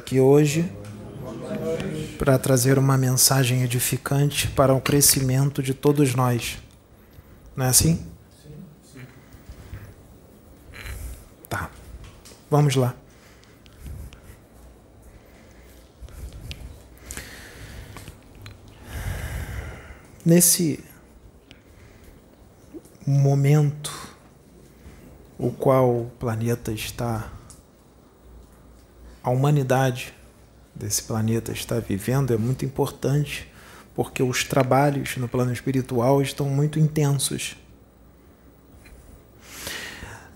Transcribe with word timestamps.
aqui 0.00 0.18
hoje 0.18 0.72
para 2.18 2.38
trazer 2.38 2.78
uma 2.78 2.96
mensagem 2.96 3.62
edificante 3.62 4.48
para 4.48 4.74
o 4.74 4.80
crescimento 4.80 5.62
de 5.62 5.74
todos 5.74 6.14
nós. 6.14 6.58
Não 7.54 7.66
é 7.66 7.68
assim? 7.68 8.02
Tá. 11.50 11.70
Vamos 12.50 12.76
lá. 12.76 12.94
Nesse 20.24 20.82
momento 23.06 23.92
o 25.38 25.50
qual 25.50 25.90
o 25.90 26.10
planeta 26.18 26.72
está 26.72 27.30
a 29.22 29.30
humanidade 29.30 30.12
desse 30.74 31.02
planeta 31.02 31.52
está 31.52 31.78
vivendo 31.78 32.32
é 32.32 32.36
muito 32.36 32.64
importante, 32.64 33.46
porque 33.94 34.22
os 34.22 34.44
trabalhos 34.44 35.16
no 35.16 35.28
plano 35.28 35.52
espiritual 35.52 36.22
estão 36.22 36.48
muito 36.48 36.78
intensos. 36.78 37.56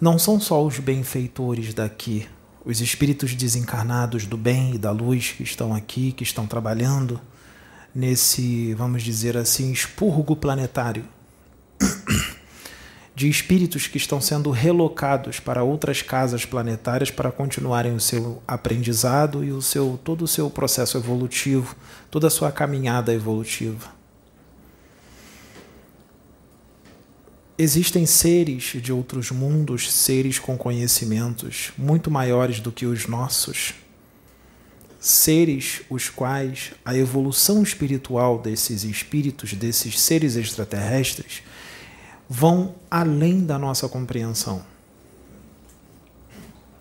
Não 0.00 0.18
são 0.18 0.38
só 0.38 0.64
os 0.64 0.78
benfeitores 0.78 1.72
daqui, 1.72 2.28
os 2.64 2.80
espíritos 2.80 3.34
desencarnados 3.34 4.26
do 4.26 4.36
bem 4.36 4.74
e 4.74 4.78
da 4.78 4.90
luz 4.90 5.32
que 5.32 5.42
estão 5.42 5.74
aqui, 5.74 6.12
que 6.12 6.22
estão 6.22 6.46
trabalhando 6.46 7.20
nesse, 7.94 8.74
vamos 8.74 9.02
dizer 9.02 9.36
assim, 9.36 9.70
expurgo 9.70 10.34
planetário 10.34 11.04
de 13.14 13.28
espíritos 13.28 13.86
que 13.86 13.96
estão 13.96 14.20
sendo 14.20 14.50
relocados 14.50 15.38
para 15.38 15.62
outras 15.62 16.02
casas 16.02 16.44
planetárias 16.44 17.10
para 17.10 17.30
continuarem 17.30 17.94
o 17.94 18.00
seu 18.00 18.42
aprendizado 18.46 19.44
e 19.44 19.52
o 19.52 19.62
seu 19.62 19.98
todo 20.02 20.22
o 20.22 20.28
seu 20.28 20.50
processo 20.50 20.98
evolutivo, 20.98 21.76
toda 22.10 22.26
a 22.26 22.30
sua 22.30 22.50
caminhada 22.50 23.12
evolutiva. 23.14 23.94
Existem 27.56 28.04
seres 28.04 28.72
de 28.82 28.92
outros 28.92 29.30
mundos, 29.30 29.92
seres 29.92 30.40
com 30.40 30.58
conhecimentos 30.58 31.70
muito 31.78 32.10
maiores 32.10 32.58
do 32.58 32.72
que 32.72 32.84
os 32.84 33.06
nossos, 33.06 33.74
seres 34.98 35.82
os 35.88 36.08
quais 36.08 36.72
a 36.84 36.96
evolução 36.96 37.62
espiritual 37.62 38.40
desses 38.40 38.82
espíritos, 38.82 39.52
desses 39.52 40.00
seres 40.00 40.34
extraterrestres, 40.34 41.44
vão 42.28 42.74
além 42.90 43.44
da 43.44 43.58
nossa 43.58 43.88
compreensão. 43.88 44.62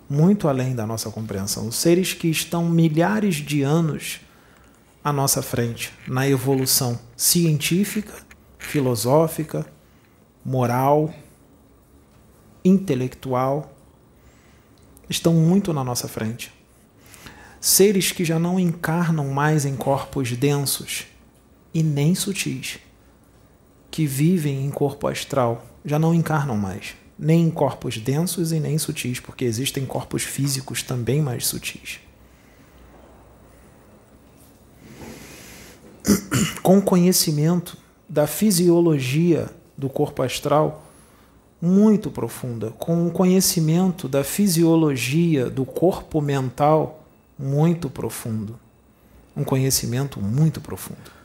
Muito 0.10 0.48
além 0.48 0.76
da 0.76 0.86
nossa 0.86 1.10
compreensão. 1.10 1.72
Seres 1.72 2.14
que 2.14 2.28
estão 2.28 2.70
milhares 2.70 3.36
de 3.36 3.62
anos 3.62 4.22
à 5.04 5.12
nossa 5.12 5.42
frente 5.42 5.92
na 6.08 6.28
evolução 6.28 7.00
científica, 7.18 8.14
filosófica, 8.58 9.66
moral, 10.46 11.14
intelectual, 12.64 13.74
estão 15.10 15.34
muito 15.34 15.74
na 15.74 15.84
nossa 15.84 16.08
frente. 16.08 16.52
Seres 17.60 18.12
que 18.12 18.26
já 18.26 18.38
não 18.38 18.60
encarnam 18.60 19.30
mais 19.30 19.66
em 19.66 19.76
corpos 19.76 20.32
densos 20.32 21.08
e 21.74 21.82
nem 21.82 22.14
sutis 22.14 22.80
que 23.94 24.08
vivem 24.08 24.66
em 24.66 24.72
corpo 24.72 25.08
astral 25.08 25.64
já 25.86 26.00
não 26.00 26.16
encarnam 26.16 26.58
mais, 26.58 26.96
nem 27.18 27.44
em 27.44 27.52
corpos 27.52 28.00
densos 28.00 28.52
e 28.52 28.60
nem 28.60 28.76
sutis, 28.80 29.20
porque 29.20 29.46
existem 29.46 29.86
corpos 29.86 30.24
físicos 30.24 30.82
também 30.82 31.22
mais 31.22 31.46
sutis. 31.46 32.00
Com 36.64 36.82
conhecimento 36.82 37.78
da 38.10 38.26
fisiologia 38.26 39.48
do 39.78 39.88
corpo 39.88 40.24
astral 40.24 40.84
muito 41.62 42.10
profunda, 42.10 42.72
com 42.72 43.10
conhecimento 43.12 44.08
da 44.10 44.24
fisiologia 44.24 45.52
do 45.52 45.66
corpo 45.66 46.20
mental 46.20 47.06
muito 47.38 47.92
profundo, 47.92 48.60
um 49.38 49.44
conhecimento 49.44 50.20
muito 50.20 50.60
profundo 50.60 51.23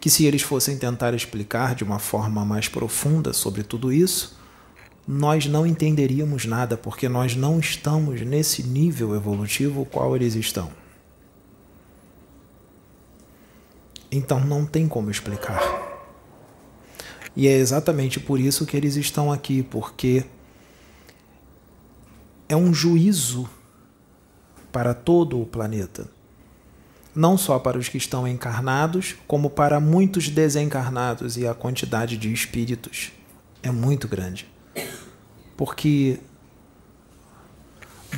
que 0.00 0.08
se 0.08 0.24
eles 0.24 0.40
fossem 0.40 0.78
tentar 0.78 1.12
explicar 1.12 1.74
de 1.74 1.84
uma 1.84 1.98
forma 1.98 2.42
mais 2.42 2.66
profunda 2.66 3.34
sobre 3.34 3.62
tudo 3.62 3.92
isso, 3.92 4.38
nós 5.06 5.44
não 5.46 5.66
entenderíamos 5.66 6.46
nada, 6.46 6.76
porque 6.76 7.08
nós 7.08 7.36
não 7.36 7.60
estamos 7.60 8.22
nesse 8.22 8.62
nível 8.62 9.14
evolutivo 9.14 9.84
qual 9.84 10.16
eles 10.16 10.34
estão. 10.34 10.72
Então 14.10 14.40
não 14.40 14.64
tem 14.64 14.88
como 14.88 15.10
explicar. 15.10 15.60
E 17.36 17.46
é 17.46 17.52
exatamente 17.52 18.18
por 18.18 18.40
isso 18.40 18.64
que 18.64 18.76
eles 18.76 18.96
estão 18.96 19.30
aqui, 19.30 19.62
porque 19.62 20.24
é 22.48 22.56
um 22.56 22.72
juízo 22.72 23.48
para 24.72 24.94
todo 24.94 25.40
o 25.40 25.46
planeta 25.46 26.08
não 27.14 27.36
só 27.36 27.58
para 27.58 27.78
os 27.78 27.88
que 27.88 27.98
estão 27.98 28.26
encarnados, 28.26 29.16
como 29.26 29.50
para 29.50 29.80
muitos 29.80 30.28
desencarnados, 30.28 31.36
e 31.36 31.46
a 31.46 31.54
quantidade 31.54 32.16
de 32.16 32.32
espíritos 32.32 33.12
é 33.62 33.70
muito 33.70 34.06
grande. 34.06 34.48
Porque 35.56 36.20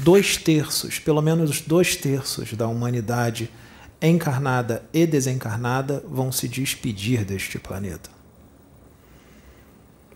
dois 0.00 0.36
terços, 0.36 0.98
pelo 0.98 1.22
menos 1.22 1.60
dois 1.60 1.96
terços 1.96 2.52
da 2.54 2.66
humanidade 2.66 3.50
encarnada 4.00 4.84
e 4.92 5.06
desencarnada 5.06 6.04
vão 6.06 6.32
se 6.32 6.48
despedir 6.48 7.24
deste 7.24 7.58
planeta. 7.58 8.10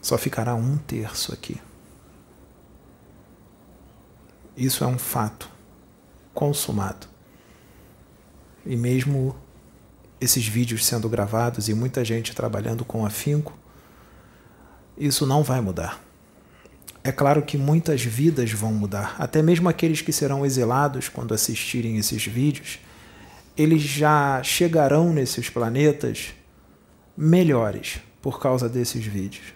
Só 0.03 0.19
ficará 0.19 0.55
um 0.55 0.77
terço 0.77 1.33
aqui. 1.33 1.61
Isso 4.57 4.83
é 4.85 4.87
um 4.87 4.99
fato 4.99 5.51
consumado. 6.33 7.09
E 8.67 8.77
mesmo 8.77 9.35
esses 10.21 10.47
vídeos 10.47 10.85
sendo 10.85 11.09
gravados 11.09 11.69
e 11.69 11.75
muita 11.75 12.05
gente 12.05 12.35
trabalhando 12.35 12.85
com 12.85 13.07
afinco, 13.07 13.57
isso 14.99 15.27
não 15.27 15.43
vai 15.43 15.61
mudar. 15.61 16.03
É 17.05 17.13
claro 17.13 17.43
que 17.43 17.57
muitas 17.57 18.03
vidas 18.03 18.51
vão 18.51 18.73
mudar, 18.73 19.15
até 19.19 19.41
mesmo 19.41 19.69
aqueles 19.69 20.01
que 20.01 20.13
serão 20.13 20.45
exilados 20.45 21.09
quando 21.09 21.33
assistirem 21.33 21.99
esses 21.99 22.27
vídeos, 22.27 22.81
eles 23.57 23.81
já 23.81 24.43
chegarão 24.43 25.13
nesses 25.13 25.49
planetas 25.49 26.35
melhores 27.17 28.01
por 28.21 28.41
causa 28.41 28.69
desses 28.69 29.05
vídeos. 29.05 29.55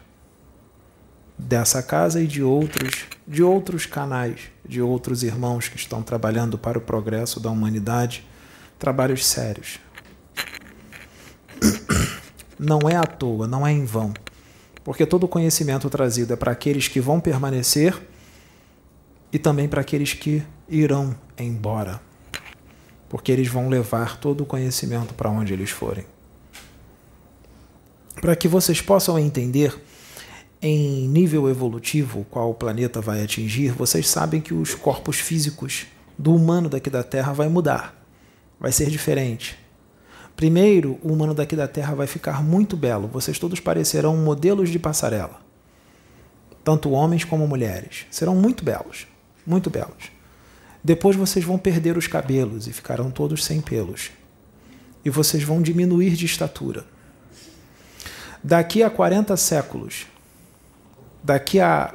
Dessa 1.37 1.83
casa 1.83 2.23
e 2.23 2.27
de 2.27 2.43
outros, 2.43 3.07
de 3.27 3.43
outros 3.43 3.85
canais, 3.85 4.43
de 4.65 4.81
outros 4.81 5.25
irmãos 5.25 5.69
que 5.69 5.77
estão 5.77 6.03
trabalhando 6.03 6.57
para 6.57 6.79
o 6.79 6.83
progresso 6.83 7.41
da 7.41 7.51
humanidade 7.51 8.25
trabalhos 8.81 9.27
sérios. 9.27 9.79
Não 12.59 12.81
é 12.89 12.97
à 12.97 13.05
toa, 13.05 13.47
não 13.47 13.65
é 13.65 13.71
em 13.71 13.85
vão. 13.85 14.13
Porque 14.83 15.05
todo 15.05 15.25
o 15.25 15.29
conhecimento 15.29 15.89
trazido 15.91 16.33
é 16.33 16.37
para 16.37 16.51
aqueles 16.51 16.89
que 16.89 16.99
vão 16.99 17.21
permanecer 17.21 17.95
e 19.31 19.39
também 19.39 19.69
para 19.69 19.83
aqueles 19.83 20.15
que 20.15 20.43
irão 20.69 21.15
embora. 21.39 22.01
Porque 23.09 23.31
eles 23.31 23.49
vão 23.49 23.69
levar 23.69 24.19
todo 24.19 24.43
o 24.43 24.47
conhecimento 24.47 25.13
para 25.13 25.31
onde 25.31 25.53
eles 25.53 25.71
forem. 25.71 26.07
Para 28.21 28.35
que 28.35 28.49
vocês 28.49 28.81
possam 28.81 29.19
entender 29.19 29.79
em 30.63 31.07
nível 31.07 31.51
evolutivo 31.51 32.27
qual 32.31 32.51
o 32.51 32.55
planeta 32.55 33.01
vai 33.01 33.23
atingir, 33.23 33.73
vocês 33.73 34.09
sabem 34.09 34.41
que 34.41 34.55
os 34.55 34.75
corpos 34.75 35.17
físicos 35.17 35.87
do 36.19 36.35
humano 36.35 36.69
daqui 36.69 36.89
da 36.89 37.03
Terra 37.03 37.33
vai 37.33 37.49
mudar 37.49 38.00
vai 38.61 38.71
ser 38.71 38.91
diferente. 38.91 39.59
Primeiro, 40.37 40.99
o 41.03 41.13
humano 41.13 41.35
daqui 41.35 41.57
da 41.57 41.67
Terra 41.67 41.95
vai 41.95 42.07
ficar 42.07 42.43
muito 42.43 42.77
belo. 42.77 43.09
Vocês 43.09 43.39
todos 43.39 43.59
parecerão 43.59 44.17
modelos 44.17 44.69
de 44.69 44.79
passarela. 44.79 45.41
Tanto 46.63 46.91
homens 46.91 47.25
como 47.25 47.49
mulheres. 47.49 48.07
Serão 48.11 48.37
muito 48.37 48.65
belos. 48.65 49.07
Muito 49.47 49.71
belos. 49.71 50.13
Depois 50.83 51.17
vocês 51.17 51.45
vão 51.45 51.59
perder 51.59 51.97
os 51.97 52.07
cabelos 52.07 52.67
e 52.67 52.73
ficarão 52.73 53.11
todos 53.11 53.45
sem 53.45 53.61
pelos. 53.61 54.11
E 55.05 55.11
vocês 55.11 55.43
vão 55.43 55.61
diminuir 55.61 56.11
de 56.11 56.27
estatura. 56.27 56.85
Daqui 58.43 58.83
a 58.83 58.89
40 58.89 59.37
séculos, 59.37 60.07
daqui 61.23 61.61
a 61.61 61.95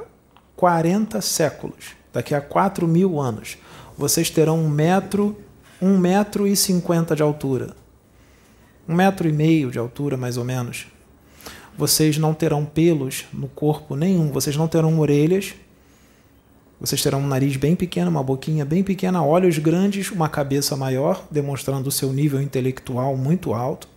40 0.56 1.20
séculos, 1.22 1.96
daqui 2.14 2.36
a 2.36 2.42
4 2.42 2.88
mil 2.88 3.20
anos, 3.20 3.58
vocês 3.98 4.30
terão 4.30 4.60
um 4.60 4.70
metro 4.70 5.36
um 5.86 6.00
metro 6.00 6.48
e 6.48 6.56
cinquenta 6.56 7.16
de 7.16 7.22
altura. 7.22 7.76
Um 8.90 8.96
metro 8.96 9.30
e 9.30 9.32
meio 9.32 9.70
de 9.70 9.78
altura, 9.78 10.18
mais 10.18 10.36
ou 10.36 10.44
menos. 10.44 10.88
Vocês 11.78 12.18
não 12.18 12.34
terão 12.34 12.66
pelos 12.66 13.26
no 13.32 13.48
corpo 13.48 13.96
nenhum, 13.96 14.32
vocês 14.32 14.56
não 14.58 14.68
terão 14.68 15.00
orelhas, 15.00 15.54
Vocês 16.78 17.02
terão 17.02 17.20
um 17.22 17.28
nariz 17.28 17.56
bem 17.56 17.74
pequeno, 17.74 18.10
uma 18.10 18.24
boquinha 18.24 18.66
bem 18.66 18.84
pequena, 18.84 19.24
olhos 19.24 19.58
grandes, 19.60 20.12
uma 20.12 20.28
cabeça 20.28 20.76
maior, 20.76 21.26
demonstrando 21.32 21.88
o 21.88 21.92
seu 21.92 22.12
nível 22.12 22.42
intelectual 22.42 23.16
muito 23.16 23.54
alto. 23.54 23.88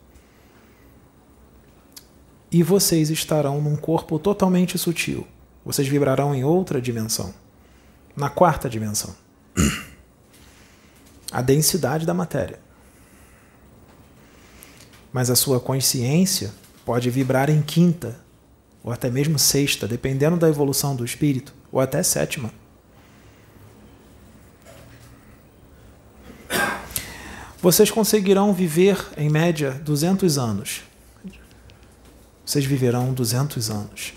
E 2.52 2.62
vocês 2.62 3.10
estarão 3.10 3.60
num 3.60 3.76
corpo 3.76 4.18
totalmente 4.18 4.78
sutil. 4.78 5.26
Vocês 5.64 5.88
vibrarão 5.88 6.34
em 6.34 6.44
outra 6.44 6.80
dimensão 6.80 7.34
na 8.14 8.28
quarta 8.28 8.68
dimensão 8.68 9.14
a 11.30 11.42
densidade 11.42 12.06
da 12.06 12.14
matéria. 12.14 12.58
Mas 15.12 15.30
a 15.30 15.36
sua 15.36 15.60
consciência 15.60 16.52
pode 16.84 17.10
vibrar 17.10 17.50
em 17.50 17.60
quinta, 17.60 18.18
ou 18.82 18.92
até 18.92 19.10
mesmo 19.10 19.38
sexta, 19.38 19.86
dependendo 19.86 20.36
da 20.36 20.48
evolução 20.48 20.96
do 20.96 21.04
espírito, 21.04 21.54
ou 21.70 21.80
até 21.80 22.02
sétima. 22.02 22.50
Vocês 27.60 27.90
conseguirão 27.90 28.54
viver, 28.54 29.04
em 29.16 29.28
média, 29.28 29.72
200 29.84 30.38
anos. 30.38 30.82
Vocês 32.46 32.64
viverão 32.64 33.12
200 33.12 33.68
anos. 33.68 34.14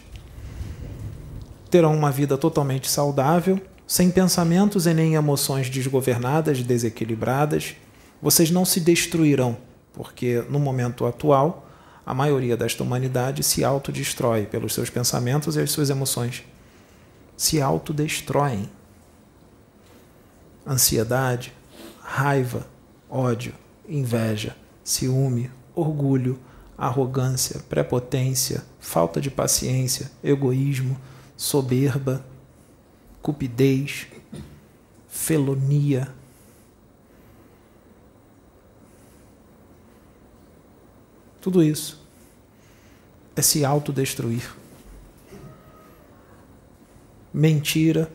Terão 1.69 1.95
uma 1.95 2.11
vida 2.11 2.37
totalmente 2.37 2.89
saudável, 2.89 3.59
sem 3.91 4.09
pensamentos 4.09 4.87
e 4.87 4.93
nem 4.93 5.15
emoções 5.15 5.69
desgovernadas, 5.69 6.63
desequilibradas. 6.63 7.75
Vocês 8.21 8.49
não 8.49 8.63
se 8.63 8.79
destruirão, 8.79 9.57
porque 9.91 10.45
no 10.49 10.59
momento 10.59 11.05
atual, 11.05 11.69
a 12.05 12.13
maioria 12.13 12.55
desta 12.55 12.83
humanidade 12.83 13.43
se 13.43 13.65
autodestrói 13.65 14.45
pelos 14.45 14.73
seus 14.73 14.89
pensamentos 14.89 15.57
e 15.57 15.59
as 15.59 15.71
suas 15.71 15.89
emoções. 15.89 16.41
Se 17.35 17.61
autodestroem. 17.61 18.69
Ansiedade, 20.65 21.51
raiva, 21.99 22.65
ódio, 23.09 23.53
inveja, 23.89 24.55
ciúme, 24.85 25.51
orgulho, 25.75 26.39
arrogância, 26.77 27.59
prepotência, 27.67 28.63
falta 28.79 29.19
de 29.19 29.29
paciência, 29.29 30.09
egoísmo, 30.23 30.97
soberba, 31.35 32.23
cupidez, 33.21 34.07
felonia. 35.07 36.13
Tudo 41.39 41.63
isso 41.63 42.01
é 43.35 43.41
se 43.41 43.63
autodestruir. 43.65 44.55
Mentira, 47.33 48.11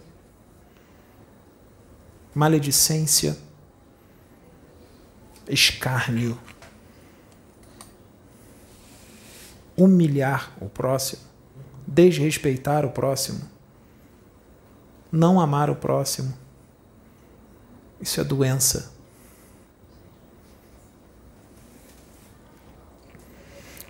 maledicência, 2.35 3.37
escárnio, 5.49 6.39
humilhar 9.77 10.53
o 10.61 10.69
próximo, 10.69 11.23
desrespeitar 11.87 12.85
o 12.85 12.91
próximo, 12.91 13.56
não 15.11 15.41
amar 15.41 15.71
o 15.71 15.77
próximo. 15.77 16.33
Isso 18.01 18.21
é 18.21 18.25
doença. 18.25 18.93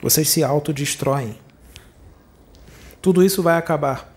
Vocês 0.00 0.28
se 0.28 0.44
autodestroem. 0.44 1.36
Tudo 3.02 3.24
isso 3.24 3.42
vai 3.42 3.56
acabar. 3.56 4.14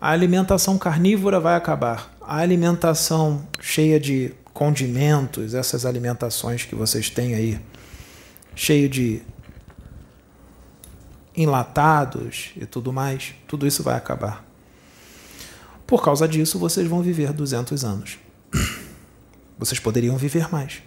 A 0.00 0.10
alimentação 0.10 0.78
carnívora 0.78 1.40
vai 1.40 1.56
acabar. 1.56 2.16
A 2.20 2.36
alimentação 2.36 3.46
cheia 3.60 3.98
de 3.98 4.32
condimentos, 4.52 5.54
essas 5.54 5.84
alimentações 5.84 6.64
que 6.64 6.74
vocês 6.74 7.10
têm 7.10 7.34
aí, 7.34 7.60
cheio 8.54 8.88
de 8.88 9.22
enlatados 11.36 12.50
e 12.56 12.66
tudo 12.66 12.92
mais, 12.92 13.34
tudo 13.46 13.66
isso 13.66 13.82
vai 13.82 13.96
acabar. 13.96 14.47
Por 15.88 16.04
causa 16.04 16.28
disso, 16.28 16.56
vocês 16.56 16.86
vão 16.86 17.02
viver 17.02 17.32
200 17.32 17.84
anos. 17.84 18.18
Vocês 19.58 19.80
poderiam 19.80 20.16
viver 20.16 20.48
mais. 20.52 20.80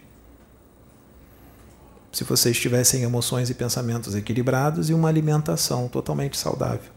Se 2.14 2.24
vocês 2.24 2.58
tivessem 2.58 3.04
emoções 3.04 3.50
e 3.50 3.54
pensamentos 3.54 4.16
equilibrados 4.16 4.90
e 4.90 4.94
uma 4.94 5.10
alimentação 5.10 5.90
totalmente 5.90 6.38
saudável. 6.38 6.90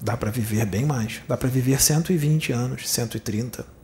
Dá 0.00 0.16
para 0.16 0.30
viver 0.30 0.64
bem 0.64 0.86
mais. 0.86 1.20
Dá 1.26 1.36
para 1.36 1.48
viver 1.48 1.80
120 1.80 2.52
anos, 2.52 2.88
130 2.88 3.78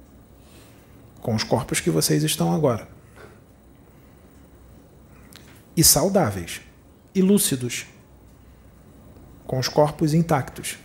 com 1.25 1.35
os 1.35 1.43
corpos 1.43 1.81
que 1.81 1.89
vocês 1.89 2.23
estão 2.23 2.53
agora. 2.53 2.87
E 5.75 5.83
saudáveis, 5.83 6.61
e 7.15 7.23
lúcidos, 7.23 7.87
com 9.47 9.59
os 9.59 9.67
corpos 9.67 10.13
intactos. 10.13 10.77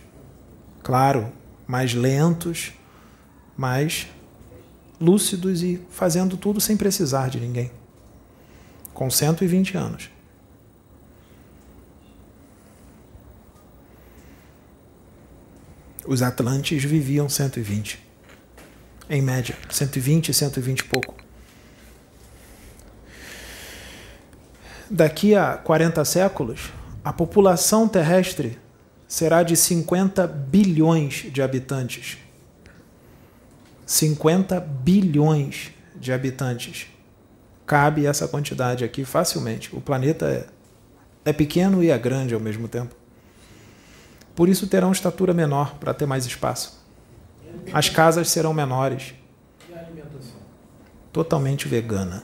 Claro, 0.82 1.30
mais 1.70 1.94
lentos, 1.94 2.72
mais 3.56 4.08
lúcidos 5.00 5.62
e 5.62 5.80
fazendo 5.88 6.36
tudo 6.36 6.60
sem 6.60 6.76
precisar 6.76 7.30
de 7.30 7.38
ninguém. 7.38 7.70
Com 8.92 9.08
120 9.08 9.76
anos. 9.76 10.10
Os 16.04 16.22
Atlantes 16.22 16.82
viviam 16.82 17.28
120 17.28 18.00
em 19.08 19.22
média, 19.22 19.56
120, 19.70 20.34
120 20.34 20.80
e 20.80 20.84
pouco. 20.84 21.14
Daqui 24.90 25.36
a 25.36 25.56
40 25.56 26.04
séculos, 26.04 26.72
a 27.04 27.12
população 27.12 27.86
terrestre 27.88 28.58
será 29.10 29.42
de 29.42 29.56
50 29.56 30.24
bilhões 30.28 31.26
de 31.32 31.42
habitantes. 31.42 32.16
50 33.84 34.60
bilhões 34.60 35.72
de 35.96 36.12
habitantes. 36.12 36.86
Cabe 37.66 38.06
essa 38.06 38.28
quantidade 38.28 38.84
aqui 38.84 39.04
facilmente. 39.04 39.74
O 39.74 39.80
planeta 39.80 40.26
é, 40.26 40.46
é 41.28 41.32
pequeno 41.32 41.82
e 41.82 41.90
é 41.90 41.98
grande 41.98 42.34
ao 42.34 42.40
mesmo 42.40 42.68
tempo. 42.68 42.94
Por 44.36 44.48
isso 44.48 44.68
terão 44.68 44.92
estatura 44.92 45.34
menor 45.34 45.74
para 45.80 45.92
ter 45.92 46.06
mais 46.06 46.24
espaço. 46.24 46.80
As 47.72 47.88
casas 47.88 48.30
serão 48.30 48.54
menores. 48.54 49.12
E 49.68 49.74
a 49.74 49.80
alimentação? 49.80 50.38
Totalmente 51.12 51.66
vegana. 51.66 52.22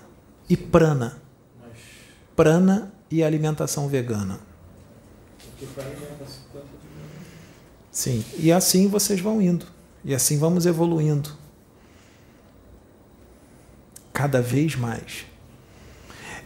E 0.48 0.56
prana. 0.56 1.20
Prana 2.36 2.92
e 3.10 3.24
alimentação 3.24 3.88
vegana. 3.88 4.38
porque 5.50 5.66
para 5.74 5.84
alimentação 5.84 6.65
Sim. 7.96 8.22
E 8.38 8.52
assim 8.52 8.88
vocês 8.88 9.20
vão 9.20 9.40
indo. 9.40 9.64
E 10.04 10.14
assim 10.14 10.36
vamos 10.36 10.66
evoluindo. 10.66 11.30
Cada 14.12 14.42
vez 14.42 14.76
mais. 14.76 15.24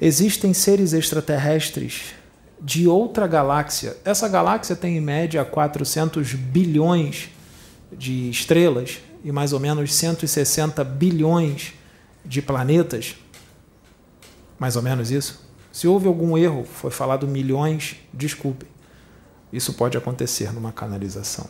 Existem 0.00 0.54
seres 0.54 0.92
extraterrestres 0.92 2.14
de 2.62 2.86
outra 2.86 3.26
galáxia. 3.26 3.96
Essa 4.04 4.28
galáxia 4.28 4.76
tem 4.76 4.96
em 4.96 5.00
média 5.00 5.44
400 5.44 6.34
bilhões 6.34 7.30
de 7.90 8.30
estrelas 8.30 9.00
e 9.24 9.32
mais 9.32 9.52
ou 9.52 9.58
menos 9.58 9.92
160 9.92 10.84
bilhões 10.84 11.74
de 12.24 12.40
planetas. 12.40 13.16
Mais 14.56 14.76
ou 14.76 14.82
menos 14.82 15.10
isso. 15.10 15.44
Se 15.72 15.88
houve 15.88 16.06
algum 16.06 16.38
erro, 16.38 16.62
foi 16.62 16.92
falado 16.92 17.26
milhões, 17.26 17.96
desculpem. 18.14 18.68
Isso 19.52 19.72
pode 19.74 19.96
acontecer 19.96 20.52
numa 20.52 20.72
canalização. 20.72 21.46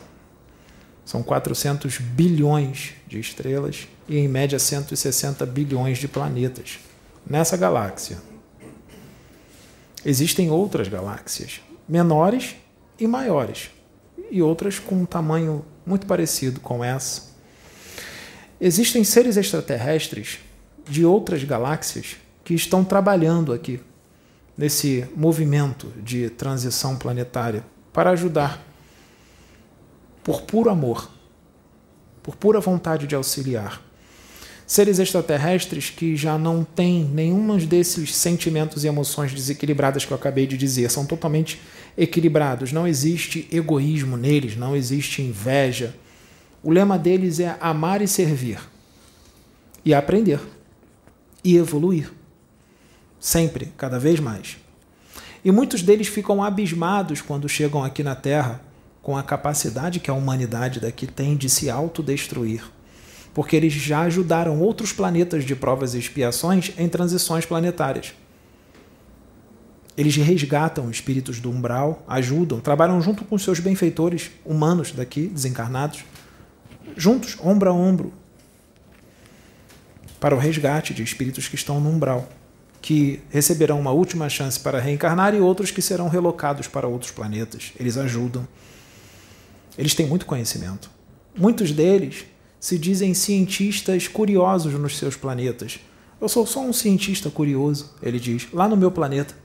São 1.05 1.21
400 1.21 1.97
bilhões 1.97 2.93
de 3.07 3.19
estrelas 3.19 3.87
e, 4.07 4.17
em 4.17 4.27
média, 4.27 4.57
160 4.57 5.45
bilhões 5.45 5.97
de 5.97 6.07
planetas 6.07 6.79
nessa 7.25 7.57
galáxia. 7.57 8.17
Existem 10.05 10.49
outras 10.49 10.87
galáxias, 10.87 11.61
menores 11.87 12.55
e 12.99 13.05
maiores, 13.05 13.69
e 14.31 14.41
outras 14.41 14.79
com 14.79 14.95
um 14.95 15.05
tamanho 15.05 15.65
muito 15.85 16.07
parecido 16.07 16.59
com 16.59 16.83
essa. 16.83 17.31
Existem 18.59 19.03
seres 19.03 19.37
extraterrestres 19.37 20.39
de 20.87 21.05
outras 21.05 21.43
galáxias 21.43 22.17
que 22.43 22.53
estão 22.53 22.83
trabalhando 22.83 23.53
aqui 23.53 23.79
nesse 24.57 25.07
movimento 25.15 25.91
de 26.03 26.29
transição 26.29 26.95
planetária 26.95 27.63
para 27.91 28.11
ajudar 28.11 28.65
por 30.23 30.43
puro 30.43 30.69
amor, 30.69 31.09
por 32.21 32.35
pura 32.35 32.59
vontade 32.59 33.07
de 33.07 33.15
auxiliar. 33.15 33.81
Seres 34.67 34.99
extraterrestres 34.99 35.89
que 35.89 36.15
já 36.15 36.37
não 36.37 36.63
têm 36.63 37.03
nenhum 37.03 37.57
desses 37.57 38.15
sentimentos 38.15 38.83
e 38.83 38.87
emoções 38.87 39.33
desequilibradas 39.33 40.05
que 40.05 40.11
eu 40.11 40.15
acabei 40.15 40.47
de 40.47 40.55
dizer, 40.57 40.89
são 40.89 41.05
totalmente 41.05 41.59
equilibrados. 41.97 42.71
Não 42.71 42.87
existe 42.87 43.47
egoísmo 43.51 44.15
neles, 44.15 44.55
não 44.55 44.75
existe 44.75 45.21
inveja, 45.21 45.93
O 46.63 46.71
lema 46.71 46.97
deles 46.97 47.39
é 47.39 47.57
amar 47.59 48.01
e 48.01 48.07
servir, 48.07 48.59
e 49.83 49.93
aprender, 49.93 50.39
e 51.43 51.57
evoluir. 51.57 52.11
Sempre, 53.19 53.73
cada 53.77 53.99
vez 53.99 54.19
mais. 54.19 54.57
E 55.43 55.51
muitos 55.51 55.81
deles 55.81 56.07
ficam 56.07 56.43
abismados 56.43 57.21
quando 57.21 57.49
chegam 57.49 57.83
aqui 57.83 58.03
na 58.03 58.15
Terra 58.15 58.61
com 59.01 59.17
a 59.17 59.23
capacidade 59.23 59.99
que 59.99 60.11
a 60.11 60.13
humanidade 60.13 60.79
daqui 60.79 61.07
tem 61.07 61.35
de 61.35 61.49
se 61.49 61.69
autodestruir. 61.69 62.63
Porque 63.33 63.55
eles 63.55 63.73
já 63.73 64.01
ajudaram 64.01 64.59
outros 64.59 64.93
planetas 64.93 65.43
de 65.43 65.55
provas 65.55 65.95
e 65.95 65.99
expiações 65.99 66.73
em 66.77 66.87
transições 66.87 67.45
planetárias. 67.45 68.13
Eles 69.97 70.15
resgatam 70.15 70.89
espíritos 70.89 71.39
do 71.39 71.49
umbral, 71.49 72.03
ajudam, 72.07 72.59
trabalham 72.59 73.01
junto 73.01 73.25
com 73.25 73.37
seus 73.37 73.59
benfeitores 73.59 74.31
humanos 74.45 74.91
daqui, 74.91 75.27
desencarnados, 75.27 76.03
juntos, 76.95 77.37
ombro 77.41 77.69
a 77.69 77.73
ombro, 77.73 78.13
para 80.19 80.35
o 80.35 80.39
resgate 80.39 80.93
de 80.93 81.03
espíritos 81.03 81.47
que 81.47 81.55
estão 81.55 81.79
no 81.79 81.89
umbral, 81.89 82.29
que 82.81 83.21
receberão 83.29 83.79
uma 83.79 83.91
última 83.91 84.27
chance 84.27 84.59
para 84.59 84.79
reencarnar 84.79 85.35
e 85.35 85.39
outros 85.39 85.69
que 85.69 85.81
serão 85.81 86.09
relocados 86.09 86.67
para 86.67 86.87
outros 86.87 87.11
planetas. 87.11 87.73
Eles 87.79 87.95
ajudam. 87.95 88.47
Eles 89.77 89.93
têm 89.93 90.07
muito 90.07 90.25
conhecimento. 90.25 90.89
Muitos 91.37 91.71
deles 91.71 92.25
se 92.59 92.77
dizem 92.77 93.13
cientistas 93.13 94.07
curiosos 94.07 94.73
nos 94.73 94.97
seus 94.97 95.15
planetas. 95.15 95.79
Eu 96.19 96.27
sou 96.27 96.45
só 96.45 96.61
um 96.61 96.73
cientista 96.73 97.29
curioso, 97.29 97.93
ele 98.01 98.19
diz, 98.19 98.47
lá 98.51 98.67
no 98.67 98.75
meu 98.75 98.91
planeta. 98.91 99.35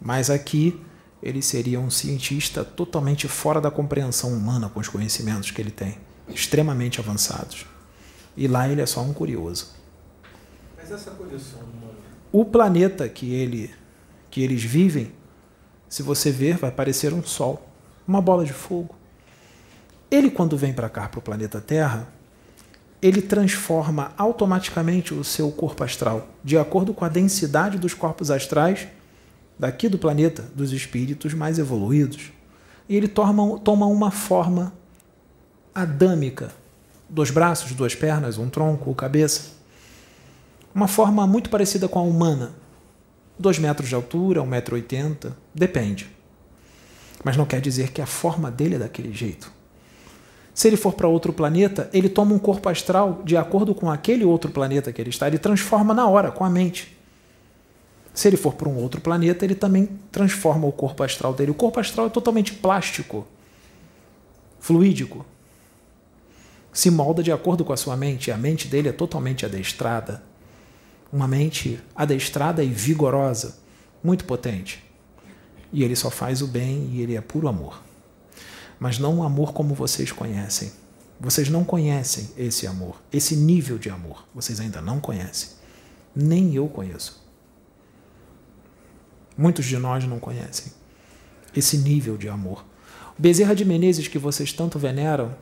Mas 0.00 0.30
aqui 0.30 0.78
ele 1.22 1.40
seria 1.40 1.80
um 1.80 1.90
cientista 1.90 2.62
totalmente 2.62 3.26
fora 3.26 3.60
da 3.60 3.70
compreensão 3.70 4.32
humana 4.32 4.68
com 4.68 4.80
os 4.80 4.88
conhecimentos 4.88 5.50
que 5.50 5.60
ele 5.60 5.70
tem, 5.70 5.98
extremamente 6.28 7.00
avançados. 7.00 7.66
E 8.36 8.46
lá 8.46 8.68
ele 8.68 8.82
é 8.82 8.86
só 8.86 9.00
um 9.00 9.14
curioso. 9.14 9.74
Mas 10.76 10.90
essa 10.90 11.10
condição. 11.12 11.85
O 12.32 12.44
planeta 12.44 13.08
que 13.08 13.32
ele 13.32 13.70
que 14.30 14.42
eles 14.42 14.62
vivem, 14.62 15.12
se 15.88 16.02
você 16.02 16.30
ver, 16.30 16.58
vai 16.58 16.70
parecer 16.70 17.14
um 17.14 17.22
sol, 17.22 17.66
uma 18.06 18.20
bola 18.20 18.44
de 18.44 18.52
fogo. 18.52 18.94
Ele 20.10 20.30
quando 20.30 20.58
vem 20.58 20.74
para 20.74 20.90
cá 20.90 21.08
para 21.08 21.18
o 21.18 21.22
planeta 21.22 21.58
Terra, 21.58 22.06
ele 23.00 23.22
transforma 23.22 24.12
automaticamente 24.16 25.14
o 25.14 25.24
seu 25.24 25.50
corpo 25.50 25.82
astral 25.84 26.28
de 26.44 26.58
acordo 26.58 26.92
com 26.92 27.04
a 27.04 27.08
densidade 27.08 27.78
dos 27.78 27.94
corpos 27.94 28.30
astrais 28.30 28.88
daqui 29.58 29.88
do 29.88 29.98
planeta, 29.98 30.42
dos 30.54 30.72
espíritos 30.72 31.32
mais 31.32 31.58
evoluídos. 31.58 32.30
E 32.88 32.96
ele 32.96 33.08
toma, 33.08 33.58
toma 33.60 33.86
uma 33.86 34.10
forma 34.10 34.72
adâmica, 35.74 36.50
dois 37.08 37.30
braços, 37.30 37.72
duas 37.72 37.94
pernas, 37.94 38.38
um 38.38 38.48
tronco, 38.48 38.94
cabeça. 38.94 39.55
Uma 40.76 40.86
forma 40.86 41.26
muito 41.26 41.48
parecida 41.48 41.88
com 41.88 41.98
a 41.98 42.02
humana. 42.02 42.54
Dois 43.38 43.58
metros 43.58 43.88
de 43.88 43.94
altura, 43.94 44.42
um 44.42 44.46
metro 44.46 44.76
e 44.76 44.82
oitenta, 44.82 45.34
depende. 45.54 46.06
Mas 47.24 47.34
não 47.34 47.46
quer 47.46 47.62
dizer 47.62 47.92
que 47.92 48.02
a 48.02 48.06
forma 48.06 48.50
dele 48.50 48.74
é 48.74 48.78
daquele 48.80 49.10
jeito. 49.10 49.50
Se 50.52 50.68
ele 50.68 50.76
for 50.76 50.92
para 50.92 51.08
outro 51.08 51.32
planeta, 51.32 51.88
ele 51.94 52.10
toma 52.10 52.34
um 52.34 52.38
corpo 52.38 52.68
astral 52.68 53.22
de 53.24 53.38
acordo 53.38 53.74
com 53.74 53.90
aquele 53.90 54.22
outro 54.22 54.50
planeta 54.50 54.92
que 54.92 55.00
ele 55.00 55.08
está, 55.08 55.26
ele 55.26 55.38
transforma 55.38 55.94
na 55.94 56.06
hora, 56.06 56.30
com 56.30 56.44
a 56.44 56.50
mente. 56.50 56.94
Se 58.12 58.28
ele 58.28 58.36
for 58.36 58.52
para 58.52 58.68
um 58.68 58.76
outro 58.76 59.00
planeta, 59.00 59.46
ele 59.46 59.54
também 59.54 59.88
transforma 60.12 60.66
o 60.66 60.72
corpo 60.72 61.02
astral 61.02 61.32
dele. 61.32 61.52
O 61.52 61.54
corpo 61.54 61.80
astral 61.80 62.08
é 62.08 62.10
totalmente 62.10 62.52
plástico, 62.52 63.26
fluídico. 64.60 65.24
Se 66.70 66.90
molda 66.90 67.22
de 67.22 67.32
acordo 67.32 67.64
com 67.64 67.72
a 67.72 67.78
sua 67.78 67.96
mente. 67.96 68.30
A 68.30 68.36
mente 68.36 68.68
dele 68.68 68.90
é 68.90 68.92
totalmente 68.92 69.46
adestrada. 69.46 70.35
Uma 71.16 71.26
mente 71.26 71.80
adestrada 71.94 72.62
e 72.62 72.68
vigorosa, 72.68 73.56
muito 74.04 74.26
potente. 74.26 74.84
E 75.72 75.82
ele 75.82 75.96
só 75.96 76.10
faz 76.10 76.42
o 76.42 76.46
bem 76.46 76.90
e 76.92 77.00
ele 77.00 77.16
é 77.16 77.22
puro 77.22 77.48
amor. 77.48 77.82
Mas 78.78 78.98
não 78.98 79.14
um 79.14 79.22
amor 79.22 79.54
como 79.54 79.74
vocês 79.74 80.12
conhecem. 80.12 80.70
Vocês 81.18 81.48
não 81.48 81.64
conhecem 81.64 82.28
esse 82.36 82.66
amor, 82.66 83.00
esse 83.10 83.34
nível 83.34 83.78
de 83.78 83.88
amor. 83.88 84.28
Vocês 84.34 84.60
ainda 84.60 84.82
não 84.82 85.00
conhecem. 85.00 85.52
Nem 86.14 86.54
eu 86.54 86.68
conheço. 86.68 87.26
Muitos 89.38 89.64
de 89.64 89.78
nós 89.78 90.04
não 90.04 90.18
conhecem 90.18 90.70
esse 91.56 91.78
nível 91.78 92.18
de 92.18 92.28
amor. 92.28 92.62
Bezerra 93.16 93.54
de 93.54 93.64
Menezes, 93.64 94.06
que 94.06 94.18
vocês 94.18 94.52
tanto 94.52 94.78
veneram, 94.78 95.34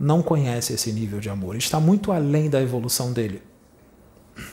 não 0.00 0.20
conhece 0.20 0.72
esse 0.72 0.90
nível 0.90 1.20
de 1.20 1.30
amor. 1.30 1.54
Está 1.54 1.78
muito 1.78 2.10
além 2.10 2.50
da 2.50 2.60
evolução 2.60 3.12
dele. 3.12 3.51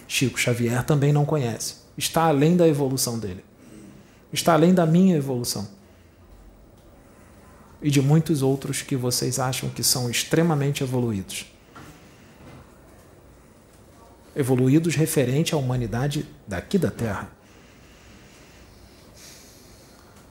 Chico 0.07 0.39
Xavier 0.39 0.83
também 0.83 1.13
não 1.13 1.25
conhece. 1.25 1.75
Está 1.97 2.23
além 2.23 2.55
da 2.55 2.67
evolução 2.67 3.19
dele. 3.19 3.43
Está 4.31 4.53
além 4.53 4.73
da 4.73 4.85
minha 4.85 5.15
evolução. 5.15 5.67
E 7.81 7.89
de 7.89 8.01
muitos 8.01 8.41
outros 8.41 8.81
que 8.81 8.95
vocês 8.95 9.39
acham 9.39 9.69
que 9.69 9.83
são 9.83 10.09
extremamente 10.09 10.83
evoluídos. 10.83 11.45
Evoluídos 14.35 14.95
referente 14.95 15.53
à 15.53 15.57
humanidade 15.57 16.25
daqui 16.47 16.77
da 16.77 16.91
Terra. 16.91 17.29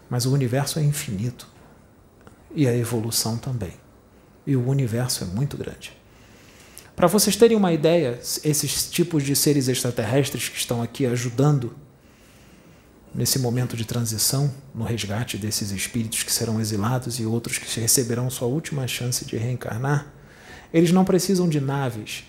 Mas 0.08 0.24
o 0.24 0.32
universo 0.32 0.78
é 0.78 0.82
infinito. 0.82 1.48
E 2.54 2.66
a 2.66 2.74
evolução 2.74 3.36
também. 3.36 3.74
E 4.46 4.56
o 4.56 4.66
universo 4.66 5.24
é 5.24 5.26
muito 5.26 5.56
grande. 5.56 5.97
Para 6.98 7.06
vocês 7.06 7.36
terem 7.36 7.56
uma 7.56 7.72
ideia, 7.72 8.18
esses 8.42 8.90
tipos 8.90 9.22
de 9.22 9.36
seres 9.36 9.68
extraterrestres 9.68 10.48
que 10.48 10.56
estão 10.58 10.82
aqui 10.82 11.06
ajudando 11.06 11.72
nesse 13.14 13.38
momento 13.38 13.76
de 13.76 13.84
transição, 13.84 14.52
no 14.74 14.84
resgate 14.84 15.38
desses 15.38 15.70
espíritos 15.70 16.24
que 16.24 16.32
serão 16.32 16.60
exilados 16.60 17.20
e 17.20 17.24
outros 17.24 17.56
que 17.56 17.80
receberão 17.80 18.28
sua 18.28 18.48
última 18.48 18.88
chance 18.88 19.24
de 19.24 19.36
reencarnar, 19.36 20.12
eles 20.74 20.90
não 20.90 21.04
precisam 21.04 21.48
de 21.48 21.60
naves. 21.60 22.24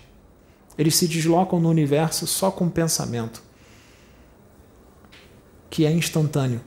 Eles 0.78 0.94
se 0.94 1.08
deslocam 1.08 1.58
no 1.58 1.68
universo 1.68 2.24
só 2.28 2.48
com 2.48 2.70
pensamento, 2.70 3.42
que 5.68 5.84
é 5.84 5.90
instantâneo. 5.90 6.60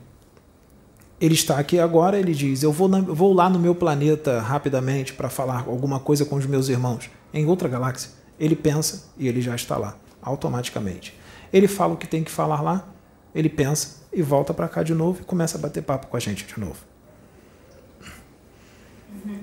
Ele 1.21 1.35
está 1.35 1.57
aqui 1.57 1.79
agora, 1.79 2.19
ele 2.19 2.33
diz: 2.33 2.63
Eu 2.63 2.73
vou, 2.73 2.89
na, 2.89 2.99
vou 2.99 3.31
lá 3.31 3.49
no 3.49 3.59
meu 3.59 3.73
planeta 3.73 4.41
rapidamente 4.41 5.13
para 5.13 5.29
falar 5.29 5.63
alguma 5.69 6.01
coisa 6.01 6.25
com 6.25 6.35
os 6.35 6.45
meus 6.45 6.67
irmãos, 6.67 7.09
em 7.33 7.45
outra 7.45 7.67
galáxia. 7.67 8.11
Ele 8.39 8.55
pensa 8.55 9.05
e 9.17 9.27
ele 9.27 9.41
já 9.41 9.55
está 9.55 9.77
lá, 9.77 9.97
automaticamente. 10.21 11.17
Ele 11.51 11.67
fala 11.67 11.93
o 11.93 11.97
que 11.97 12.07
tem 12.07 12.23
que 12.23 12.31
falar 12.31 12.61
lá, 12.61 12.87
ele 13.33 13.49
pensa 13.49 14.03
e 14.11 14.21
volta 14.21 14.53
para 14.53 14.67
cá 14.67 14.83
de 14.83 14.93
novo 14.93 15.21
e 15.21 15.25
começa 15.25 15.57
a 15.57 15.61
bater 15.61 15.83
papo 15.83 16.07
com 16.07 16.17
a 16.17 16.19
gente 16.19 16.45
de 16.45 16.59
novo. 16.59 16.79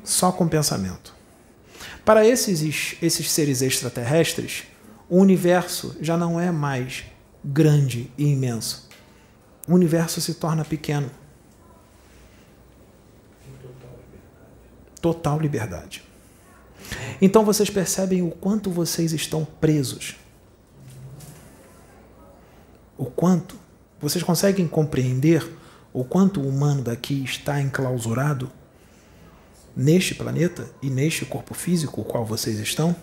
Só 0.04 0.30
com 0.30 0.46
pensamento. 0.46 1.14
Para 2.04 2.26
esses, 2.26 2.96
esses 3.00 3.30
seres 3.30 3.62
extraterrestres, 3.62 4.64
o 5.08 5.18
universo 5.18 5.96
já 6.00 6.16
não 6.16 6.38
é 6.38 6.50
mais 6.50 7.04
grande 7.44 8.10
e 8.16 8.24
imenso. 8.24 8.88
O 9.66 9.74
universo 9.74 10.20
se 10.20 10.34
torna 10.34 10.64
pequeno. 10.64 11.10
total 15.00 15.40
liberdade. 15.40 16.04
Então 17.20 17.44
vocês 17.44 17.68
percebem 17.68 18.22
o 18.22 18.30
quanto 18.30 18.70
vocês 18.70 19.12
estão 19.12 19.44
presos. 19.44 20.16
O 22.96 23.06
quanto. 23.06 23.56
Vocês 24.00 24.24
conseguem 24.24 24.66
compreender 24.66 25.46
o 25.92 26.04
quanto 26.04 26.40
o 26.40 26.48
humano 26.48 26.82
daqui 26.82 27.22
está 27.24 27.60
enclausurado 27.60 28.50
neste 29.76 30.14
planeta 30.14 30.68
e 30.82 30.88
neste 30.88 31.24
corpo 31.24 31.54
físico 31.54 32.00
o 32.00 32.04
qual 32.04 32.24
vocês 32.24 32.58
estão? 32.58 32.96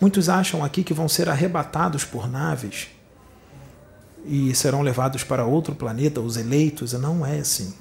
Muitos 0.00 0.28
acham 0.28 0.64
aqui 0.64 0.82
que 0.82 0.92
vão 0.92 1.08
ser 1.08 1.28
arrebatados 1.28 2.04
por 2.04 2.28
naves 2.28 2.88
e 4.24 4.54
serão 4.54 4.82
levados 4.82 5.24
para 5.24 5.44
outro 5.44 5.74
planeta, 5.74 6.20
os 6.20 6.36
eleitos. 6.36 6.92
Não 6.94 7.24
é 7.24 7.38
assim. 7.38 7.72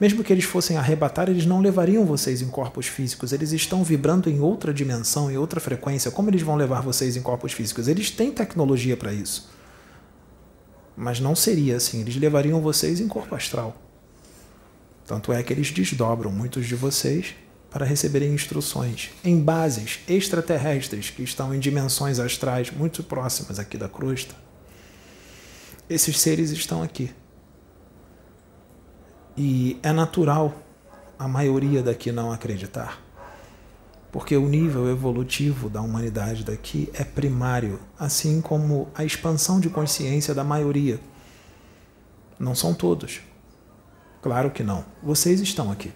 Mesmo 0.00 0.24
que 0.24 0.32
eles 0.32 0.44
fossem 0.44 0.78
arrebatar, 0.78 1.28
eles 1.28 1.44
não 1.44 1.60
levariam 1.60 2.06
vocês 2.06 2.40
em 2.40 2.48
corpos 2.48 2.86
físicos. 2.86 3.32
Eles 3.32 3.52
estão 3.52 3.84
vibrando 3.84 4.30
em 4.30 4.40
outra 4.40 4.72
dimensão, 4.72 5.30
em 5.30 5.36
outra 5.36 5.60
frequência. 5.60 6.10
Como 6.10 6.30
eles 6.30 6.40
vão 6.40 6.56
levar 6.56 6.80
vocês 6.80 7.16
em 7.16 7.22
corpos 7.22 7.52
físicos? 7.52 7.86
Eles 7.86 8.10
têm 8.10 8.32
tecnologia 8.32 8.96
para 8.96 9.12
isso. 9.12 9.50
Mas 10.96 11.20
não 11.20 11.36
seria 11.36 11.76
assim. 11.76 12.00
Eles 12.00 12.16
levariam 12.16 12.62
vocês 12.62 12.98
em 12.98 13.06
corpo 13.06 13.34
astral. 13.34 13.76
Tanto 15.06 15.34
é 15.34 15.42
que 15.42 15.52
eles 15.52 15.70
desdobram 15.70 16.32
muitos 16.32 16.66
de 16.66 16.74
vocês 16.74 17.34
para 17.70 17.84
receberem 17.84 18.32
instruções 18.32 19.10
em 19.22 19.38
bases 19.38 20.00
extraterrestres 20.08 21.10
que 21.10 21.22
estão 21.22 21.54
em 21.54 21.60
dimensões 21.60 22.18
astrais 22.18 22.70
muito 22.70 23.02
próximas 23.02 23.58
aqui 23.58 23.76
da 23.76 23.88
crosta. 23.88 24.34
Esses 25.88 26.18
seres 26.18 26.50
estão 26.50 26.82
aqui. 26.82 27.10
E 29.42 29.80
é 29.82 29.90
natural 29.90 30.52
a 31.18 31.26
maioria 31.26 31.82
daqui 31.82 32.12
não 32.12 32.30
acreditar. 32.30 33.00
Porque 34.12 34.36
o 34.36 34.46
nível 34.46 34.90
evolutivo 34.90 35.70
da 35.70 35.80
humanidade 35.80 36.44
daqui 36.44 36.90
é 36.92 37.04
primário, 37.04 37.80
assim 37.98 38.42
como 38.42 38.90
a 38.94 39.02
expansão 39.02 39.58
de 39.58 39.70
consciência 39.70 40.34
da 40.34 40.44
maioria. 40.44 41.00
Não 42.38 42.54
são 42.54 42.74
todos. 42.74 43.22
Claro 44.20 44.50
que 44.50 44.62
não. 44.62 44.84
Vocês 45.02 45.40
estão 45.40 45.72
aqui. 45.72 45.90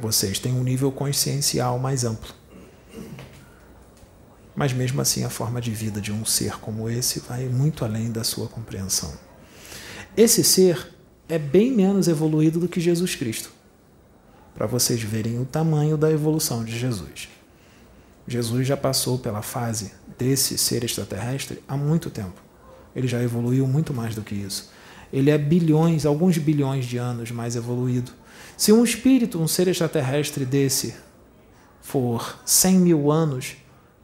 Vocês 0.00 0.38
têm 0.38 0.54
um 0.54 0.64
nível 0.64 0.90
consciencial 0.90 1.78
mais 1.78 2.02
amplo. 2.02 2.32
Mas 4.56 4.72
mesmo 4.72 5.02
assim, 5.02 5.22
a 5.22 5.28
forma 5.28 5.60
de 5.60 5.70
vida 5.70 6.00
de 6.00 6.10
um 6.10 6.24
ser 6.24 6.58
como 6.60 6.88
esse 6.88 7.20
vai 7.20 7.46
muito 7.46 7.84
além 7.84 8.10
da 8.10 8.24
sua 8.24 8.48
compreensão. 8.48 9.12
Esse 10.16 10.42
ser 10.42 10.93
é 11.28 11.38
bem 11.38 11.72
menos 11.72 12.08
evoluído 12.08 12.60
do 12.60 12.68
que 12.68 12.80
Jesus 12.80 13.14
Cristo, 13.14 13.50
para 14.54 14.66
vocês 14.66 15.02
verem 15.02 15.40
o 15.40 15.44
tamanho 15.44 15.96
da 15.96 16.10
evolução 16.10 16.64
de 16.64 16.78
Jesus. 16.78 17.28
Jesus 18.26 18.66
já 18.66 18.76
passou 18.76 19.18
pela 19.18 19.42
fase 19.42 19.92
desse 20.18 20.56
ser 20.56 20.84
extraterrestre 20.84 21.62
há 21.68 21.76
muito 21.76 22.10
tempo. 22.10 22.42
Ele 22.94 23.08
já 23.08 23.22
evoluiu 23.22 23.66
muito 23.66 23.92
mais 23.92 24.14
do 24.14 24.22
que 24.22 24.34
isso. 24.34 24.70
Ele 25.12 25.30
é 25.30 25.38
bilhões, 25.38 26.06
alguns 26.06 26.38
bilhões 26.38 26.86
de 26.86 26.96
anos 26.96 27.30
mais 27.30 27.56
evoluído. 27.56 28.12
Se 28.56 28.72
um 28.72 28.84
espírito, 28.84 29.40
um 29.40 29.48
ser 29.48 29.68
extraterrestre 29.68 30.44
desse, 30.44 30.94
for 31.80 32.38
100 32.44 32.78
mil 32.78 33.10
anos 33.10 33.56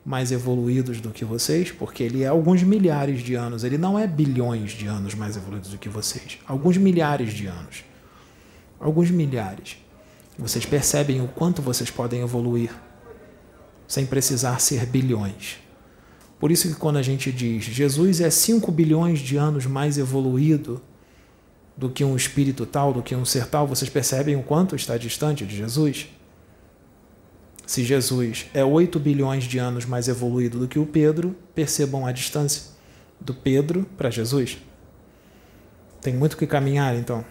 mais 0.04 0.32
evoluídos 0.32 1.00
do 1.00 1.10
que 1.10 1.24
vocês, 1.24 1.70
porque 1.70 2.02
ele 2.02 2.22
é 2.22 2.28
alguns 2.28 2.62
milhares 2.62 3.22
de 3.22 3.34
anos, 3.34 3.64
ele 3.64 3.76
não 3.76 3.98
é 3.98 4.06
bilhões 4.06 4.72
de 4.72 4.86
anos 4.86 5.14
mais 5.14 5.36
evoluídos 5.36 5.70
do 5.70 5.78
que 5.78 5.88
vocês, 5.88 6.38
alguns 6.46 6.76
milhares 6.76 7.32
de 7.32 7.46
anos. 7.46 7.84
Alguns 8.78 9.10
milhares. 9.10 9.76
Vocês 10.38 10.64
percebem 10.64 11.20
o 11.20 11.28
quanto 11.28 11.60
vocês 11.60 11.90
podem 11.90 12.22
evoluir 12.22 12.70
sem 13.86 14.06
precisar 14.06 14.58
ser 14.58 14.86
bilhões. 14.86 15.58
Por 16.38 16.50
isso 16.50 16.68
que 16.68 16.74
quando 16.76 16.96
a 16.96 17.02
gente 17.02 17.30
diz 17.30 17.64
Jesus 17.64 18.22
é 18.22 18.30
5 18.30 18.72
bilhões 18.72 19.18
de 19.18 19.36
anos 19.36 19.66
mais 19.66 19.98
evoluído 19.98 20.80
do 21.76 21.90
que 21.90 22.02
um 22.02 22.16
espírito 22.16 22.64
tal, 22.64 22.92
do 22.92 23.02
que 23.02 23.14
um 23.14 23.24
ser 23.24 23.46
tal, 23.46 23.66
vocês 23.66 23.90
percebem 23.90 24.36
o 24.36 24.42
quanto 24.42 24.74
está 24.74 24.96
distante 24.96 25.44
de 25.44 25.56
Jesus? 25.56 26.08
Se 27.70 27.84
Jesus 27.84 28.46
é 28.52 28.64
8 28.64 28.98
bilhões 28.98 29.44
de 29.44 29.56
anos 29.56 29.84
mais 29.84 30.08
evoluído 30.08 30.58
do 30.58 30.66
que 30.66 30.76
o 30.76 30.84
Pedro, 30.84 31.36
percebam 31.54 32.04
a 32.04 32.10
distância 32.10 32.64
do 33.20 33.32
Pedro 33.32 33.88
para 33.96 34.10
Jesus. 34.10 34.58
Tem 36.02 36.12
muito 36.12 36.36
que 36.36 36.48
caminhar, 36.48 36.96
então. 36.96 37.24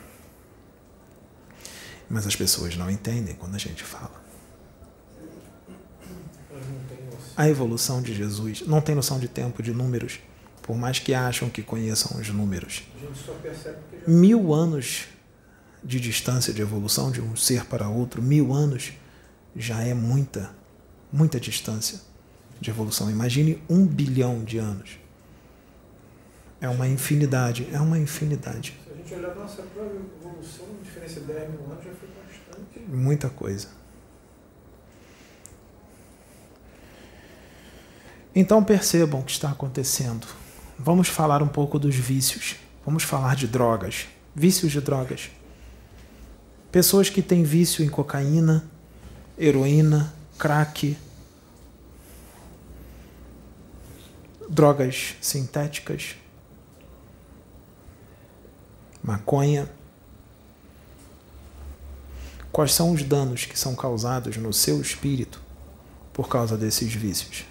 Mas 2.10 2.25
as 2.25 2.38
pessoas 2.38 2.77
não 2.77 2.89
entendem 2.89 3.36
quando 3.36 3.55
a 3.55 3.58
gente 3.58 3.84
fala. 3.84 4.24
A 7.36 7.50
evolução 7.50 8.01
de 8.01 8.15
Jesus 8.15 8.62
não 8.65 8.79
tem 8.79 8.96
noção 8.96 9.19
de 9.19 9.27
tempo, 9.27 9.62
de 9.62 9.74
números, 9.74 10.22
por 10.62 10.77
mais 10.77 11.00
que 11.00 11.13
acham 11.13 11.50
que 11.50 11.62
conheçam 11.62 12.17
os 12.17 12.29
números. 12.29 12.84
Mil 14.08 14.53
anos 14.53 15.08
de 15.84 16.00
distância 16.00 16.53
de 16.53 16.62
evolução 16.62 17.12
de 17.12 17.19
um 17.19 17.36
ser 17.36 17.65
para 17.65 17.89
outro, 17.89 18.22
mil 18.22 18.53
anos 18.53 18.93
já 19.56 19.82
é 19.82 19.94
muita, 19.94 20.51
muita 21.12 21.39
distância 21.39 22.00
de 22.60 22.70
evolução. 22.70 23.10
Imagine 23.10 23.62
um 23.70 23.86
bilhão 23.86 24.44
de 24.44 24.58
anos. 24.58 25.00
É 26.62 26.67
uma 26.67 26.88
infinidade, 26.88 27.67
é 27.71 27.80
uma 27.80 27.97
infinidade. 27.97 28.78
Se 28.86 28.91
a 28.91 28.95
gente 28.95 29.13
olhar 29.13 29.36
nossa 29.36 29.62
própria 29.62 30.00
evolução, 30.21 30.65
a 30.80 30.84
diferença 30.84 31.19
de 31.21 31.26
10 31.28 31.52
mil 31.52 31.65
anos 31.65 31.84
já 31.84 31.91
foi 31.91 32.10
bastante. 32.10 32.80
Muita 32.88 33.30
coisa. 33.30 33.67
Então 38.36 38.63
percebam 38.63 39.21
o 39.21 39.24
que 39.24 39.32
está 39.32 39.50
acontecendo. 39.50 40.28
Vamos 40.78 41.08
falar 41.08 41.41
um 41.41 41.47
pouco 41.47 41.80
dos 41.80 41.95
vícios. 41.95 42.56
Vamos 42.86 43.04
falar 43.04 43.36
de 43.36 43.47
drogas. 43.47 44.08
Vícios 44.36 44.71
de 44.71 44.82
drogas. 44.82 45.32
Pessoas 46.71 47.10
que 47.10 47.21
têm 47.21 47.43
vício 47.43 47.84
em 47.84 47.89
cocaína, 47.89 48.69
heroína, 49.39 50.13
crack, 50.38 50.97
drogas 54.49 55.15
sintéticas, 55.21 56.17
maconha. 59.02 59.69
Quais 62.52 62.73
são 62.73 62.91
os 62.91 63.02
danos 63.04 63.45
que 63.45 63.58
são 63.58 63.73
causados 63.75 64.36
no 64.36 64.52
seu 64.52 64.82
espírito 64.82 65.41
por 66.12 66.28
causa 66.28 66.58
desses 66.58 66.93
vícios? 66.93 67.45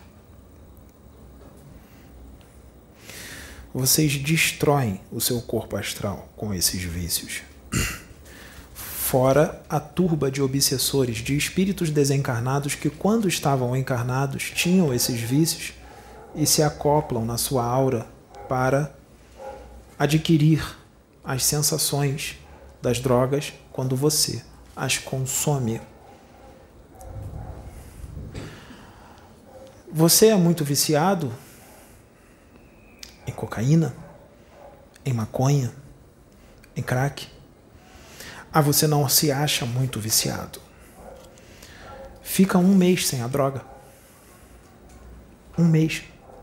Vocês 3.72 4.18
destroem 4.18 5.00
o 5.10 5.20
seu 5.20 5.40
corpo 5.40 5.76
astral 5.76 6.28
com 6.36 6.52
esses 6.52 6.82
vícios 6.82 7.42
fora 9.08 9.58
a 9.70 9.80
turba 9.80 10.30
de 10.30 10.42
obsessores, 10.42 11.16
de 11.16 11.34
espíritos 11.34 11.88
desencarnados 11.88 12.74
que, 12.74 12.90
quando 12.90 13.26
estavam 13.26 13.74
encarnados, 13.74 14.50
tinham 14.50 14.92
esses 14.92 15.18
vícios 15.18 15.72
e 16.34 16.46
se 16.46 16.62
acoplam 16.62 17.24
na 17.24 17.38
sua 17.38 17.64
aura 17.64 18.06
para 18.50 18.94
adquirir 19.98 20.62
as 21.24 21.42
sensações 21.42 22.36
das 22.82 23.00
drogas 23.00 23.54
quando 23.72 23.96
você 23.96 24.44
as 24.76 24.98
consome. 24.98 25.80
Você 29.90 30.26
é 30.26 30.36
muito 30.36 30.66
viciado 30.66 31.32
em 33.26 33.32
cocaína, 33.32 33.94
em 35.02 35.14
maconha, 35.14 35.72
em 36.76 36.82
crack 36.82 37.37
ah, 38.52 38.60
você 38.60 38.86
não 38.86 39.08
se 39.08 39.30
acha 39.30 39.66
muito 39.66 40.00
viciado. 40.00 40.60
Fica 42.22 42.58
um 42.58 42.74
mês 42.74 43.06
sem 43.06 43.22
a 43.22 43.26
droga. 43.26 43.62
Um 45.56 45.64
mês. 45.64 46.02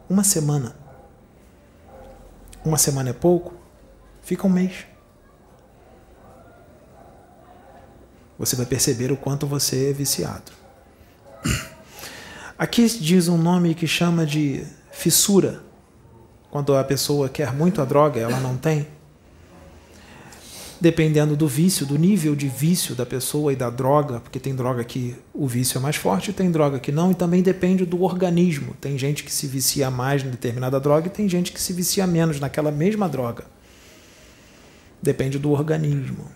Uma 0.10 0.24
semana. 0.24 0.76
Uma 2.64 2.78
semana 2.78 3.10
é 3.10 3.14
pouco? 3.14 3.54
Fica 4.22 4.46
um 4.46 4.50
mês. 4.50 4.86
Você 8.38 8.56
vai 8.56 8.66
perceber 8.66 9.12
o 9.12 9.18
quanto 9.18 9.48
você 9.48 9.90
é 9.90 9.94
viciado. 9.94 10.52
Aqui 12.58 12.88
diz 12.88 13.28
um 13.28 13.38
nome 13.38 13.74
que 13.74 13.88
chama 13.88 14.26
de 14.26 14.66
fissura. 14.92 15.62
Quando 16.52 16.76
a 16.76 16.84
pessoa 16.84 17.30
quer 17.30 17.54
muito 17.54 17.82
a 17.82 17.86
droga, 17.86 18.20
ela 18.20 18.40
não 18.40 18.58
tem 18.58 18.88
dependendo 20.80 21.36
do 21.36 21.48
vício, 21.48 21.86
do 21.86 21.98
nível 21.98 22.36
de 22.36 22.48
vício 22.48 22.96
da 22.96 23.06
pessoa 23.06 23.54
e 23.54 23.56
da 23.56 23.70
droga, 23.70 24.20
porque 24.20 24.40
tem 24.40 24.54
droga 24.54 24.84
que 24.84 25.16
o 25.34 25.48
vício 25.48 25.78
é 25.78 25.82
mais 25.82 25.96
forte, 25.96 26.34
tem 26.34 26.52
droga 26.52 26.80
que 26.80 26.92
não, 26.92 27.12
e 27.12 27.16
também 27.16 27.42
depende 27.42 27.86
do 27.86 28.02
organismo. 28.02 28.76
Tem 28.80 28.98
gente 28.98 29.24
que 29.24 29.34
se 29.34 29.48
vicia 29.48 29.90
mais 29.90 30.24
em 30.24 30.30
determinada 30.30 30.80
droga 30.80 31.08
e 31.08 31.10
tem 31.10 31.30
gente 31.30 31.52
que 31.52 31.62
se 31.62 31.74
vicia 31.74 32.06
menos 32.06 32.40
naquela 32.40 32.72
mesma 32.72 33.08
droga. 33.08 33.46
Depende 35.02 35.40
do 35.40 35.52
organismo. 35.52 36.30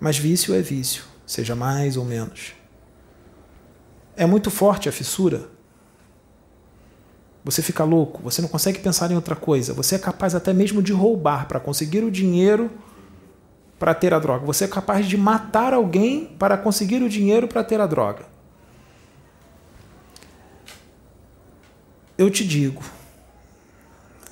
Mas 0.00 0.18
vício 0.18 0.54
é 0.54 0.62
vício, 0.62 1.04
seja 1.26 1.54
mais 1.54 1.96
ou 1.96 2.04
menos. 2.04 2.54
É 4.16 4.24
muito 4.24 4.50
forte 4.50 4.88
a 4.88 4.92
fissura. 4.92 5.48
Você 7.44 7.62
fica 7.62 7.84
louco, 7.84 8.22
você 8.22 8.42
não 8.42 8.48
consegue 8.48 8.78
pensar 8.80 9.10
em 9.10 9.14
outra 9.14 9.36
coisa. 9.36 9.72
Você 9.74 9.94
é 9.94 9.98
capaz 9.98 10.34
até 10.34 10.52
mesmo 10.52 10.82
de 10.82 10.92
roubar 10.92 11.46
para 11.46 11.60
conseguir 11.60 12.02
o 12.02 12.10
dinheiro 12.10 12.70
para 13.78 13.94
ter 13.94 14.14
a 14.14 14.18
droga. 14.18 14.44
Você 14.46 14.64
é 14.64 14.68
capaz 14.68 15.06
de 15.06 15.16
matar 15.16 15.72
alguém 15.72 16.26
para 16.38 16.56
conseguir 16.56 17.02
o 17.02 17.08
dinheiro 17.08 17.46
para 17.46 17.62
ter 17.62 17.80
a 17.80 17.86
droga. 17.86 18.24
Eu 22.16 22.30
te 22.30 22.46
digo, 22.46 22.82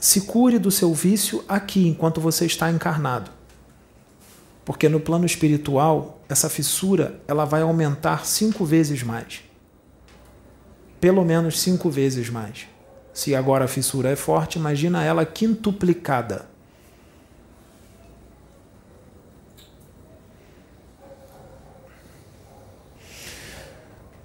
se 0.00 0.22
cure 0.22 0.59
do 0.59 0.70
seu 0.70 0.94
vício 0.94 1.44
aqui 1.48 1.87
enquanto 1.88 2.20
você 2.20 2.46
está 2.46 2.70
encarnado. 2.70 3.30
Porque 4.64 4.88
no 4.88 4.98
plano 4.98 5.26
espiritual, 5.26 6.22
essa 6.28 6.48
fissura 6.48 7.20
ela 7.28 7.44
vai 7.44 7.61
aumentar 7.61 8.24
cinco 8.24 8.64
vezes 8.64 9.02
mais. 9.02 9.42
Pelo 10.98 11.22
menos 11.22 11.61
cinco 11.61 11.90
vezes 11.90 12.30
mais. 12.30 12.66
Se 13.12 13.35
agora 13.35 13.66
a 13.66 13.68
fissura 13.68 14.09
é 14.09 14.16
forte, 14.16 14.59
imagina 14.59 15.04
ela 15.04 15.26
quintuplicada. 15.26 16.46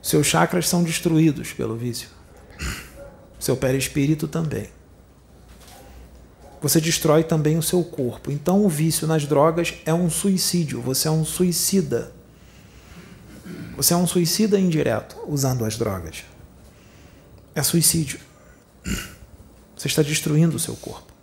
Seus 0.09 0.25
chakras 0.25 0.67
são 0.67 0.81
destruídos 0.81 1.53
pelo 1.53 1.77
vício. 1.77 2.09
Seu 3.39 3.55
perispírito 3.55 4.27
também. 4.27 4.67
você 6.59 6.81
destrói 6.81 7.23
também 7.23 7.59
o 7.59 7.61
seu 7.61 7.83
corpo. 7.83 8.31
Então, 8.31 8.65
o 8.65 8.67
vício 8.67 9.05
nas 9.05 9.27
drogas 9.27 9.75
é 9.85 9.93
um 9.93 10.09
suicídio. 10.09 10.81
Você 10.81 11.07
é 11.07 11.11
um 11.11 11.23
suicida. 11.23 12.11
Você 13.77 13.93
é 13.93 13.97
um 13.97 14.07
suicida 14.07 14.59
indireto 14.59 15.15
usando 15.27 15.63
as 15.63 15.77
drogas. 15.77 16.23
É 17.53 17.61
suicídio. 17.61 18.19
Você 19.77 19.87
está 19.87 20.01
destruindo 20.01 20.55
o 20.55 20.59
seu 20.59 20.75
corpo. 20.75 21.13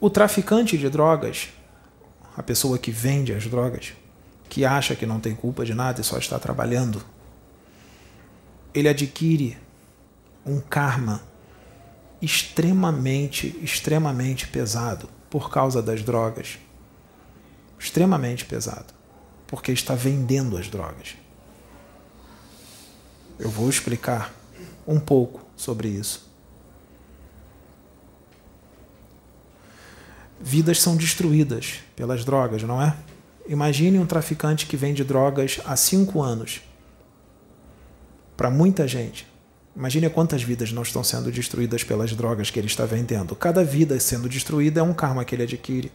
O 0.00 0.10
traficante 0.10 0.76
de 0.76 0.88
drogas, 0.88 1.50
a 2.36 2.42
pessoa 2.42 2.78
que 2.78 2.90
vende 2.90 3.32
as 3.32 3.46
drogas, 3.46 3.92
que 4.50 4.64
acha 4.64 4.96
que 4.96 5.06
não 5.06 5.20
tem 5.20 5.34
culpa 5.34 5.64
de 5.64 5.72
nada 5.72 6.00
e 6.00 6.04
só 6.04 6.18
está 6.18 6.36
trabalhando, 6.36 7.02
ele 8.74 8.88
adquire 8.88 9.56
um 10.44 10.60
karma 10.60 11.22
extremamente, 12.20 13.56
extremamente 13.62 14.48
pesado 14.48 15.08
por 15.30 15.50
causa 15.50 15.80
das 15.80 16.02
drogas. 16.02 16.58
Extremamente 17.78 18.44
pesado. 18.44 18.92
Porque 19.46 19.70
está 19.70 19.94
vendendo 19.94 20.56
as 20.56 20.68
drogas. 20.68 21.14
Eu 23.38 23.48
vou 23.48 23.70
explicar 23.70 24.34
um 24.86 24.98
pouco 24.98 25.46
sobre 25.56 25.88
isso. 25.88 26.28
Vidas 30.40 30.80
são 30.80 30.96
destruídas 30.96 31.80
pelas 31.94 32.24
drogas, 32.24 32.64
não 32.64 32.82
é? 32.82 32.96
Imagine 33.50 33.98
um 33.98 34.06
traficante 34.06 34.64
que 34.64 34.76
vende 34.76 35.02
drogas 35.02 35.60
há 35.64 35.74
cinco 35.74 36.22
anos 36.22 36.60
para 38.36 38.48
muita 38.48 38.86
gente. 38.86 39.26
Imagine 39.74 40.08
quantas 40.08 40.40
vidas 40.40 40.70
não 40.70 40.82
estão 40.82 41.02
sendo 41.02 41.32
destruídas 41.32 41.82
pelas 41.82 42.12
drogas 42.12 42.48
que 42.48 42.60
ele 42.60 42.68
está 42.68 42.84
vendendo. 42.84 43.34
Cada 43.34 43.64
vida 43.64 43.98
sendo 43.98 44.28
destruída 44.28 44.78
é 44.78 44.82
um 44.84 44.94
karma 44.94 45.24
que 45.24 45.34
ele 45.34 45.42
adquire. 45.42 45.90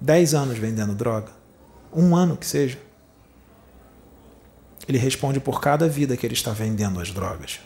Dez 0.00 0.34
anos 0.34 0.58
vendendo 0.58 0.96
droga. 0.96 1.30
Um 1.94 2.16
ano 2.16 2.36
que 2.36 2.44
seja. 2.44 2.76
Ele 4.88 4.98
responde 4.98 5.38
por 5.38 5.60
cada 5.60 5.88
vida 5.88 6.16
que 6.16 6.26
ele 6.26 6.34
está 6.34 6.50
vendendo 6.50 6.98
as 6.98 7.12
drogas. 7.12 7.60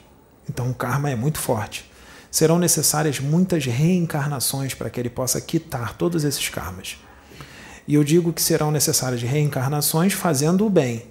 Então 0.47 0.71
o 0.71 0.75
karma 0.75 1.09
é 1.09 1.17
muito 1.17 1.39
forte. 1.39 1.91
Serão 2.31 2.59
necessárias 2.59 3.19
muitas 3.21 3.65
reencarnações 3.65 4.75
para 4.75 4.91
que 4.91 5.01
ele 5.01 5.09
possa 5.09 5.41
quitar 5.41 5.97
todos 5.97 6.25
esses 6.25 6.51
karmas. 6.51 6.99
E 7.87 7.95
eu 7.95 8.05
digo 8.05 8.33
que 8.33 8.41
serão 8.41 8.71
necessárias 8.71 9.23
reencarnações 9.23 10.13
fazendo 10.13 10.67
o 10.67 10.71
bem, 10.71 11.05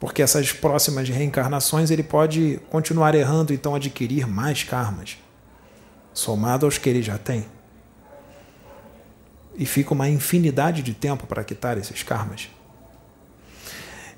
porque 0.00 0.22
essas 0.22 0.52
próximas 0.52 1.08
reencarnações 1.08 1.90
ele 1.90 2.02
pode 2.02 2.60
continuar 2.70 3.14
errando, 3.14 3.54
então 3.54 3.74
adquirir 3.74 4.26
mais 4.26 4.62
karmas, 4.62 5.16
somado 6.12 6.66
aos 6.66 6.76
que 6.76 6.88
ele 6.88 7.02
já 7.02 7.16
tem. 7.16 7.46
E 9.56 9.64
fica 9.64 9.94
uma 9.94 10.08
infinidade 10.08 10.82
de 10.82 10.92
tempo 10.92 11.26
para 11.26 11.44
quitar 11.44 11.78
esses 11.78 12.02
karmas. 12.02 12.50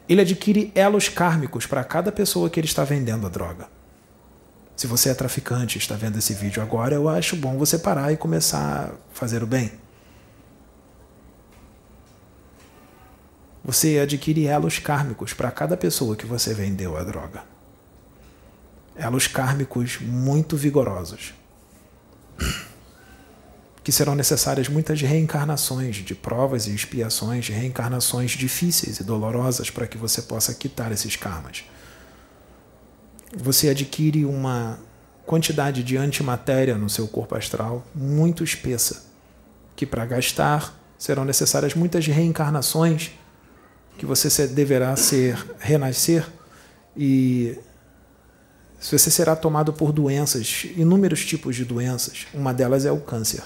Ele 0.08 0.22
adquire 0.22 0.72
elos 0.74 1.08
kármicos 1.08 1.66
para 1.66 1.84
cada 1.84 2.10
pessoa 2.10 2.48
que 2.48 2.58
ele 2.58 2.66
está 2.66 2.84
vendendo 2.84 3.26
a 3.26 3.30
droga. 3.30 3.68
Se 4.76 4.86
você 4.86 5.10
é 5.10 5.14
traficante 5.14 5.76
e 5.76 5.80
está 5.80 5.94
vendo 5.94 6.18
esse 6.18 6.34
vídeo 6.34 6.62
agora, 6.62 6.94
eu 6.94 7.08
acho 7.08 7.34
bom 7.36 7.56
você 7.56 7.78
parar 7.78 8.12
e 8.12 8.16
começar 8.16 8.90
a 8.90 8.94
fazer 9.12 9.42
o 9.42 9.46
bem. 9.46 9.72
Você 13.66 13.98
adquire 13.98 14.46
elos 14.46 14.78
kármicos 14.78 15.34
para 15.34 15.50
cada 15.50 15.76
pessoa 15.76 16.14
que 16.14 16.24
você 16.24 16.54
vendeu 16.54 16.96
a 16.96 17.02
droga. 17.02 17.42
Elos 18.94 19.26
kármicos 19.26 19.98
muito 20.00 20.56
vigorosos. 20.56 21.34
Que 23.82 23.90
serão 23.90 24.14
necessárias 24.14 24.68
muitas 24.68 25.00
reencarnações 25.00 25.96
de 25.96 26.14
provas 26.14 26.68
e 26.68 26.74
expiações, 26.76 27.48
reencarnações 27.48 28.30
difíceis 28.30 29.00
e 29.00 29.04
dolorosas 29.04 29.68
para 29.68 29.88
que 29.88 29.98
você 29.98 30.22
possa 30.22 30.54
quitar 30.54 30.92
esses 30.92 31.16
karmas. 31.16 31.64
Você 33.36 33.68
adquire 33.68 34.24
uma 34.24 34.78
quantidade 35.26 35.82
de 35.82 35.96
antimatéria 35.96 36.78
no 36.78 36.88
seu 36.88 37.08
corpo 37.08 37.34
astral 37.34 37.84
muito 37.92 38.44
espessa, 38.44 39.06
que 39.74 39.84
para 39.84 40.06
gastar 40.06 40.72
serão 40.96 41.24
necessárias 41.24 41.74
muitas 41.74 42.06
reencarnações 42.06 43.10
que 43.98 44.06
você 44.06 44.46
deverá 44.46 44.94
ser 44.96 45.44
renascer 45.58 46.26
e 46.96 47.58
você 48.80 49.10
será 49.10 49.34
tomado 49.34 49.72
por 49.72 49.92
doenças, 49.92 50.66
inúmeros 50.76 51.24
tipos 51.24 51.56
de 51.56 51.64
doenças. 51.64 52.26
Uma 52.32 52.52
delas 52.52 52.84
é 52.84 52.92
o 52.92 53.00
câncer. 53.00 53.42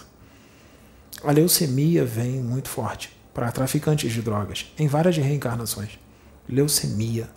A 1.23 1.31
leucemia 1.31 2.05
vem 2.05 2.43
muito 2.43 2.69
forte 2.69 3.17
para 3.33 3.51
traficantes 3.53 4.13
de 4.13 4.23
drogas, 4.23 4.73
em 4.79 4.89
várias 4.89 5.17
reencarnações. 5.17 5.99
Leucemia. 6.49 7.29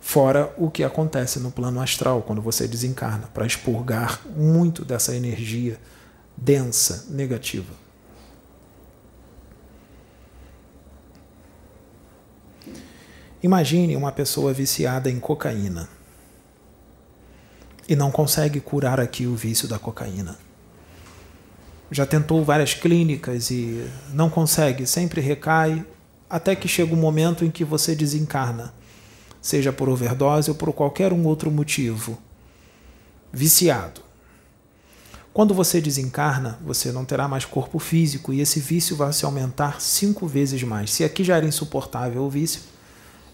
Fora 0.00 0.52
o 0.58 0.70
que 0.70 0.84
acontece 0.84 1.38
no 1.38 1.50
plano 1.50 1.80
astral 1.80 2.22
quando 2.22 2.42
você 2.42 2.68
desencarna, 2.68 3.28
para 3.32 3.46
expurgar 3.46 4.20
muito 4.36 4.84
dessa 4.84 5.14
energia 5.14 5.80
densa, 6.36 7.06
negativa. 7.10 7.83
Imagine 13.44 13.94
uma 13.94 14.10
pessoa 14.10 14.54
viciada 14.54 15.10
em 15.10 15.20
cocaína 15.20 15.86
e 17.86 17.94
não 17.94 18.10
consegue 18.10 18.58
curar 18.58 18.98
aqui 18.98 19.26
o 19.26 19.36
vício 19.36 19.68
da 19.68 19.78
cocaína. 19.78 20.38
Já 21.90 22.06
tentou 22.06 22.42
várias 22.42 22.72
clínicas 22.72 23.50
e 23.50 23.86
não 24.14 24.30
consegue, 24.30 24.86
sempre 24.86 25.20
recai, 25.20 25.84
até 26.30 26.56
que 26.56 26.66
chega 26.66 26.94
um 26.94 26.98
momento 26.98 27.44
em 27.44 27.50
que 27.50 27.66
você 27.66 27.94
desencarna, 27.94 28.72
seja 29.42 29.70
por 29.70 29.90
overdose 29.90 30.50
ou 30.50 30.56
por 30.56 30.72
qualquer 30.72 31.12
um 31.12 31.26
outro 31.26 31.50
motivo. 31.50 32.18
Viciado. 33.30 34.00
Quando 35.34 35.52
você 35.52 35.82
desencarna, 35.82 36.58
você 36.64 36.90
não 36.90 37.04
terá 37.04 37.28
mais 37.28 37.44
corpo 37.44 37.78
físico 37.78 38.32
e 38.32 38.40
esse 38.40 38.58
vício 38.58 38.96
vai 38.96 39.12
se 39.12 39.26
aumentar 39.26 39.82
cinco 39.82 40.26
vezes 40.26 40.62
mais. 40.62 40.90
Se 40.90 41.04
aqui 41.04 41.22
já 41.22 41.36
era 41.36 41.44
insuportável 41.44 42.22
o 42.22 42.30
vício, 42.30 42.72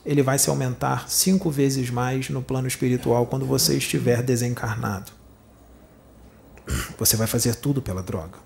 ele 0.05 0.23
vai 0.23 0.39
se 0.39 0.49
aumentar 0.49 1.09
cinco 1.09 1.51
vezes 1.51 1.91
mais 1.91 2.31
no 2.31 2.43
plano 2.43 2.67
espiritual 2.67 3.27
quando 3.27 3.45
você 3.45 3.77
estiver 3.77 4.23
desencarnado. 4.23 5.13
Você 6.99 7.17
vai 7.17 7.27
fazer 7.27 7.55
tudo 7.57 7.83
pela 7.83 8.03
droga. 8.03 8.39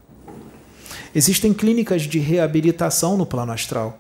Existem 1.15 1.55
clínicas 1.55 2.03
de 2.03 2.19
reabilitação 2.19 3.17
no 3.17 3.27
plano 3.27 3.53
astral, 3.53 3.99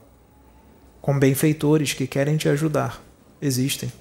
com 1.01 1.19
benfeitores 1.19 1.93
que 1.93 2.07
querem 2.07 2.37
te 2.37 2.49
ajudar. 2.49 3.03
Existem. 3.41 3.93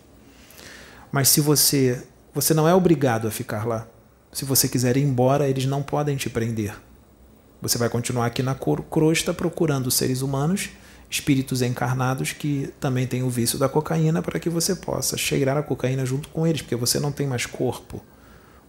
Mas 1.11 1.29
se 1.29 1.41
você. 1.41 2.01
Você 2.33 2.53
não 2.55 2.67
é 2.67 2.73
obrigado 2.73 3.27
a 3.27 3.31
ficar 3.31 3.67
lá. 3.67 3.87
Se 4.31 4.45
você 4.45 4.67
quiser 4.67 4.97
ir 4.97 5.03
embora, 5.03 5.47
eles 5.47 5.65
não 5.65 5.83
podem 5.83 6.17
te 6.17 6.27
prender. 6.27 6.75
Você 7.61 7.77
vai 7.77 7.87
continuar 7.87 8.25
aqui 8.25 8.41
na 8.41 8.55
crosta 8.55 9.31
procurando 9.31 9.91
seres 9.91 10.21
humanos 10.21 10.71
espíritos 11.13 11.61
encarnados 11.61 12.33
que 12.33 12.73
também 12.79 13.05
têm 13.05 13.21
o 13.21 13.29
vício 13.29 13.59
da 13.59 13.69
cocaína 13.69 14.19
para 14.19 14.39
que 14.39 14.49
você 14.49 14.75
possa 14.75 15.15
cheirar 15.15 15.55
a 15.55 15.61
cocaína 15.61 16.03
junto 16.03 16.27
com 16.29 16.47
eles, 16.47 16.63
porque 16.63 16.75
você 16.75 16.99
não 16.99 17.11
tem 17.11 17.27
mais 17.27 17.45
corpo. 17.45 18.01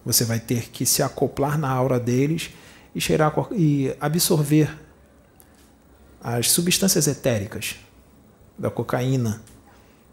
Você 0.05 0.23
vai 0.23 0.39
ter 0.39 0.69
que 0.69 0.85
se 0.85 1.01
acoplar 1.01 1.57
na 1.57 1.67
aura 1.67 1.99
deles 1.99 2.51
e 2.93 3.01
cheirar 3.01 3.33
e 3.51 3.91
absorver 3.99 4.69
as 6.21 6.51
substâncias 6.51 7.07
etéricas 7.07 7.77
da 8.55 8.69
cocaína 8.69 9.41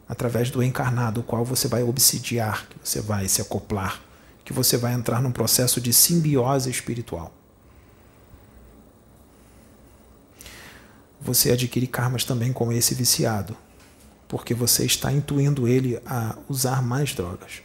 através 0.08 0.50
do 0.50 0.62
encarnado, 0.62 1.20
o 1.20 1.24
qual 1.24 1.44
você 1.44 1.68
vai 1.68 1.82
obsidiar, 1.82 2.66
que 2.66 2.76
você 2.82 3.02
vai 3.02 3.28
se 3.28 3.42
acoplar, 3.42 4.00
que 4.42 4.54
você 4.54 4.78
vai 4.78 4.94
entrar 4.94 5.20
num 5.20 5.32
processo 5.32 5.82
de 5.82 5.92
simbiose 5.92 6.70
espiritual. 6.70 7.30
Você 11.22 11.52
adquire 11.52 11.86
karmas 11.86 12.24
também 12.24 12.52
com 12.52 12.72
esse 12.72 12.94
viciado, 12.94 13.56
porque 14.26 14.52
você 14.54 14.84
está 14.84 15.12
intuindo 15.12 15.68
ele 15.68 16.00
a 16.04 16.36
usar 16.48 16.82
mais 16.82 17.14
drogas. 17.14 17.62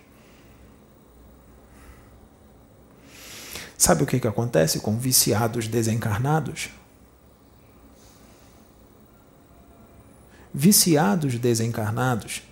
Sabe 3.77 4.03
o 4.03 4.05
que, 4.05 4.19
que 4.19 4.27
acontece 4.27 4.79
com 4.79 4.97
viciados 4.97 5.67
desencarnados? 5.67 6.69
Viciados 10.53 11.37
desencarnados, 11.37 12.43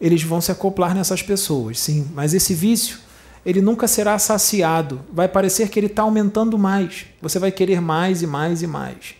eles 0.00 0.22
vão 0.22 0.40
se 0.40 0.52
acoplar 0.52 0.94
nessas 0.94 1.22
pessoas, 1.22 1.78
sim, 1.78 2.08
mas 2.14 2.34
esse 2.34 2.54
vício, 2.54 2.98
ele 3.44 3.60
nunca 3.60 3.86
será 3.86 4.18
saciado. 4.18 5.04
Vai 5.12 5.28
parecer 5.28 5.68
que 5.68 5.78
ele 5.78 5.86
está 5.86 6.02
aumentando 6.02 6.58
mais. 6.58 7.06
Você 7.22 7.38
vai 7.38 7.52
querer 7.52 7.80
mais 7.80 8.22
e 8.22 8.26
mais 8.26 8.62
e 8.62 8.66
mais 8.66 9.14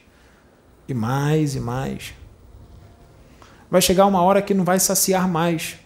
e 0.88 0.94
mais 0.94 1.54
e 1.54 1.60
mais. 1.60 2.14
Vai 3.70 3.82
chegar 3.82 4.06
uma 4.06 4.22
hora 4.22 4.40
que 4.42 4.54
não 4.54 4.64
vai 4.64 4.78
saciar 4.78 5.28
mais. 5.28 5.76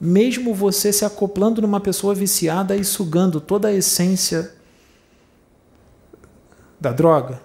mesmo 0.00 0.52
você 0.52 0.92
se 0.92 1.04
acoplando 1.04 1.62
numa 1.62 1.78
pessoa 1.78 2.12
viciada 2.12 2.74
e 2.74 2.84
sugando 2.84 3.40
toda 3.40 3.68
a 3.68 3.72
essência 3.72 4.52
da 6.80 6.90
droga, 6.90 7.40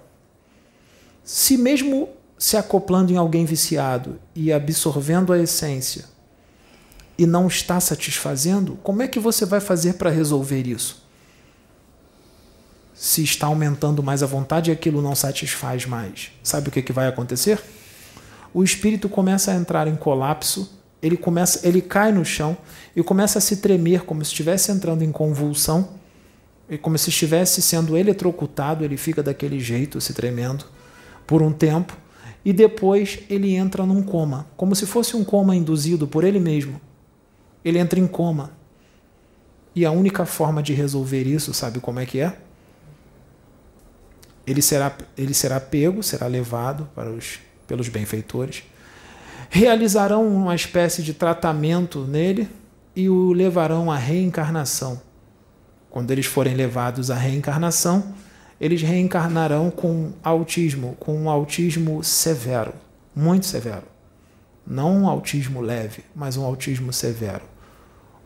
se 1.23 1.55
mesmo 1.55 2.09
se 2.35 2.57
acoplando 2.57 3.13
em 3.13 3.17
alguém 3.17 3.45
viciado 3.45 4.19
e 4.33 4.51
absorvendo 4.51 5.31
a 5.31 5.37
essência 5.37 6.05
e 7.15 7.27
não 7.27 7.47
está 7.47 7.79
satisfazendo, 7.79 8.77
como 8.81 9.03
é 9.03 9.07
que 9.07 9.19
você 9.19 9.45
vai 9.45 9.59
fazer 9.59 9.93
para 9.93 10.09
resolver 10.09 10.65
isso? 10.65 11.06
Se 12.97 13.23
está 13.23 13.47
aumentando 13.47 14.01
mais 14.01 14.23
a 14.23 14.25
vontade 14.25 14.71
e 14.71 14.73
aquilo 14.73 15.01
não 15.01 15.15
satisfaz 15.15 15.85
mais, 15.85 16.31
sabe 16.41 16.69
o 16.69 16.71
que, 16.71 16.81
que 16.81 16.91
vai 16.91 17.07
acontecer? 17.07 17.61
O 18.53 18.63
espírito 18.63 19.07
começa 19.07 19.51
a 19.51 19.55
entrar 19.55 19.87
em 19.87 19.95
colapso 19.95 20.77
ele 21.01 21.15
começa, 21.15 21.67
ele 21.67 21.81
cai 21.81 22.11
no 22.11 22.25
chão 22.25 22.57
e 22.95 23.03
começa 23.03 23.37
a 23.37 23.41
se 23.41 23.57
tremer 23.57 24.03
como 24.03 24.23
se 24.23 24.31
estivesse 24.31 24.71
entrando 24.71 25.03
em 25.03 25.11
convulsão, 25.11 25.89
e 26.69 26.77
como 26.77 26.97
se 26.97 27.09
estivesse 27.09 27.61
sendo 27.61 27.95
eletrocutado, 27.95 28.83
ele 28.83 28.97
fica 28.97 29.23
daquele 29.23 29.59
jeito, 29.59 30.01
se 30.01 30.13
tremendo 30.13 30.65
por 31.25 31.41
um 31.41 31.51
tempo, 31.51 31.95
e 32.43 32.51
depois 32.51 33.19
ele 33.29 33.55
entra 33.55 33.85
num 33.85 34.01
coma, 34.03 34.47
como 34.57 34.75
se 34.75 34.85
fosse 34.85 35.15
um 35.15 35.23
coma 35.23 35.55
induzido 35.55 36.07
por 36.07 36.25
ele 36.25 36.39
mesmo. 36.39 36.81
Ele 37.63 37.79
entra 37.79 37.99
em 37.99 38.07
coma. 38.07 38.51
E 39.73 39.85
a 39.85 39.91
única 39.91 40.25
forma 40.25 40.61
de 40.61 40.73
resolver 40.73 41.23
isso, 41.23 41.53
sabe 41.53 41.79
como 41.79 41.99
é 41.99 42.05
que 42.05 42.19
é? 42.19 42.37
Ele 44.47 44.61
será, 44.61 44.95
ele 45.17 45.33
será 45.33 45.59
pego, 45.59 46.01
será 46.01 46.25
levado 46.25 46.89
para 46.95 47.11
os, 47.11 47.39
pelos 47.67 47.89
benfeitores 47.89 48.63
realizarão 49.49 50.27
uma 50.27 50.55
espécie 50.55 51.01
de 51.01 51.13
tratamento 51.13 52.01
nele 52.05 52.49
e 52.95 53.09
o 53.09 53.31
levarão 53.31 53.91
à 53.91 53.97
reencarnação. 53.97 55.01
Quando 55.89 56.11
eles 56.11 56.25
forem 56.25 56.55
levados 56.55 57.09
à 57.09 57.15
reencarnação, 57.15 58.13
eles 58.59 58.81
reencarnarão 58.81 59.69
com 59.69 60.13
autismo, 60.23 60.95
com 60.99 61.15
um 61.15 61.29
autismo 61.29 62.03
severo, 62.03 62.73
muito 63.15 63.45
severo. 63.45 63.83
Não 64.65 65.03
um 65.03 65.07
autismo 65.07 65.61
leve, 65.61 66.03
mas 66.15 66.35
um 66.35 66.43
autismo 66.43 66.91
severo. 66.91 67.43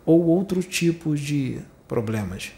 Ou 0.06 0.26
outros 0.26 0.66
tipos 0.66 1.20
de 1.20 1.60
problemas. 1.88 2.52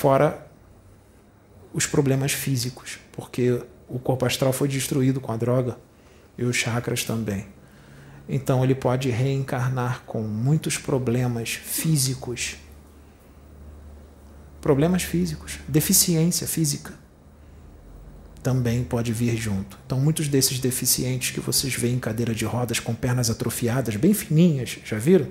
Fora 0.00 0.46
os 1.74 1.84
problemas 1.84 2.32
físicos, 2.32 2.98
porque 3.12 3.62
o 3.86 3.98
corpo 3.98 4.24
astral 4.24 4.50
foi 4.50 4.66
destruído 4.66 5.20
com 5.20 5.30
a 5.30 5.36
droga 5.36 5.76
e 6.38 6.42
os 6.42 6.56
chakras 6.56 7.04
também. 7.04 7.46
Então 8.26 8.64
ele 8.64 8.74
pode 8.74 9.10
reencarnar 9.10 10.00
com 10.06 10.22
muitos 10.22 10.78
problemas 10.78 11.50
físicos. 11.50 12.56
Problemas 14.62 15.02
físicos, 15.02 15.58
deficiência 15.68 16.46
física 16.46 16.94
também 18.42 18.82
pode 18.82 19.12
vir 19.12 19.36
junto. 19.36 19.78
Então, 19.84 20.00
muitos 20.00 20.28
desses 20.28 20.58
deficientes 20.58 21.30
que 21.30 21.40
vocês 21.40 21.74
veem 21.74 21.96
em 21.96 21.98
cadeira 21.98 22.34
de 22.34 22.46
rodas 22.46 22.80
com 22.80 22.94
pernas 22.94 23.28
atrofiadas, 23.28 23.96
bem 23.96 24.14
fininhas, 24.14 24.78
já 24.82 24.96
viram? 24.96 25.28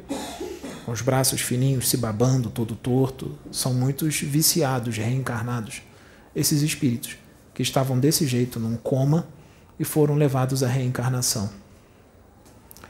Com 0.85 0.91
os 0.91 1.01
braços 1.01 1.41
fininhos 1.41 1.89
se 1.89 1.97
babando, 1.97 2.49
todo 2.49 2.75
torto, 2.75 3.37
são 3.51 3.73
muitos 3.73 4.19
viciados, 4.21 4.97
reencarnados 4.97 5.81
esses 6.35 6.61
espíritos 6.61 7.17
que 7.53 7.61
estavam 7.61 7.99
desse 7.99 8.25
jeito 8.25 8.59
num 8.59 8.77
coma 8.77 9.27
e 9.79 9.83
foram 9.83 10.15
levados 10.15 10.63
à 10.63 10.67
reencarnação. 10.67 11.49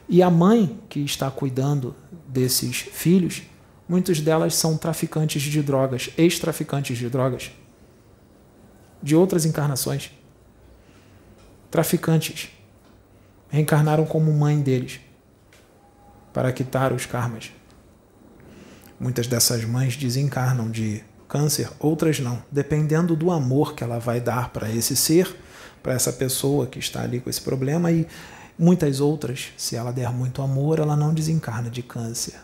E 0.08 0.24
a 0.24 0.30
mãe 0.30 0.80
que 0.90 1.00
está 1.00 1.30
cuidando 1.30 1.96
desses 2.28 2.78
filhos, 2.78 3.44
muitas 3.88 4.20
delas 4.20 4.56
são 4.56 4.78
traficantes 4.78 5.42
de 5.42 5.62
drogas, 5.62 6.10
ex-traficantes 6.18 6.98
de 6.98 7.10
drogas, 7.10 7.52
de 9.02 9.16
outras 9.16 9.46
encarnações. 9.46 10.12
Traficantes. 11.70 12.50
Reencarnaram 13.50 14.06
como 14.06 14.32
mãe 14.32 14.62
deles 14.62 15.00
para 16.34 16.52
quitar 16.52 16.94
os 16.94 17.06
karmas. 17.06 17.52
Muitas 19.00 19.28
dessas 19.28 19.64
mães 19.64 19.96
desencarnam 19.96 20.70
de 20.70 21.04
câncer, 21.28 21.70
outras 21.80 22.20
não, 22.20 22.42
dependendo 22.52 23.16
do 23.16 23.32
amor 23.32 23.74
que 23.74 23.84
ela 23.84 24.00
vai 24.00 24.20
dar 24.20 24.50
para 24.50 24.70
esse 24.70 24.96
ser, 24.96 25.34
para 25.82 25.94
essa 25.94 26.12
pessoa 26.12 26.66
que 26.66 26.80
está 26.80 27.04
ali 27.04 27.20
com 27.20 27.30
esse 27.30 27.40
problema 27.40 27.92
e 27.92 28.08
muitas 28.58 29.00
outras, 29.00 29.50
se 29.56 29.76
ela 29.76 29.92
der 29.92 30.12
muito 30.12 30.42
amor, 30.42 30.80
ela 30.80 30.98
não 30.98 31.14
desencarna 31.14 31.70
de 31.70 31.82
câncer. 31.82 32.36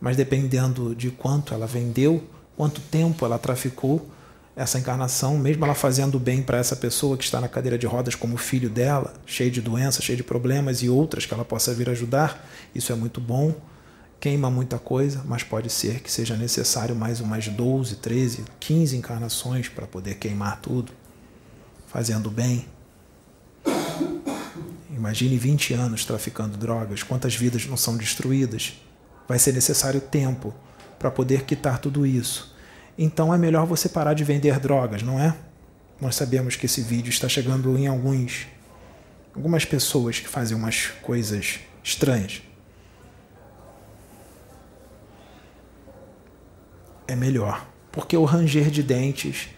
Mas 0.00 0.16
dependendo 0.16 0.94
de 0.94 1.10
quanto 1.10 1.54
ela 1.54 1.66
vendeu, 1.66 2.22
quanto 2.56 2.80
tempo 2.80 3.24
ela 3.24 3.38
traficou 3.38 4.08
essa 4.54 4.78
encarnação, 4.78 5.36
mesmo 5.36 5.64
ela 5.64 5.74
fazendo 5.74 6.18
bem 6.18 6.42
para 6.42 6.58
essa 6.58 6.76
pessoa 6.76 7.16
que 7.16 7.24
está 7.24 7.40
na 7.40 7.48
cadeira 7.48 7.76
de 7.76 7.86
rodas 7.86 8.14
como 8.14 8.36
filho 8.36 8.70
dela, 8.70 9.12
cheio 9.26 9.50
de 9.50 9.60
doenças, 9.60 10.04
cheio 10.04 10.16
de 10.16 10.24
problemas 10.24 10.82
e 10.82 10.88
outras 10.88 11.26
que 11.26 11.34
ela 11.34 11.44
possa 11.44 11.74
vir 11.74 11.90
ajudar, 11.90 12.48
isso 12.74 12.92
é 12.92 12.94
muito 12.94 13.20
bom 13.20 13.54
queima 14.20 14.50
muita 14.50 14.78
coisa, 14.78 15.22
mas 15.24 15.42
pode 15.42 15.70
ser 15.70 16.00
que 16.00 16.10
seja 16.10 16.36
necessário 16.36 16.94
mais 16.94 17.20
umas 17.20 17.48
12, 17.48 17.96
13, 17.96 18.44
15 18.58 18.96
encarnações 18.96 19.68
para 19.68 19.86
poder 19.86 20.16
queimar 20.16 20.60
tudo, 20.60 20.92
fazendo 21.86 22.30
bem. 22.30 22.66
Imagine 24.90 25.36
20 25.36 25.74
anos 25.74 26.04
traficando 26.04 26.56
drogas, 26.56 27.02
quantas 27.02 27.34
vidas 27.34 27.66
não 27.66 27.76
são 27.76 27.96
destruídas? 27.96 28.80
Vai 29.28 29.38
ser 29.38 29.52
necessário 29.52 30.00
tempo 30.00 30.54
para 30.98 31.10
poder 31.10 31.44
quitar 31.44 31.78
tudo 31.78 32.06
isso. 32.06 32.54
Então 32.96 33.32
é 33.32 33.38
melhor 33.38 33.66
você 33.66 33.88
parar 33.88 34.14
de 34.14 34.24
vender 34.24 34.58
drogas, 34.58 35.02
não 35.02 35.20
é? 35.20 35.36
Nós 36.00 36.14
sabemos 36.14 36.56
que 36.56 36.66
esse 36.66 36.80
vídeo 36.80 37.10
está 37.10 37.28
chegando 37.28 37.76
em 37.76 37.86
alguns 37.86 38.46
algumas 39.34 39.66
pessoas 39.66 40.18
que 40.18 40.28
fazem 40.28 40.56
umas 40.56 40.86
coisas 41.02 41.60
estranhas. 41.84 42.40
É 47.08 47.14
melhor, 47.14 47.66
porque 47.92 48.16
o 48.16 48.24
ranger 48.24 48.70
de 48.70 48.82
dentes 48.82 49.48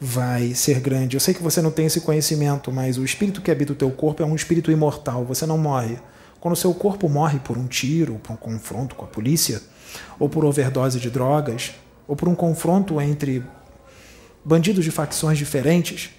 vai 0.00 0.52
ser 0.54 0.80
grande. 0.80 1.16
Eu 1.16 1.20
sei 1.20 1.32
que 1.32 1.42
você 1.42 1.62
não 1.62 1.70
tem 1.70 1.86
esse 1.86 2.00
conhecimento, 2.00 2.72
mas 2.72 2.98
o 2.98 3.04
espírito 3.04 3.40
que 3.40 3.50
habita 3.50 3.72
o 3.72 3.76
teu 3.76 3.90
corpo 3.90 4.22
é 4.22 4.26
um 4.26 4.34
espírito 4.34 4.70
imortal, 4.70 5.24
você 5.24 5.46
não 5.46 5.56
morre. 5.56 5.96
Quando 6.40 6.54
o 6.54 6.56
seu 6.56 6.74
corpo 6.74 7.08
morre 7.08 7.38
por 7.38 7.56
um 7.56 7.68
tiro, 7.68 8.16
por 8.16 8.32
um 8.32 8.36
confronto 8.36 8.96
com 8.96 9.04
a 9.04 9.08
polícia, 9.08 9.62
ou 10.18 10.28
por 10.28 10.44
overdose 10.44 10.98
de 10.98 11.08
drogas, 11.08 11.72
ou 12.08 12.16
por 12.16 12.28
um 12.28 12.34
confronto 12.34 13.00
entre 13.00 13.44
bandidos 14.44 14.84
de 14.84 14.90
facções 14.90 15.38
diferentes, 15.38 16.10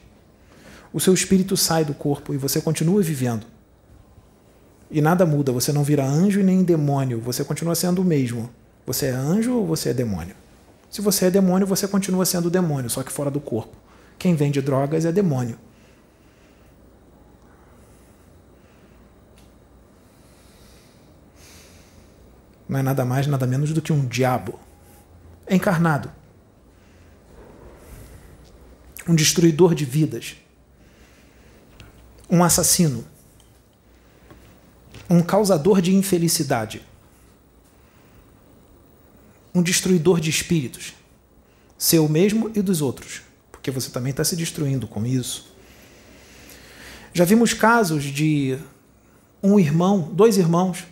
o 0.93 0.99
seu 0.99 1.13
espírito 1.13 1.57
sai 1.57 1.83
do 1.83 1.93
corpo 1.93 2.33
e 2.33 2.37
você 2.37 2.61
continua 2.61 3.01
vivendo. 3.01 3.45
E 4.89 5.01
nada 5.01 5.25
muda, 5.25 5.51
você 5.51 5.73
não 5.73 5.83
vira 5.83 6.05
anjo 6.05 6.41
nem 6.41 6.63
demônio, 6.63 7.19
você 7.19 7.43
continua 7.43 7.75
sendo 7.75 8.01
o 8.01 8.05
mesmo. 8.05 8.49
Você 8.85 9.07
é 9.07 9.11
anjo 9.11 9.55
ou 9.55 9.65
você 9.65 9.89
é 9.89 9.93
demônio? 9.93 10.35
Se 10.93 11.01
você 11.01 11.25
é 11.25 11.31
demônio, 11.31 11.65
você 11.65 11.87
continua 11.87 12.23
sendo 12.23 12.51
demônio, 12.51 12.87
só 12.87 13.01
que 13.01 13.11
fora 13.11 13.31
do 13.31 13.39
corpo. 13.39 13.75
Quem 14.19 14.35
vende 14.35 14.61
drogas 14.61 15.05
é 15.05 15.11
demônio. 15.11 15.57
Não 22.69 22.77
é 22.77 22.83
nada 22.83 23.03
mais, 23.03 23.25
nada 23.25 23.47
menos 23.47 23.73
do 23.73 23.81
que 23.81 23.91
um 23.91 24.05
diabo 24.05 24.59
encarnado. 25.49 26.11
Um 29.09 29.15
destruidor 29.15 29.73
de 29.73 29.85
vidas. 29.85 30.35
Um 32.29 32.43
assassino. 32.43 33.03
Um 35.09 35.23
causador 35.23 35.81
de 35.81 35.95
infelicidade 35.95 36.92
um 39.53 39.61
destruidor 39.61 40.19
de 40.19 40.29
espíritos, 40.29 40.93
seu 41.77 42.07
mesmo 42.09 42.51
e 42.55 42.61
dos 42.61 42.81
outros, 42.81 43.21
porque 43.51 43.69
você 43.69 43.89
também 43.89 44.11
está 44.11 44.23
se 44.23 44.35
destruindo 44.35 44.87
com 44.87 45.05
isso. 45.05 45.53
Já 47.13 47.25
vimos 47.25 47.53
casos 47.53 48.03
de 48.03 48.57
um 49.41 49.59
irmão, 49.59 50.09
dois 50.13 50.37
irmãos, 50.37 50.85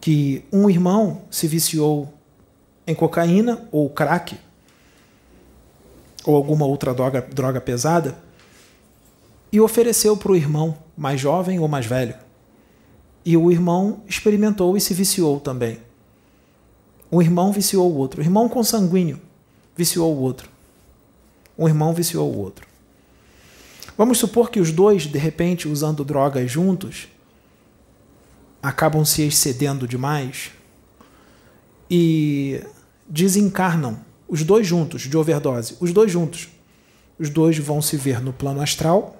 que 0.00 0.44
um 0.52 0.68
irmão 0.68 1.22
se 1.30 1.48
viciou 1.48 2.12
em 2.86 2.94
cocaína 2.94 3.66
ou 3.72 3.88
crack 3.88 4.38
ou 6.24 6.36
alguma 6.36 6.66
outra 6.66 6.94
droga, 6.94 7.22
droga 7.22 7.60
pesada 7.60 8.16
e 9.50 9.60
ofereceu 9.60 10.16
para 10.16 10.32
o 10.32 10.36
irmão 10.36 10.76
mais 10.96 11.20
jovem 11.20 11.58
ou 11.58 11.66
mais 11.66 11.86
velho. 11.86 12.14
E 13.24 13.36
o 13.36 13.50
irmão 13.50 14.02
experimentou 14.06 14.76
e 14.76 14.80
se 14.80 14.92
viciou 14.92 15.40
também. 15.40 15.78
Um 17.14 17.22
irmão 17.22 17.52
viciou 17.52 17.92
o 17.92 17.96
outro. 17.96 18.20
O 18.20 18.24
irmão 18.24 18.48
consanguíneo 18.48 19.20
viciou 19.76 20.12
o 20.12 20.20
outro. 20.20 20.50
Um 21.56 21.68
irmão 21.68 21.94
viciou 21.94 22.28
o 22.28 22.36
outro. 22.36 22.66
Vamos 23.96 24.18
supor 24.18 24.50
que 24.50 24.58
os 24.58 24.72
dois, 24.72 25.04
de 25.04 25.16
repente, 25.16 25.68
usando 25.68 26.04
drogas 26.04 26.50
juntos, 26.50 27.06
acabam 28.60 29.04
se 29.04 29.22
excedendo 29.22 29.86
demais 29.86 30.50
e 31.88 32.60
desencarnam, 33.08 34.00
os 34.26 34.42
dois 34.42 34.66
juntos, 34.66 35.02
de 35.02 35.16
overdose, 35.16 35.76
os 35.78 35.92
dois 35.92 36.10
juntos. 36.10 36.48
Os 37.16 37.30
dois 37.30 37.56
vão 37.58 37.80
se 37.80 37.96
ver 37.96 38.20
no 38.20 38.32
plano 38.32 38.60
astral 38.60 39.16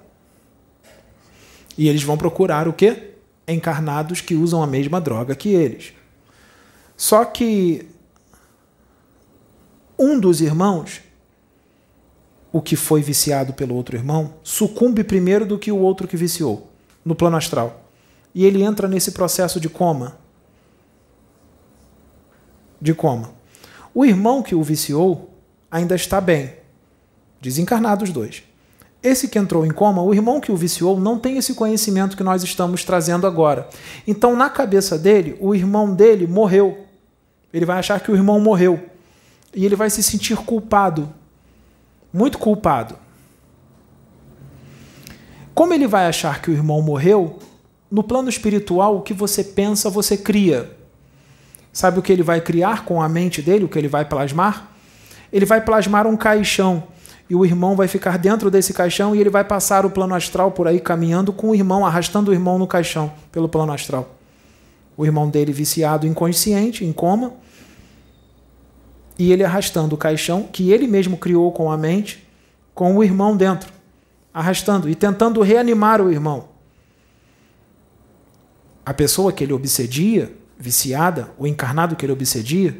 e 1.77 1.87
eles 1.87 2.03
vão 2.03 2.17
procurar 2.17 2.67
o 2.67 2.73
quê? 2.73 3.11
Encarnados 3.47 4.19
que 4.19 4.35
usam 4.35 4.61
a 4.61 4.67
mesma 4.67 4.99
droga 4.99 5.33
que 5.33 5.47
eles. 5.47 5.93
Só 6.97 7.25
que 7.25 7.87
um 9.97 10.19
dos 10.19 10.41
irmãos, 10.41 11.01
o 12.51 12.61
que 12.61 12.75
foi 12.75 13.01
viciado 13.01 13.53
pelo 13.53 13.75
outro 13.75 13.95
irmão, 13.95 14.35
sucumbe 14.43 15.03
primeiro 15.03 15.45
do 15.45 15.59
que 15.59 15.71
o 15.71 15.77
outro 15.77 16.07
que 16.07 16.17
viciou, 16.17 16.69
no 17.03 17.15
plano 17.15 17.37
astral. 17.37 17.81
E 18.33 18.45
ele 18.45 18.63
entra 18.63 18.87
nesse 18.87 19.11
processo 19.11 19.59
de 19.59 19.69
coma. 19.69 20.17
De 22.81 22.93
coma. 22.93 23.31
O 23.93 24.05
irmão 24.05 24.43
que 24.43 24.53
o 24.53 24.61
viciou 24.61 25.33
ainda 25.71 25.95
está 25.95 26.19
bem. 26.19 26.53
Desencarnados 27.41 28.09
dois. 28.11 28.43
Esse 29.01 29.27
que 29.27 29.37
entrou 29.37 29.65
em 29.65 29.71
coma, 29.71 30.01
o 30.01 30.13
irmão 30.13 30.41
que 30.41 30.51
o 30.51 30.57
viciou, 30.57 30.99
não 30.99 31.19
tem 31.19 31.37
esse 31.37 31.53
conhecimento 31.53 32.17
que 32.17 32.23
nós 32.23 32.43
estamos 32.43 32.83
trazendo 32.83 33.27
agora. 33.27 33.69
Então, 34.07 34.35
na 34.35 34.49
cabeça 34.49 34.97
dele, 34.97 35.37
o 35.39 35.53
irmão 35.53 35.93
dele 35.93 36.25
morreu. 36.25 36.84
Ele 37.55 37.63
vai 37.63 37.79
achar 37.79 38.01
que 38.01 38.11
o 38.11 38.15
irmão 38.15 38.37
morreu. 38.37 38.89
E 39.53 39.63
ele 39.63 39.77
vai 39.77 39.89
se 39.89 40.03
sentir 40.03 40.35
culpado. 40.35 41.07
Muito 42.11 42.37
culpado. 42.37 42.97
Como 45.53 45.73
ele 45.73 45.87
vai 45.87 46.05
achar 46.05 46.41
que 46.41 46.51
o 46.51 46.53
irmão 46.53 46.81
morreu, 46.81 47.39
no 47.89 48.03
plano 48.03 48.27
espiritual, 48.27 48.97
o 48.97 49.01
que 49.01 49.13
você 49.13 49.41
pensa, 49.41 49.89
você 49.89 50.17
cria. 50.17 50.69
Sabe 51.71 51.97
o 51.97 52.01
que 52.01 52.11
ele 52.11 52.23
vai 52.23 52.41
criar 52.41 52.83
com 52.83 53.01
a 53.01 53.07
mente 53.07 53.41
dele, 53.41 53.63
o 53.63 53.69
que 53.69 53.79
ele 53.79 53.87
vai 53.87 54.03
plasmar? 54.03 54.71
Ele 55.31 55.45
vai 55.45 55.61
plasmar 55.61 56.05
um 56.05 56.17
caixão 56.17 56.83
e 57.29 57.35
o 57.35 57.45
irmão 57.45 57.73
vai 57.73 57.87
ficar 57.87 58.17
dentro 58.17 58.51
desse 58.51 58.73
caixão 58.73 59.15
e 59.15 59.21
ele 59.21 59.29
vai 59.29 59.45
passar 59.45 59.85
o 59.85 59.89
plano 59.89 60.13
astral 60.13 60.51
por 60.51 60.67
aí 60.67 60.81
caminhando 60.81 61.31
com 61.31 61.51
o 61.51 61.55
irmão, 61.55 61.85
arrastando 61.85 62.31
o 62.31 62.33
irmão 62.33 62.59
no 62.59 62.67
caixão 62.67 63.13
pelo 63.31 63.47
plano 63.47 63.71
astral. 63.71 64.13
O 64.97 65.05
irmão 65.05 65.29
dele 65.29 65.53
viciado, 65.53 66.05
inconsciente, 66.05 66.83
em 66.83 66.91
coma, 66.91 67.44
e 69.17 69.31
ele 69.31 69.43
arrastando 69.43 69.95
o 69.95 69.97
caixão 69.97 70.43
que 70.43 70.71
ele 70.71 70.87
mesmo 70.87 71.17
criou 71.17 71.51
com 71.51 71.71
a 71.71 71.77
mente, 71.77 72.27
com 72.73 72.95
o 72.97 73.03
irmão 73.03 73.35
dentro, 73.35 73.71
arrastando 74.33 74.89
e 74.89 74.95
tentando 74.95 75.41
reanimar 75.41 76.01
o 76.01 76.11
irmão. 76.11 76.49
A 78.85 78.93
pessoa 78.93 79.31
que 79.31 79.43
ele 79.43 79.53
obsedia, 79.53 80.31
viciada, 80.59 81.29
o 81.37 81.47
encarnado 81.47 81.95
que 81.95 82.05
ele 82.05 82.13
obsedia, 82.13 82.79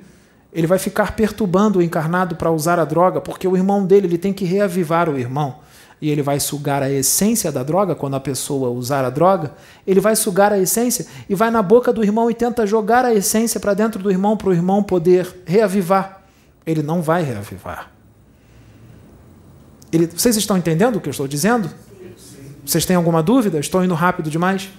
ele 0.53 0.67
vai 0.67 0.77
ficar 0.77 1.15
perturbando 1.15 1.79
o 1.79 1.81
encarnado 1.81 2.35
para 2.35 2.51
usar 2.51 2.79
a 2.79 2.85
droga, 2.85 3.19
porque 3.19 3.47
o 3.47 3.55
irmão 3.57 3.85
dele 3.85 4.07
ele 4.07 4.17
tem 4.17 4.31
que 4.31 4.45
reavivar 4.45 5.09
o 5.09 5.17
irmão. 5.17 5.55
E 6.01 6.09
ele 6.09 6.21
vai 6.21 6.39
sugar 6.39 6.83
a 6.83 6.91
essência 6.91 7.51
da 7.51 7.63
droga, 7.63 7.95
quando 7.95 8.15
a 8.15 8.19
pessoa 8.19 8.69
usar 8.69 9.03
a 9.05 9.09
droga, 9.09 9.53
ele 9.87 9.99
vai 9.99 10.15
sugar 10.15 10.51
a 10.51 10.59
essência 10.59 11.07
e 11.27 11.33
vai 11.35 11.49
na 11.49 11.61
boca 11.61 11.91
do 11.91 12.03
irmão 12.03 12.29
e 12.29 12.33
tenta 12.33 12.67
jogar 12.67 13.05
a 13.05 13.13
essência 13.13 13.59
para 13.59 13.73
dentro 13.73 14.03
do 14.03 14.11
irmão 14.11 14.37
para 14.37 14.49
o 14.49 14.53
irmão 14.53 14.83
poder 14.83 15.43
reavivar. 15.45 16.24
Ele 16.65 16.82
não 16.82 17.01
vai 17.01 17.23
reavivar. 17.23 17.91
Ele, 19.91 20.08
vocês 20.08 20.36
estão 20.36 20.58
entendendo 20.58 20.97
o 20.97 21.01
que 21.01 21.08
eu 21.08 21.12
estou 21.12 21.28
dizendo? 21.28 21.69
Vocês 22.65 22.86
têm 22.86 22.95
alguma 22.95 23.21
dúvida? 23.21 23.60
Estou 23.60 23.84
indo 23.84 23.93
rápido 23.93 24.30
demais? 24.30 24.69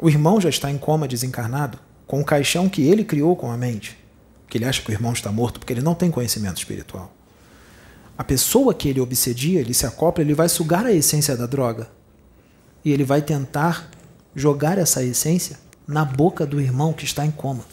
O 0.00 0.08
irmão 0.08 0.40
já 0.40 0.48
está 0.48 0.70
em 0.70 0.78
coma 0.78 1.06
desencarnado, 1.06 1.78
com 2.06 2.20
o 2.20 2.24
caixão 2.24 2.70
que 2.70 2.82
ele 2.82 3.04
criou 3.04 3.36
com 3.36 3.50
a 3.50 3.56
mente. 3.56 3.98
Que 4.48 4.56
ele 4.56 4.64
acha 4.64 4.80
que 4.80 4.90
o 4.90 4.92
irmão 4.92 5.12
está 5.12 5.30
morto 5.30 5.60
porque 5.60 5.72
ele 5.72 5.82
não 5.82 5.94
tem 5.94 6.10
conhecimento 6.10 6.56
espiritual. 6.56 7.14
A 8.16 8.24
pessoa 8.24 8.72
que 8.72 8.88
ele 8.88 9.00
obsedia, 9.00 9.60
ele 9.60 9.74
se 9.74 9.86
acopla, 9.86 10.24
ele 10.24 10.34
vai 10.34 10.48
sugar 10.48 10.86
a 10.86 10.92
essência 10.92 11.36
da 11.36 11.46
droga. 11.46 11.88
E 12.82 12.90
ele 12.90 13.04
vai 13.04 13.20
tentar 13.20 13.90
jogar 14.34 14.78
essa 14.78 15.04
essência 15.04 15.58
na 15.90 16.04
boca 16.04 16.46
do 16.46 16.60
irmão 16.60 16.92
que 16.92 17.04
está 17.04 17.26
em 17.26 17.30
coma. 17.30 17.64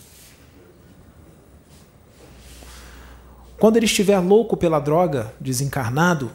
Quando 3.60 3.78
ele 3.78 3.86
estiver 3.86 4.20
louco 4.20 4.58
pela 4.58 4.80
droga, 4.80 5.34
desencarnado, 5.40 6.32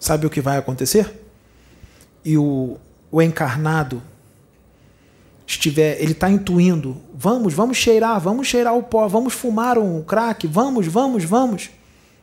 sabe 0.00 0.26
o 0.26 0.30
que 0.30 0.40
vai 0.40 0.56
acontecer? 0.56 1.22
E 2.24 2.36
o, 2.36 2.76
o 3.10 3.22
encarnado 3.22 4.02
estiver, 5.46 6.00
ele 6.00 6.12
está 6.12 6.28
intuindo, 6.28 6.96
vamos, 7.14 7.54
vamos 7.54 7.76
cheirar, 7.76 8.20
vamos 8.20 8.48
cheirar 8.48 8.76
o 8.76 8.82
pó, 8.82 9.06
vamos 9.06 9.32
fumar 9.32 9.78
um 9.78 10.02
crack, 10.02 10.46
vamos, 10.46 10.86
vamos, 10.86 11.24
vamos. 11.24 11.70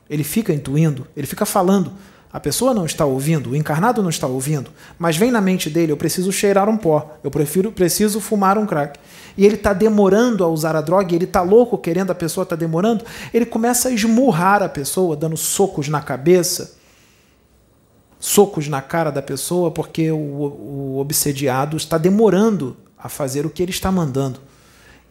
Ele 0.10 0.24
fica 0.24 0.54
intuindo, 0.54 1.08
ele 1.16 1.26
fica 1.26 1.46
falando. 1.46 1.94
A 2.34 2.40
pessoa 2.40 2.74
não 2.74 2.84
está 2.84 3.06
ouvindo, 3.06 3.52
o 3.52 3.56
encarnado 3.56 4.02
não 4.02 4.10
está 4.10 4.26
ouvindo, 4.26 4.72
mas 4.98 5.16
vem 5.16 5.30
na 5.30 5.40
mente 5.40 5.70
dele: 5.70 5.92
eu 5.92 5.98
preciso 5.98 6.32
cheirar 6.32 6.68
um 6.68 6.76
pó, 6.76 7.16
eu 7.24 7.30
prefiro, 7.30 7.72
preciso 7.72 8.20
fumar 8.20 8.58
um 8.58 8.66
crack. 8.66 9.00
E 9.38 9.46
ele 9.46 9.54
está 9.54 9.72
demorando 9.72 10.44
a 10.44 10.48
usar 10.48 10.76
a 10.76 10.82
droga, 10.82 11.14
ele 11.14 11.26
está 11.26 11.44
louco 11.44 11.78
querendo, 11.78 12.10
a 12.10 12.16
pessoa 12.16 12.42
está 12.42 12.56
demorando. 12.56 13.06
Ele 13.32 13.46
começa 13.46 13.90
a 13.90 13.92
esmurrar 13.92 14.64
a 14.64 14.70
pessoa, 14.70 15.16
dando 15.16 15.38
socos 15.38 15.88
na 15.88 16.02
cabeça, 16.02 16.76
socos 18.20 18.68
na 18.68 18.82
cara 18.82 19.12
da 19.12 19.22
pessoa, 19.22 19.70
porque 19.70 20.12
o, 20.12 20.18
o 20.18 20.98
obsediado 21.00 21.78
está 21.78 22.00
demorando 22.00 22.76
a 22.98 23.10
fazer 23.10 23.46
o 23.46 23.50
que 23.50 23.62
ele 23.62 23.72
está 23.72 23.92
mandando. 23.92 24.40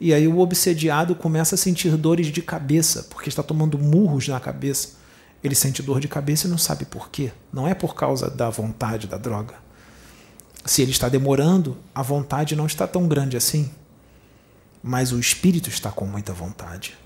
E 0.01 0.13
aí 0.13 0.27
o 0.27 0.41
obsediado 0.41 1.15
começa 1.15 1.55
a 1.55 1.59
sentir 1.59 1.97
dores 1.97 2.27
de 2.27 2.43
cabeça, 2.43 3.07
porque 3.09 3.29
está 3.29 3.45
tomando 3.45 3.79
murros 3.79 4.27
na 4.27 4.41
cabeça. 4.41 5.02
Ele 5.43 5.55
sente 5.55 5.83
dor 5.83 6.01
de 6.01 6.09
cabeça 6.09 6.47
e 6.47 6.51
não 6.51 6.59
sabe 6.59 6.85
por 6.85 7.11
quê. 7.11 7.33
Não 7.53 7.67
é 7.67 7.75
por 7.75 7.95
causa 7.95 8.31
da 8.31 8.49
vontade 8.49 9.07
da 9.07 9.17
droga. 9.17 9.55
Se 10.65 10.83
ele 10.83 10.93
está 10.93 11.09
demorando, 11.09 11.77
a 11.95 12.03
vontade 12.03 12.55
não 12.55 12.67
está 12.67 12.87
tão 12.87 13.09
grande 13.09 13.37
assim. 13.37 13.71
Mas 14.83 15.13
o 15.13 15.19
espírito 15.19 15.69
está 15.69 15.91
com 15.91 16.07
muita 16.07 16.33
vontade. 16.33 16.97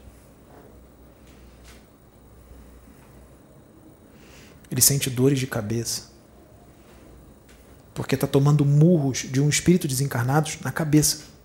Ele 4.71 4.81
sente 4.81 5.09
dores 5.09 5.39
de 5.39 5.47
cabeça 5.47 6.17
porque 7.97 8.15
está 8.15 8.27
tomando 8.27 8.63
murros 8.63 9.27
de 9.31 9.41
um 9.41 9.49
espírito 9.49 9.89
desencarnado 9.89 10.51
na 10.63 10.71
cabeça. 10.71 11.36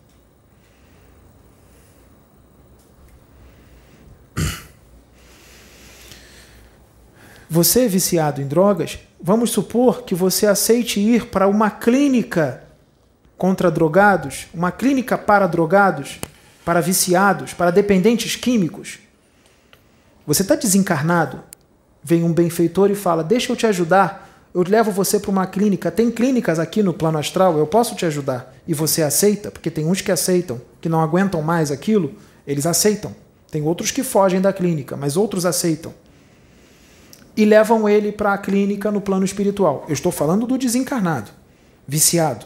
Você 7.54 7.82
é 7.82 7.88
viciado 7.90 8.42
em 8.42 8.48
drogas, 8.48 8.98
vamos 9.22 9.52
supor 9.52 10.04
que 10.04 10.16
você 10.16 10.48
aceite 10.48 11.02
ir 11.02 11.26
para 11.26 11.50
uma 11.50 11.70
clínica 11.70 12.64
contra 13.38 13.70
drogados, 13.70 14.48
uma 14.54 14.72
clínica 14.72 15.18
para 15.18 15.46
drogados, 15.48 16.22
para 16.64 16.80
viciados, 16.80 17.54
para 17.54 17.70
dependentes 17.70 18.38
químicos. 18.38 19.00
Você 20.26 20.44
está 20.44 20.56
desencarnado, 20.56 21.44
vem 22.02 22.24
um 22.24 22.32
benfeitor 22.32 22.90
e 22.90 22.96
fala: 22.96 23.22
Deixa 23.22 23.52
eu 23.52 23.56
te 23.58 23.68
ajudar 23.68 24.32
eu 24.54 24.64
levo 24.68 24.92
você 24.92 25.20
para 25.20 25.32
uma 25.32 25.48
clínica. 25.48 25.90
Tem 25.90 26.12
clínicas 26.12 26.60
aqui 26.60 26.84
no 26.84 26.94
plano 26.94 27.18
astral, 27.18 27.58
eu 27.58 27.66
posso 27.66 27.96
te 27.96 28.06
ajudar. 28.06 28.54
E 28.68 28.74
você 28.74 29.02
aceita, 29.02 29.50
porque 29.50 29.72
tem 29.72 29.86
uns 29.86 30.02
que 30.02 30.12
aceitam, 30.12 30.62
que 30.82 30.90
não 30.90 31.02
aguentam 31.02 31.42
mais 31.42 31.72
aquilo, 31.72 32.14
eles 32.46 32.66
aceitam. 32.66 33.16
Tem 33.50 33.62
outros 33.64 33.92
que 33.92 34.04
fogem 34.04 34.42
da 34.42 34.52
clínica, 34.52 34.98
mas 34.98 35.16
outros 35.16 35.46
aceitam. 35.46 35.94
E 37.36 37.46
levam 37.46 37.88
ele 37.88 38.12
para 38.12 38.34
a 38.34 38.38
clínica 38.38 38.92
no 38.92 39.02
plano 39.02 39.26
espiritual. 39.26 39.86
Eu 39.88 39.94
estou 39.94 40.12
falando 40.12 40.46
do 40.46 40.58
desencarnado, 40.58 41.32
viciado. 41.88 42.46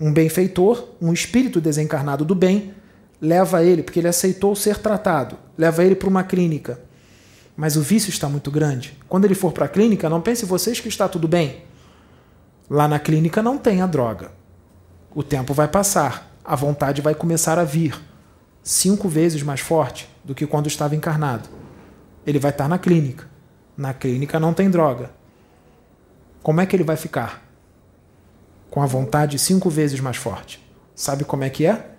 Um 0.00 0.12
benfeitor, 0.12 0.88
um 1.00 1.12
espírito 1.12 1.60
desencarnado 1.60 2.24
do 2.24 2.34
bem, 2.34 2.74
leva 3.20 3.62
ele, 3.62 3.82
porque 3.82 4.00
ele 4.00 4.08
aceitou 4.08 4.56
ser 4.56 4.78
tratado, 4.78 5.36
leva 5.56 5.84
ele 5.84 5.94
para 5.94 6.08
uma 6.08 6.24
clínica 6.24 6.80
mas 7.56 7.76
o 7.76 7.82
vício 7.82 8.10
está 8.10 8.28
muito 8.28 8.50
grande. 8.50 8.98
Quando 9.08 9.24
ele 9.24 9.34
for 9.34 9.52
para 9.52 9.66
a 9.66 9.68
clínica, 9.68 10.08
não 10.08 10.20
pense 10.20 10.44
vocês 10.44 10.80
que 10.80 10.88
está 10.88 11.08
tudo 11.08 11.28
bem. 11.28 11.62
Lá 12.68 12.88
na 12.88 12.98
clínica 12.98 13.42
não 13.42 13.58
tem 13.58 13.80
a 13.80 13.86
droga. 13.86 14.32
O 15.14 15.22
tempo 15.22 15.54
vai 15.54 15.68
passar, 15.68 16.34
a 16.44 16.56
vontade 16.56 17.00
vai 17.00 17.14
começar 17.14 17.58
a 17.58 17.64
vir, 17.64 17.94
cinco 18.62 19.08
vezes 19.08 19.42
mais 19.42 19.60
forte 19.60 20.08
do 20.24 20.34
que 20.34 20.46
quando 20.46 20.66
estava 20.66 20.96
encarnado. 20.96 21.48
Ele 22.26 22.38
vai 22.38 22.50
estar 22.50 22.68
na 22.68 22.78
clínica. 22.78 23.28
Na 23.76 23.92
clínica 23.92 24.38
não 24.38 24.54
tem 24.54 24.70
droga. 24.70 25.10
Como 26.42 26.60
é 26.60 26.66
que 26.66 26.76
ele 26.76 26.84
vai 26.84 26.96
ficar? 26.96 27.42
Com 28.70 28.82
a 28.82 28.86
vontade 28.86 29.38
cinco 29.38 29.70
vezes 29.70 30.00
mais 30.00 30.16
forte. 30.16 30.62
Sabe 30.94 31.24
como 31.24 31.42
é 31.44 31.50
que 31.50 31.66
é? 31.66 31.90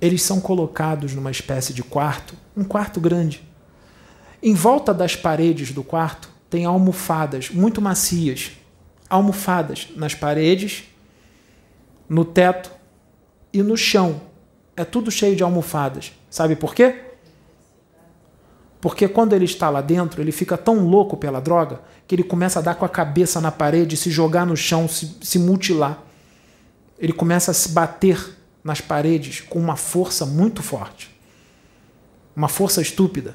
Eles 0.00 0.22
são 0.22 0.40
colocados 0.40 1.14
numa 1.14 1.30
espécie 1.30 1.72
de 1.72 1.82
quarto, 1.82 2.34
um 2.56 2.64
quarto 2.64 3.00
grande, 3.00 3.46
Em 4.40 4.54
volta 4.54 4.94
das 4.94 5.16
paredes 5.16 5.72
do 5.72 5.82
quarto 5.82 6.30
tem 6.48 6.64
almofadas 6.64 7.50
muito 7.50 7.82
macias, 7.82 8.52
almofadas 9.10 9.88
nas 9.96 10.14
paredes, 10.14 10.84
no 12.08 12.24
teto 12.24 12.70
e 13.52 13.62
no 13.62 13.76
chão. 13.76 14.20
É 14.76 14.84
tudo 14.84 15.10
cheio 15.10 15.34
de 15.34 15.42
almofadas. 15.42 16.12
Sabe 16.30 16.54
por 16.54 16.72
quê? 16.72 17.07
Porque 18.80 19.08
quando 19.08 19.32
ele 19.32 19.44
está 19.44 19.68
lá 19.70 19.80
dentro, 19.80 20.22
ele 20.22 20.30
fica 20.30 20.56
tão 20.56 20.86
louco 20.86 21.16
pela 21.16 21.40
droga 21.40 21.80
que 22.06 22.14
ele 22.14 22.22
começa 22.22 22.58
a 22.58 22.62
dar 22.62 22.74
com 22.76 22.84
a 22.84 22.88
cabeça 22.88 23.40
na 23.40 23.50
parede, 23.50 23.96
se 23.96 24.10
jogar 24.10 24.46
no 24.46 24.56
chão, 24.56 24.88
se, 24.88 25.16
se 25.20 25.38
mutilar. 25.38 26.02
Ele 26.98 27.12
começa 27.12 27.50
a 27.50 27.54
se 27.54 27.70
bater 27.70 28.36
nas 28.62 28.80
paredes 28.80 29.40
com 29.40 29.58
uma 29.58 29.76
força 29.76 30.24
muito 30.24 30.62
forte. 30.62 31.10
Uma 32.34 32.48
força 32.48 32.80
estúpida. 32.80 33.34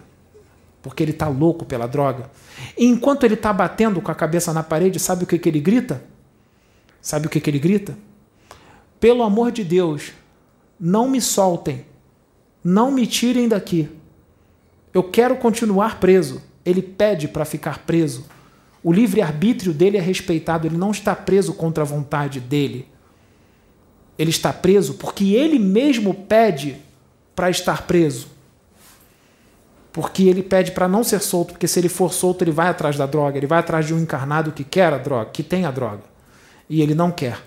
Porque 0.82 1.04
ele 1.04 1.12
está 1.12 1.28
louco 1.28 1.66
pela 1.66 1.88
droga. 1.88 2.30
E 2.78 2.86
enquanto 2.86 3.24
ele 3.26 3.36
está 3.36 3.52
batendo 3.54 4.02
com 4.02 4.12
a 4.12 4.16
cabeça 4.16 4.54
na 4.54 4.64
parede, 4.64 5.00
sabe 5.00 5.24
o 5.24 5.28
que, 5.28 5.38
que 5.38 5.50
ele 5.50 5.60
grita? 5.60 6.04
Sabe 7.02 7.28
o 7.28 7.30
que, 7.30 7.39
que 7.39 7.50
ele 7.50 7.60
grita? 7.60 7.98
Pelo 9.00 9.24
amor 9.24 9.52
de 9.52 9.64
Deus, 9.64 10.14
não 10.80 11.10
me 11.10 11.20
soltem. 11.20 11.86
Não 12.64 12.91
me 12.91 13.06
tirem 13.06 13.48
daqui. 13.48 13.89
Eu 14.94 15.04
quero 15.04 15.36
continuar 15.38 16.00
preso. 16.00 16.41
Ele 16.66 16.82
pede 16.82 17.28
para 17.28 17.44
ficar 17.46 17.80
preso. 17.80 18.26
O 18.84 18.91
livre-arbítrio 18.91 19.74
dele 19.74 19.98
é 19.98 20.02
respeitado, 20.02 20.68
ele 20.68 20.78
não 20.78 20.91
está 20.91 21.16
preso 21.16 21.54
contra 21.54 21.84
a 21.84 21.88
vontade 21.88 22.39
dele. 22.39 22.88
Ele 24.18 24.30
está 24.30 24.54
preso 24.54 24.96
porque 24.96 25.34
ele 25.34 25.58
mesmo 25.58 26.14
pede 26.14 26.78
para 27.36 27.50
estar 27.50 27.88
preso. 27.88 28.28
Porque 29.91 30.24
ele 30.24 30.44
pede 30.44 30.72
para 30.72 30.88
não 30.88 31.04
ser 31.04 31.22
solto, 31.22 31.54
porque 31.54 31.68
se 31.68 31.80
ele 31.80 31.89
for 31.89 32.14
solto, 32.14 32.44
ele 32.44 32.52
vai 32.52 32.68
atrás 32.68 32.98
da 32.98 33.06
droga, 33.06 33.38
ele 33.38 33.48
vai 33.48 33.60
atrás 33.60 33.86
de 33.86 33.94
um 33.94 34.00
encarnado 34.00 34.52
que 34.52 34.64
quer 34.64 34.91
a 34.91 34.98
droga, 34.98 35.30
que 35.32 35.44
tem 35.44 35.66
a 35.66 35.72
droga. 35.72 36.04
E 36.70 36.82
ele 36.82 36.96
não 36.96 37.12
quer. 37.12 37.39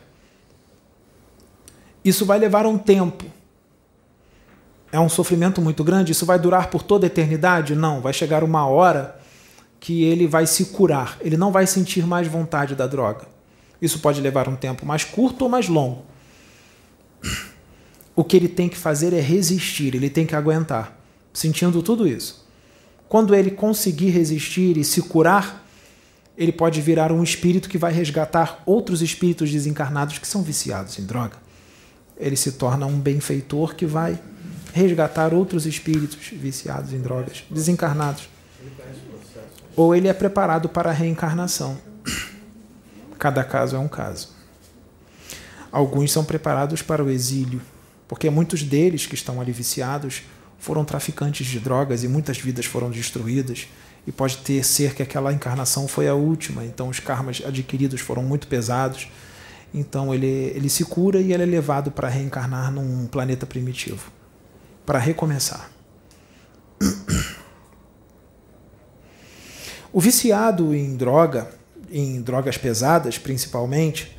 Isso 2.05 2.25
vai 2.25 2.39
levar 2.39 2.67
um 2.67 2.79
tempo 2.79 3.25
é 4.93 5.01
um 5.01 5.09
sofrimento 5.09 5.61
muito 5.61 5.83
grande, 5.83 6.13
isso 6.13 6.25
vai 6.25 6.39
durar 6.39 6.71
por 6.71 6.83
toda 6.83 7.07
a 7.07 7.09
eternidade? 7.09 7.75
Não, 7.75 8.01
vai 8.01 8.13
chegar 8.13 8.45
uma 8.45 8.67
hora 8.67 9.19
que 9.81 10.05
ele 10.05 10.27
vai 10.27 10.47
se 10.47 10.67
curar, 10.67 11.19
ele 11.21 11.37
não 11.37 11.53
vai 11.53 11.67
sentir 11.67 12.07
mais 12.07 12.27
vontade 12.27 12.75
da 12.75 12.87
droga. 12.87 13.27
Isso 13.81 13.99
pode 13.99 14.21
levar 14.21 14.49
um 14.49 14.57
tempo 14.57 14.87
mais 14.87 15.05
curto 15.05 15.43
ou 15.43 15.49
mais 15.49 15.69
longo. 15.69 16.05
O 18.15 18.25
que 18.25 18.37
ele 18.37 18.49
tem 18.49 18.69
que 18.69 18.77
fazer 18.77 19.13
é 19.13 19.21
resistir, 19.21 19.95
ele 19.95 20.09
tem 20.09 20.25
que 20.25 20.35
aguentar, 20.35 20.99
sentindo 21.33 21.83
tudo 21.83 22.09
isso. 22.09 22.47
Quando 23.09 23.35
ele 23.35 23.51
conseguir 23.51 24.11
resistir 24.11 24.77
e 24.79 24.85
se 24.85 25.03
curar, 25.03 25.65
ele 26.37 26.53
pode 26.53 26.81
virar 26.81 27.13
um 27.13 27.23
espírito 27.23 27.69
que 27.69 27.79
vai 27.79 27.93
resgatar 27.93 28.63
outros 28.67 29.03
espíritos 29.03 29.51
desencarnados 29.51 30.19
que 30.19 30.27
são 30.27 30.43
viciados 30.43 30.99
em 30.99 31.05
droga. 31.05 31.37
Ele 32.19 32.37
se 32.37 32.53
torna 32.53 32.87
um 32.87 32.99
benfeitor 32.99 33.75
que 33.75 33.87
vai 33.87 34.19
resgatar 34.77 35.33
outros 35.33 35.65
espíritos 35.65 36.29
viciados 36.31 36.93
em 36.93 37.01
drogas, 37.01 37.45
desencarnados. 37.51 38.29
Ou 39.75 39.95
ele 39.95 40.07
é 40.07 40.13
preparado 40.13 40.69
para 40.69 40.91
a 40.91 40.93
reencarnação. 40.93 41.79
Cada 43.19 43.43
caso 43.43 43.75
é 43.75 43.79
um 43.79 43.89
caso. 43.89 44.29
Alguns 45.73 46.13
são 46.13 46.23
preparados 46.23 46.83
para 46.83 47.03
o 47.03 47.09
exílio, 47.09 47.63
porque 48.07 48.29
muitos 48.29 48.63
deles 48.63 49.07
que 49.07 49.15
estão 49.15 49.41
ali 49.41 49.51
viciados 49.51 50.25
foram 50.59 50.85
traficantes 50.85 51.47
de 51.47 51.59
drogas 51.59 52.05
e 52.05 52.09
muitas 52.09 52.37
vidas 52.39 52.67
foram 52.67 52.91
destruídas. 52.91 53.69
E 54.07 54.13
pode 54.13 54.37
ter 54.39 54.63
ser 54.63 54.95
que 54.95 55.03
aquela 55.03 55.33
encarnação 55.33 55.89
foi 55.89 56.07
a 56.07 56.15
última, 56.15 56.65
então 56.65 56.91
os 56.91 57.01
karmas 57.01 57.43
adquiridos 57.45 58.03
foram 58.03 58.23
muito 58.23 58.47
pesados. 58.47 59.09
Então 59.73 60.15
ele, 60.15 60.27
ele 60.27 60.69
se 60.69 60.85
cura 60.85 61.19
e 61.19 61.33
ele 61.33 61.43
é 61.43 61.47
levado 61.47 61.91
para 61.91 62.09
reencarnar 62.09 62.71
num 62.71 63.07
planeta 63.07 63.47
primitivo 63.47 64.13
para 64.87 64.99
recomeçar. 64.99 65.71
O 69.93 70.01
viciado 70.01 70.75
em 70.75 70.97
droga, 70.97 71.51
em 71.91 72.21
drogas 72.23 72.57
pesadas 72.57 73.19
principalmente, 73.19 74.17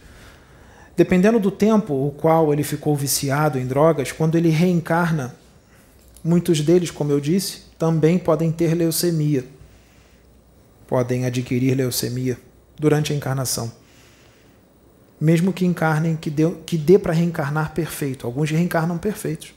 dependendo 0.95 1.39
do 1.39 1.51
tempo 1.51 1.93
o 1.93 2.11
qual 2.11 2.51
ele 2.51 2.63
ficou 2.63 2.95
viciado 2.95 3.57
em 3.57 3.65
drogas, 3.65 4.11
quando 4.11 4.35
ele 4.35 4.49
reencarna, 4.49 5.35
muitos 6.23 6.61
deles, 6.61 6.91
como 6.91 7.11
eu 7.11 7.19
disse, 7.19 7.61
também 7.77 8.17
podem 8.17 8.51
ter 8.51 8.73
leucemia. 8.73 9.45
Podem 10.87 11.25
adquirir 11.25 11.75
leucemia 11.75 12.37
durante 12.79 13.13
a 13.13 13.15
encarnação. 13.15 13.71
Mesmo 15.19 15.53
que 15.53 15.65
encarnem, 15.65 16.15
que 16.15 16.29
dê, 16.29 16.49
que 16.65 16.77
dê 16.77 16.97
para 16.97 17.13
reencarnar 17.13 17.73
perfeito. 17.73 18.25
Alguns 18.25 18.49
reencarnam 18.49 18.97
perfeitos. 18.97 19.56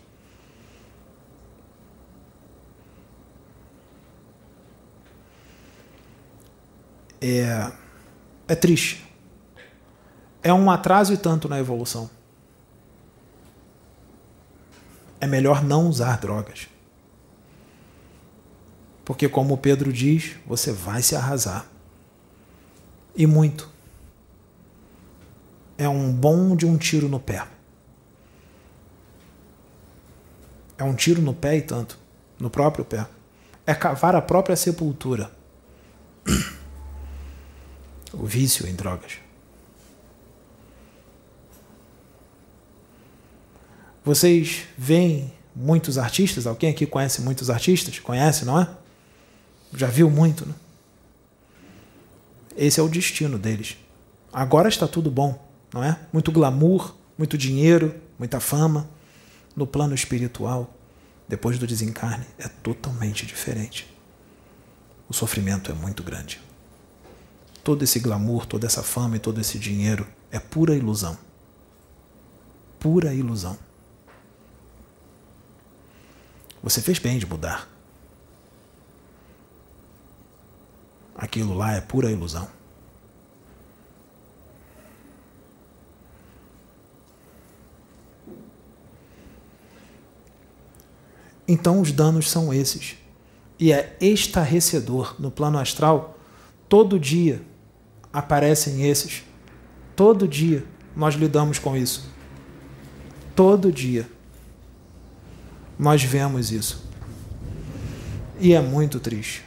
É, 7.20 7.70
é 8.48 8.54
triste. 8.54 9.04
É 10.42 10.52
um 10.52 10.70
atraso 10.70 11.12
e 11.12 11.16
tanto 11.16 11.48
na 11.48 11.58
evolução. 11.58 12.08
É 15.20 15.26
melhor 15.26 15.62
não 15.62 15.86
usar 15.86 16.18
drogas. 16.18 16.66
Porque, 19.04 19.28
como 19.28 19.58
Pedro 19.58 19.92
diz, 19.92 20.36
você 20.46 20.72
vai 20.72 21.02
se 21.02 21.14
arrasar. 21.14 21.66
E 23.14 23.26
muito. 23.26 23.68
É 25.76 25.88
um 25.88 26.12
bom 26.12 26.56
de 26.56 26.64
um 26.64 26.78
tiro 26.78 27.08
no 27.08 27.20
pé. 27.20 27.46
É 30.78 30.84
um 30.84 30.94
tiro 30.94 31.20
no 31.20 31.34
pé 31.34 31.56
e 31.56 31.62
tanto. 31.62 31.98
No 32.38 32.48
próprio 32.48 32.84
pé. 32.84 33.06
É 33.66 33.74
cavar 33.74 34.14
a 34.14 34.22
própria 34.22 34.56
sepultura 34.56 35.30
o 38.12 38.24
vício 38.24 38.66
em 38.66 38.74
drogas. 38.74 39.12
Vocês 44.04 44.62
veem 44.76 45.32
muitos 45.54 45.98
artistas? 45.98 46.46
Alguém 46.46 46.70
aqui 46.70 46.86
conhece 46.86 47.20
muitos 47.20 47.50
artistas? 47.50 47.98
Conhece, 47.98 48.44
não 48.44 48.60
é? 48.60 48.68
Já 49.74 49.86
viu 49.86 50.10
muito, 50.10 50.46
né? 50.46 50.54
Esse 52.56 52.80
é 52.80 52.82
o 52.82 52.88
destino 52.88 53.38
deles. 53.38 53.76
Agora 54.32 54.68
está 54.68 54.88
tudo 54.88 55.10
bom, 55.10 55.48
não 55.72 55.84
é? 55.84 55.98
Muito 56.12 56.32
glamour, 56.32 56.94
muito 57.16 57.38
dinheiro, 57.38 57.94
muita 58.18 58.40
fama. 58.40 58.88
No 59.54 59.66
plano 59.66 59.94
espiritual, 59.94 60.72
depois 61.28 61.58
do 61.58 61.66
desencarne, 61.66 62.24
é 62.38 62.48
totalmente 62.48 63.26
diferente. 63.26 63.86
O 65.08 65.12
sofrimento 65.12 65.70
é 65.70 65.74
muito 65.74 66.02
grande. 66.02 66.40
Todo 67.62 67.82
esse 67.82 68.00
glamour, 68.00 68.46
toda 68.46 68.66
essa 68.66 68.82
fama 68.82 69.16
e 69.16 69.20
todo 69.20 69.40
esse 69.40 69.58
dinheiro 69.58 70.06
é 70.30 70.38
pura 70.38 70.74
ilusão. 70.74 71.16
Pura 72.78 73.12
ilusão. 73.12 73.58
Você 76.62 76.80
fez 76.80 76.98
bem 76.98 77.18
de 77.18 77.26
mudar. 77.26 77.68
Aquilo 81.14 81.54
lá 81.54 81.72
é 81.72 81.80
pura 81.80 82.10
ilusão. 82.10 82.48
Então 91.46 91.80
os 91.80 91.90
danos 91.92 92.30
são 92.30 92.54
esses. 92.54 92.96
E 93.58 93.72
é 93.72 93.96
estarrecedor 94.00 95.16
no 95.18 95.30
plano 95.30 95.58
astral 95.58 96.16
todo 96.68 96.98
dia 96.98 97.49
aparecem 98.12 98.88
esses. 98.88 99.22
Todo 99.94 100.26
dia 100.26 100.64
nós 100.94 101.14
lidamos 101.14 101.58
com 101.58 101.76
isso. 101.76 102.08
Todo 103.34 103.72
dia 103.72 104.08
nós 105.78 106.02
vemos 106.02 106.52
isso. 106.52 106.84
E 108.38 108.54
é 108.54 108.60
muito 108.60 108.98
triste. 108.98 109.44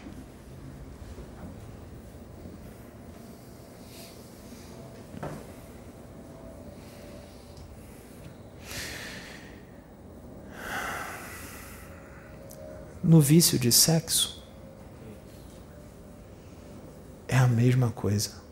No 13.04 13.20
vício 13.20 13.60
de 13.60 13.72
sexo, 13.72 14.42
é 17.28 17.38
a 17.38 17.48
mesma 17.48 17.92
coisa 17.92 18.43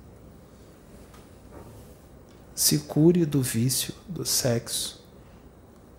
se 2.72 2.80
cure 2.80 3.26
do 3.26 3.42
vício 3.42 3.94
do 4.08 4.26
sexo 4.26 5.06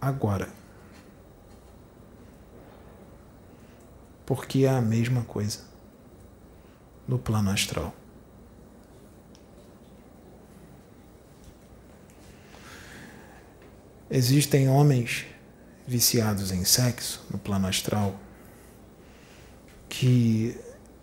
agora. 0.00 0.48
Porque 4.24 4.64
é 4.64 4.70
a 4.70 4.80
mesma 4.80 5.22
coisa. 5.22 5.70
no 7.06 7.18
plano 7.18 7.50
astral. 7.50 7.92
Existem 14.10 14.70
homens 14.70 15.26
viciados 15.86 16.52
em 16.52 16.64
sexo 16.64 17.26
no 17.30 17.38
plano 17.38 17.66
astral 17.66 18.18
que 19.90 20.58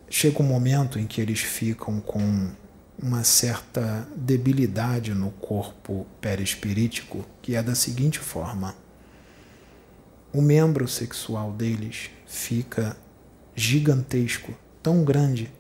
chega 0.10 0.42
um 0.42 0.48
momento 0.48 0.98
em 0.98 1.06
que 1.06 1.22
eles 1.22 1.42
ficam 1.42 2.02
com 2.02 2.50
uma 3.02 3.24
certa 3.24 4.08
debilidade 4.16 5.14
no 5.14 5.32
corpo 5.32 6.06
perispirítico, 6.20 7.26
que 7.42 7.56
é 7.56 7.64
da 7.64 7.76
seguinte 7.76 8.20
forma: 8.20 8.76
o 10.34 10.42
membro 10.42 10.88
sexual 10.88 11.52
deles 11.52 12.10
fica 12.28 12.98
gigantesco, 13.56 14.54
tão 14.84 15.04
grande 15.04 15.52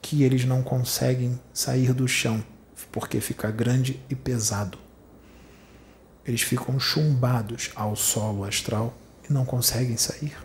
que 0.00 0.22
eles 0.22 0.44
não 0.44 0.62
conseguem 0.62 1.38
sair 1.52 1.92
do 1.92 2.06
chão, 2.06 2.44
porque 2.92 3.20
fica 3.20 3.50
grande 3.50 4.00
e 4.08 4.14
pesado 4.14 4.84
eles 6.26 6.40
ficam 6.40 6.80
chumbados 6.80 7.70
ao 7.74 7.94
solo 7.94 8.44
astral 8.44 8.94
e 9.28 9.32
não 9.32 9.44
conseguem 9.44 9.96
sair. 9.96 10.36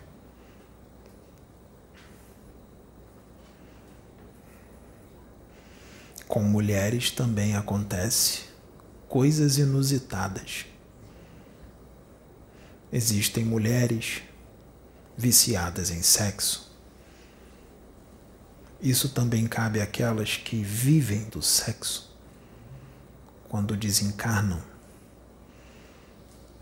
Com 6.30 6.44
mulheres 6.44 7.10
também 7.10 7.56
acontece 7.56 8.42
coisas 9.08 9.58
inusitadas. 9.58 10.64
Existem 12.92 13.44
mulheres 13.44 14.22
viciadas 15.18 15.90
em 15.90 16.02
sexo. 16.02 16.70
Isso 18.80 19.08
também 19.08 19.48
cabe 19.48 19.80
àquelas 19.80 20.36
que 20.36 20.62
vivem 20.62 21.24
do 21.24 21.42
sexo 21.42 22.16
quando 23.48 23.76
desencarnam 23.76 24.62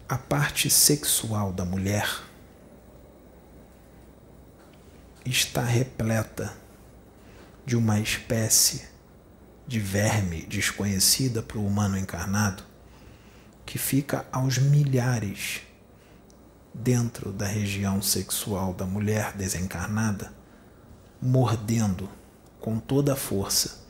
a 0.08 0.16
parte 0.16 0.70
sexual 0.70 1.52
da 1.52 1.66
mulher 1.66 2.08
está 5.26 5.62
repleta 5.62 6.56
de 7.66 7.76
uma 7.76 8.00
espécie 8.00 8.96
de 9.68 9.78
verme 9.78 10.46
desconhecida 10.46 11.42
para 11.42 11.58
o 11.58 11.66
humano 11.66 11.98
encarnado 11.98 12.64
que 13.66 13.76
fica 13.76 14.24
aos 14.32 14.56
milhares 14.56 15.60
dentro 16.72 17.30
da 17.30 17.46
região 17.46 18.00
sexual 18.00 18.72
da 18.72 18.86
mulher 18.86 19.36
desencarnada, 19.36 20.32
mordendo 21.20 22.08
com 22.58 22.78
toda 22.78 23.12
a 23.12 23.16
força. 23.16 23.84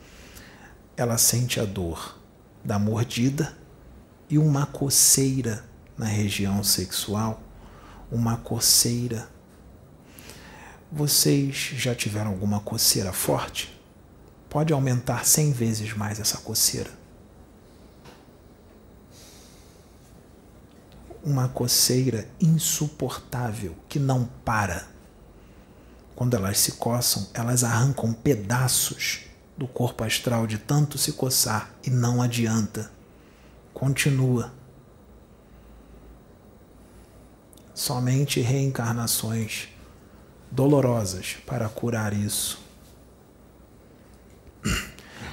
Ela 0.97 1.17
sente 1.17 1.61
a 1.61 1.65
dor 1.65 2.19
da 2.65 2.77
mordida 2.77 3.57
e 4.29 4.37
uma 4.37 4.67
coceira 4.67 5.65
na 5.97 6.07
região 6.07 6.65
sexual, 6.65 7.41
uma 8.11 8.37
coceira. 8.37 9.29
Vocês 10.91 11.55
já 11.55 11.95
tiveram 11.95 12.33
alguma 12.33 12.59
coceira 12.59 13.13
forte? 13.13 13.78
Pode 14.49 14.73
aumentar 14.73 15.27
100 15.27 15.53
vezes 15.53 15.95
mais 15.95 16.19
essa 16.19 16.39
coceira. 16.39 16.91
Uma 21.23 21.49
coceira 21.49 22.29
insuportável 22.41 23.75
que 23.89 23.99
não 23.99 24.25
para. 24.45 24.89
Quando 26.17 26.35
elas 26.35 26.59
se 26.59 26.73
coçam, 26.73 27.29
elas 27.35 27.63
arrancam 27.63 28.13
pedaços 28.13 29.21
do 29.57 29.67
corpo 29.67 30.05
astral 30.05 30.47
de 30.47 30.57
tanto 30.57 30.97
se 30.97 31.13
coçar 31.13 31.71
e 31.85 31.91
não 31.91 32.23
adianta. 32.23 32.91
Continua 33.75 34.53
somente 37.75 38.41
reencarnações 38.41 39.69
dolorosas 40.51 41.37
para 41.47 41.69
curar 41.69 42.13
isso. 42.13 42.68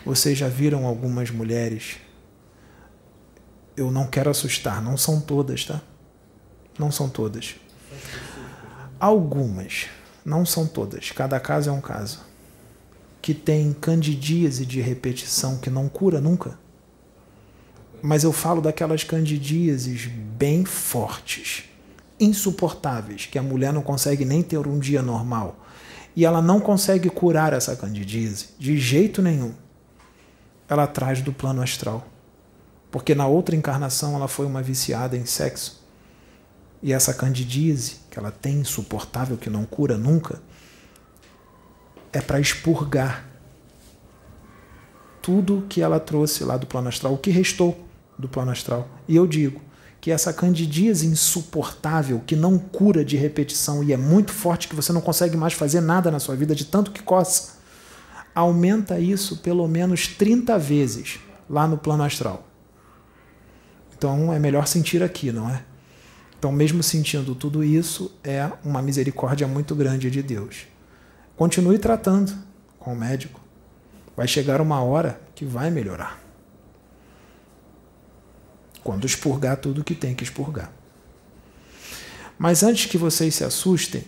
Vocês 0.05 0.37
já 0.37 0.47
viram 0.47 0.85
algumas 0.85 1.31
mulheres? 1.31 1.97
Eu 3.75 3.91
não 3.91 4.07
quero 4.07 4.29
assustar, 4.29 4.81
não 4.81 4.95
são 4.97 5.19
todas, 5.19 5.65
tá? 5.65 5.81
Não 6.77 6.91
são 6.91 7.09
todas. 7.09 7.55
Algumas, 8.99 9.87
não 10.23 10.45
são 10.45 10.67
todas, 10.67 11.11
cada 11.11 11.39
caso 11.39 11.69
é 11.69 11.73
um 11.73 11.81
caso, 11.81 12.19
que 13.21 13.33
tem 13.33 13.73
candidíase 13.73 14.65
de 14.65 14.79
repetição 14.79 15.57
que 15.57 15.69
não 15.69 15.89
cura 15.89 16.21
nunca. 16.21 16.57
Mas 18.01 18.23
eu 18.23 18.31
falo 18.31 18.61
daquelas 18.61 19.03
candidíases 19.03 20.05
bem 20.05 20.63
fortes 20.63 21.63
insuportáveis 22.19 23.25
que 23.25 23.37
a 23.37 23.43
mulher 23.43 23.73
não 23.73 23.81
consegue 23.81 24.23
nem 24.23 24.41
ter 24.41 24.67
um 24.67 24.79
dia 24.79 25.01
normal 25.01 25.64
e 26.15 26.25
ela 26.25 26.41
não 26.41 26.59
consegue 26.59 27.09
curar 27.09 27.53
essa 27.53 27.75
candidíase 27.75 28.49
de 28.57 28.77
jeito 28.77 29.21
nenhum, 29.21 29.53
ela 30.67 30.87
traz 30.87 31.21
do 31.21 31.33
plano 31.33 31.61
astral. 31.61 32.07
Porque 32.89 33.13
na 33.13 33.27
outra 33.27 33.55
encarnação 33.55 34.15
ela 34.15 34.27
foi 34.27 34.45
uma 34.45 34.61
viciada 34.61 35.17
em 35.17 35.25
sexo. 35.25 35.83
E 36.81 36.93
essa 36.93 37.13
candidíase 37.13 37.97
que 38.09 38.17
ela 38.17 38.31
tem 38.31 38.59
insuportável, 38.59 39.37
que 39.37 39.49
não 39.49 39.65
cura 39.65 39.97
nunca, 39.97 40.41
é 42.13 42.21
para 42.21 42.39
expurgar 42.39 43.25
tudo 45.21 45.65
que 45.67 45.81
ela 45.81 45.99
trouxe 45.99 46.43
lá 46.43 46.55
do 46.55 46.67
plano 46.67 46.87
astral, 46.87 47.13
o 47.13 47.17
que 47.17 47.31
restou 47.31 47.85
do 48.17 48.29
plano 48.29 48.51
astral. 48.51 48.87
E 49.07 49.15
eu 49.15 49.27
digo, 49.27 49.59
que 50.05 50.11
essa 50.11 50.31
candidíase 50.31 51.07
insuportável, 51.07 52.21
que 52.27 52.35
não 52.35 52.59
cura 52.59 53.03
de 53.03 53.17
repetição 53.17 53.83
e 53.83 53.91
é 53.91 53.97
muito 53.97 54.31
forte, 54.31 54.67
que 54.67 54.75
você 54.75 54.93
não 54.93 55.01
consegue 55.01 55.35
mais 55.35 55.53
fazer 55.53 55.81
nada 55.81 56.11
na 56.11 56.19
sua 56.19 56.35
vida 56.35 56.53
de 56.53 56.63
tanto 56.65 56.91
que 56.91 57.01
coça, 57.01 57.55
aumenta 58.35 58.99
isso 58.99 59.37
pelo 59.37 59.67
menos 59.67 60.07
30 60.07 60.59
vezes 60.59 61.17
lá 61.49 61.67
no 61.67 61.75
plano 61.75 62.03
astral. 62.03 62.47
Então 63.97 64.31
é 64.31 64.37
melhor 64.37 64.67
sentir 64.67 65.01
aqui, 65.01 65.31
não 65.31 65.49
é? 65.49 65.63
Então, 66.37 66.51
mesmo 66.51 66.83
sentindo 66.83 67.33
tudo 67.33 67.63
isso, 67.63 68.15
é 68.23 68.47
uma 68.63 68.83
misericórdia 68.83 69.47
muito 69.47 69.73
grande 69.73 70.11
de 70.11 70.21
Deus. 70.21 70.67
Continue 71.35 71.79
tratando 71.79 72.31
com 72.77 72.93
o 72.93 72.95
médico. 72.95 73.41
Vai 74.15 74.27
chegar 74.27 74.61
uma 74.61 74.83
hora 74.83 75.19
que 75.33 75.43
vai 75.43 75.71
melhorar 75.71 76.24
quando 78.85 79.07
expurgar 79.07 79.57
tudo 79.57 79.83
que 79.83 79.95
tem 79.95 80.13
que 80.13 80.23
expurgar. 80.23 80.71
Mas 82.37 82.61
antes 82.61 82.85
que 82.85 82.99
vocês 82.99 83.33
se 83.33 83.43
assustem, 83.43 84.05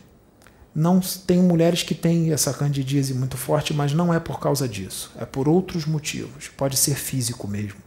não 0.74 1.00
tem 1.00 1.42
mulheres 1.42 1.82
que 1.82 1.96
têm 1.96 2.32
essa 2.32 2.54
candidíase 2.54 3.12
muito 3.16 3.38
forte, 3.38 3.74
mas 3.74 3.92
não 3.92 4.14
é 4.14 4.20
por 4.20 4.40
causa 4.40 4.70
disso, 4.70 5.12
é 5.18 5.26
por 5.26 5.50
outros 5.50 5.88
motivos. 5.88 6.50
Pode 6.50 6.78
ser 6.78 6.94
físico 6.94 7.48
mesmo. 7.48 7.80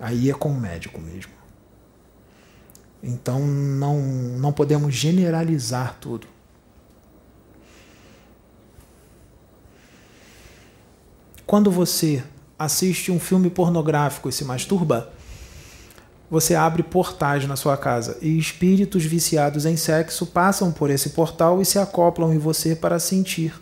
Aí 0.00 0.30
é 0.30 0.32
com 0.32 0.50
o 0.50 0.58
médico 0.58 0.98
mesmo. 0.98 1.32
Então 3.02 3.40
não, 3.46 4.00
não 4.00 4.50
podemos 4.50 4.94
generalizar 4.94 5.98
tudo. 6.00 6.26
Quando 11.44 11.70
você 11.70 12.24
assiste 12.58 13.12
um 13.12 13.20
filme 13.20 13.50
pornográfico 13.50 14.30
e 14.30 14.32
se 14.32 14.42
masturba, 14.42 15.12
você 16.34 16.56
abre 16.56 16.82
portais 16.82 17.46
na 17.46 17.54
sua 17.54 17.76
casa 17.76 18.18
e 18.20 18.36
espíritos 18.36 19.04
viciados 19.04 19.64
em 19.64 19.76
sexo 19.76 20.26
passam 20.26 20.72
por 20.72 20.90
esse 20.90 21.10
portal 21.10 21.62
e 21.62 21.64
se 21.64 21.78
acoplam 21.78 22.34
em 22.34 22.38
você 22.38 22.74
para 22.74 22.98
sentir 22.98 23.54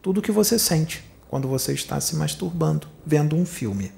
tudo 0.00 0.18
o 0.18 0.22
que 0.22 0.30
você 0.30 0.56
sente 0.56 1.04
quando 1.28 1.48
você 1.48 1.72
está 1.72 2.00
se 2.00 2.14
masturbando, 2.14 2.86
vendo 3.04 3.34
um 3.34 3.44
filme. 3.44 3.90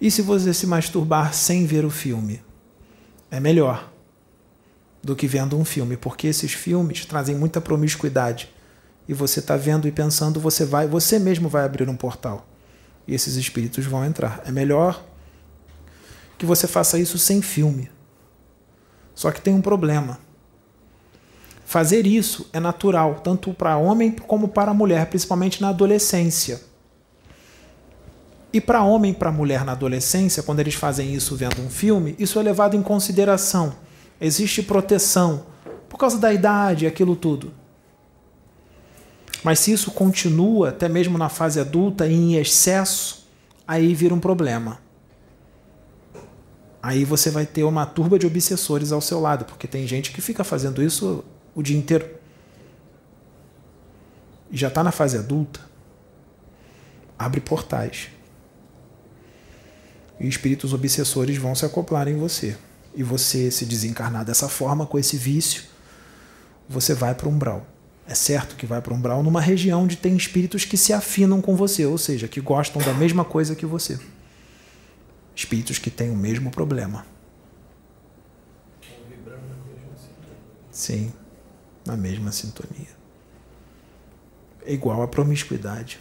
E 0.00 0.10
se 0.10 0.22
você 0.22 0.54
se 0.54 0.66
masturbar 0.66 1.34
sem 1.34 1.66
ver 1.66 1.84
o 1.84 1.90
filme? 1.90 2.40
É 3.30 3.38
melhor 3.38 3.92
do 5.02 5.14
que 5.14 5.26
vendo 5.26 5.58
um 5.58 5.64
filme, 5.64 5.94
porque 5.94 6.26
esses 6.26 6.54
filmes 6.54 7.04
trazem 7.04 7.36
muita 7.36 7.60
promiscuidade 7.60 8.48
e 9.08 9.14
você 9.14 9.40
está 9.40 9.56
vendo 9.56 9.86
e 9.86 9.92
pensando, 9.92 10.40
você 10.40 10.64
vai, 10.64 10.86
você 10.86 11.18
mesmo 11.18 11.48
vai 11.48 11.64
abrir 11.64 11.88
um 11.88 11.96
portal. 11.96 12.46
E 13.06 13.14
esses 13.14 13.36
espíritos 13.36 13.84
vão 13.86 14.04
entrar. 14.04 14.42
É 14.44 14.50
melhor 14.50 15.04
que 16.36 16.44
você 16.44 16.66
faça 16.66 16.98
isso 16.98 17.18
sem 17.18 17.40
filme. 17.40 17.90
Só 19.14 19.30
que 19.30 19.40
tem 19.40 19.54
um 19.54 19.62
problema. 19.62 20.18
Fazer 21.64 22.06
isso 22.06 22.48
é 22.52 22.60
natural, 22.60 23.20
tanto 23.24 23.52
para 23.54 23.76
homem 23.76 24.10
como 24.10 24.48
para 24.48 24.74
mulher, 24.74 25.06
principalmente 25.06 25.60
na 25.60 25.70
adolescência. 25.70 26.60
E 28.52 28.60
para 28.60 28.82
homem 28.82 29.12
e 29.12 29.14
para 29.14 29.32
mulher 29.32 29.64
na 29.64 29.72
adolescência, 29.72 30.42
quando 30.42 30.60
eles 30.60 30.74
fazem 30.74 31.14
isso 31.14 31.36
vendo 31.36 31.60
um 31.60 31.68
filme, 31.68 32.14
isso 32.18 32.38
é 32.38 32.42
levado 32.42 32.76
em 32.76 32.82
consideração. 32.82 33.74
Existe 34.20 34.62
proteção 34.62 35.46
por 35.88 35.98
causa 35.98 36.18
da 36.18 36.32
idade, 36.32 36.86
aquilo 36.86 37.16
tudo. 37.16 37.52
Mas 39.46 39.60
se 39.60 39.70
isso 39.70 39.92
continua, 39.92 40.70
até 40.70 40.88
mesmo 40.88 41.16
na 41.16 41.28
fase 41.28 41.60
adulta, 41.60 42.04
em 42.04 42.34
excesso, 42.34 43.28
aí 43.64 43.94
vira 43.94 44.12
um 44.12 44.18
problema. 44.18 44.80
Aí 46.82 47.04
você 47.04 47.30
vai 47.30 47.46
ter 47.46 47.62
uma 47.62 47.86
turba 47.86 48.18
de 48.18 48.26
obsessores 48.26 48.90
ao 48.90 49.00
seu 49.00 49.20
lado, 49.20 49.44
porque 49.44 49.68
tem 49.68 49.86
gente 49.86 50.10
que 50.10 50.20
fica 50.20 50.42
fazendo 50.42 50.82
isso 50.82 51.24
o 51.54 51.62
dia 51.62 51.78
inteiro. 51.78 52.10
E 54.50 54.56
já 54.56 54.66
está 54.66 54.82
na 54.82 54.90
fase 54.90 55.16
adulta. 55.16 55.60
Abre 57.16 57.40
portais. 57.40 58.08
E 60.18 60.26
espíritos 60.26 60.74
obsessores 60.74 61.38
vão 61.38 61.54
se 61.54 61.64
acoplar 61.64 62.08
em 62.08 62.16
você. 62.16 62.58
E 62.96 63.04
você 63.04 63.48
se 63.52 63.64
desencarnar 63.64 64.24
dessa 64.24 64.48
forma, 64.48 64.86
com 64.86 64.98
esse 64.98 65.16
vício, 65.16 65.62
você 66.68 66.94
vai 66.94 67.14
para 67.14 67.28
o 67.28 67.30
umbral. 67.30 67.64
É 68.08 68.14
certo 68.14 68.54
que 68.54 68.66
vai 68.66 68.80
para 68.80 68.92
o 68.92 68.96
umbral 68.96 69.22
numa 69.22 69.40
região 69.40 69.82
onde 69.82 69.96
tem 69.96 70.16
espíritos 70.16 70.64
que 70.64 70.76
se 70.76 70.92
afinam 70.92 71.42
com 71.42 71.56
você, 71.56 71.84
ou 71.84 71.98
seja, 71.98 72.28
que 72.28 72.40
gostam 72.40 72.80
da 72.80 72.94
mesma 72.94 73.24
coisa 73.24 73.56
que 73.56 73.66
você. 73.66 73.98
Espíritos 75.34 75.78
que 75.78 75.90
têm 75.90 76.10
o 76.10 76.16
mesmo 76.16 76.50
problema. 76.50 77.04
Sim, 80.70 81.12
na 81.84 81.96
mesma 81.96 82.30
sintonia. 82.30 82.94
É 84.64 84.72
igual 84.72 85.02
à 85.02 85.08
promiscuidade. 85.08 85.98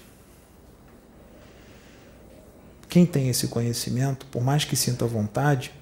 Quem 2.88 3.06
tem 3.06 3.30
esse 3.30 3.47
conhecimento, 3.47 4.26
por 4.28 4.43
mais 4.43 4.64
que 4.64 4.76
sinta 4.76 5.06
vontade, 5.06 5.74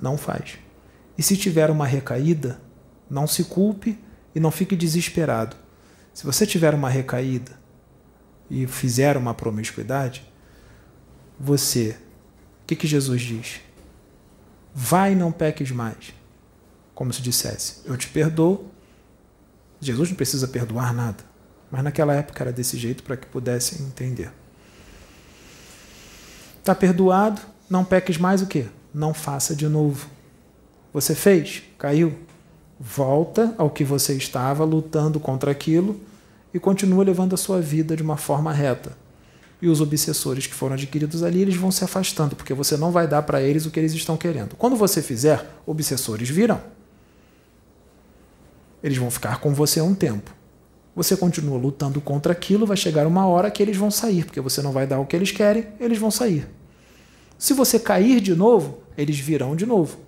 não 0.00 0.18
faz. 0.18 0.58
E 1.16 1.22
se 1.22 1.36
tiver 1.36 1.70
uma 1.70 1.86
recaída, 1.86 2.60
não 3.08 3.26
se 3.26 3.44
culpe 3.44 3.98
e 4.38 4.40
não 4.40 4.52
fique 4.52 4.76
desesperado. 4.76 5.56
Se 6.14 6.24
você 6.24 6.46
tiver 6.46 6.72
uma 6.72 6.88
recaída 6.88 7.58
e 8.48 8.68
fizer 8.68 9.16
uma 9.16 9.34
promiscuidade, 9.34 10.24
você, 11.38 11.96
o 12.62 12.66
que, 12.68 12.76
que 12.76 12.86
Jesus 12.86 13.20
diz? 13.20 13.60
Vai 14.72 15.16
não 15.16 15.32
peques 15.32 15.72
mais. 15.72 16.14
Como 16.94 17.12
se 17.12 17.20
dissesse, 17.20 17.80
eu 17.84 17.96
te 17.96 18.06
perdoo. 18.06 18.70
Jesus 19.80 20.10
não 20.10 20.16
precisa 20.16 20.46
perdoar 20.46 20.94
nada. 20.94 21.24
Mas 21.68 21.82
naquela 21.82 22.14
época 22.14 22.44
era 22.44 22.52
desse 22.52 22.76
jeito 22.76 23.02
para 23.02 23.16
que 23.16 23.26
pudessem 23.26 23.84
entender. 23.84 24.30
Está 26.60 26.76
perdoado, 26.76 27.40
não 27.68 27.84
peques 27.84 28.16
mais 28.16 28.40
o 28.40 28.46
quê? 28.46 28.66
Não 28.94 29.12
faça 29.12 29.52
de 29.52 29.66
novo. 29.66 30.08
Você 30.92 31.16
fez? 31.16 31.64
Caiu? 31.76 32.27
Volta 32.78 33.54
ao 33.58 33.70
que 33.70 33.84
você 33.84 34.14
estava 34.14 34.64
lutando 34.64 35.18
contra 35.18 35.50
aquilo 35.50 36.00
e 36.52 36.58
continua 36.58 37.04
levando 37.04 37.34
a 37.34 37.36
sua 37.36 37.60
vida 37.60 37.96
de 37.96 38.02
uma 38.02 38.16
forma 38.16 38.52
reta. 38.52 38.96
E 39.60 39.68
os 39.68 39.80
obsessores 39.80 40.46
que 40.46 40.54
foram 40.54 40.74
adquiridos 40.74 41.22
ali, 41.22 41.42
eles 41.42 41.56
vão 41.56 41.72
se 41.72 41.82
afastando, 41.82 42.36
porque 42.36 42.54
você 42.54 42.76
não 42.76 42.92
vai 42.92 43.08
dar 43.08 43.22
para 43.22 43.42
eles 43.42 43.66
o 43.66 43.70
que 43.70 43.80
eles 43.80 43.92
estão 43.92 44.16
querendo. 44.16 44.54
Quando 44.56 44.76
você 44.76 45.02
fizer, 45.02 45.44
obsessores 45.66 46.28
virão. 46.28 46.60
Eles 48.82 48.96
vão 48.96 49.10
ficar 49.10 49.40
com 49.40 49.52
você 49.52 49.80
um 49.80 49.94
tempo. 49.94 50.32
Você 50.94 51.16
continua 51.16 51.58
lutando 51.58 52.00
contra 52.00 52.32
aquilo, 52.32 52.66
vai 52.66 52.76
chegar 52.76 53.06
uma 53.06 53.26
hora 53.26 53.50
que 53.50 53.62
eles 53.62 53.76
vão 53.76 53.90
sair, 53.90 54.24
porque 54.24 54.40
você 54.40 54.62
não 54.62 54.70
vai 54.70 54.86
dar 54.86 55.00
o 55.00 55.06
que 55.06 55.16
eles 55.16 55.32
querem, 55.32 55.66
eles 55.80 55.98
vão 55.98 56.10
sair. 56.10 56.48
Se 57.36 57.52
você 57.52 57.78
cair 57.78 58.20
de 58.20 58.34
novo, 58.34 58.78
eles 58.96 59.18
virão 59.18 59.54
de 59.54 59.66
novo. 59.66 59.98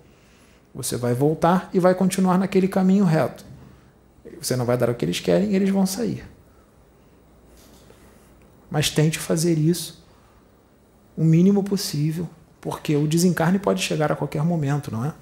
Você 0.73 0.95
vai 0.95 1.13
voltar 1.13 1.69
e 1.73 1.79
vai 1.79 1.93
continuar 1.93 2.37
naquele 2.37 2.67
caminho 2.67 3.03
reto. 3.03 3.45
Você 4.41 4.55
não 4.55 4.65
vai 4.65 4.77
dar 4.77 4.89
o 4.89 4.95
que 4.95 5.03
eles 5.05 5.19
querem 5.19 5.51
e 5.51 5.55
eles 5.55 5.69
vão 5.69 5.85
sair. 5.85 6.25
Mas 8.69 8.89
tente 8.89 9.19
fazer 9.19 9.57
isso 9.57 10.01
o 11.15 11.23
mínimo 11.23 11.61
possível, 11.61 12.27
porque 12.61 12.95
o 12.95 13.05
desencarne 13.05 13.59
pode 13.59 13.81
chegar 13.81 14.11
a 14.11 14.15
qualquer 14.15 14.43
momento, 14.43 14.89
não 14.89 15.03
é? 15.03 15.13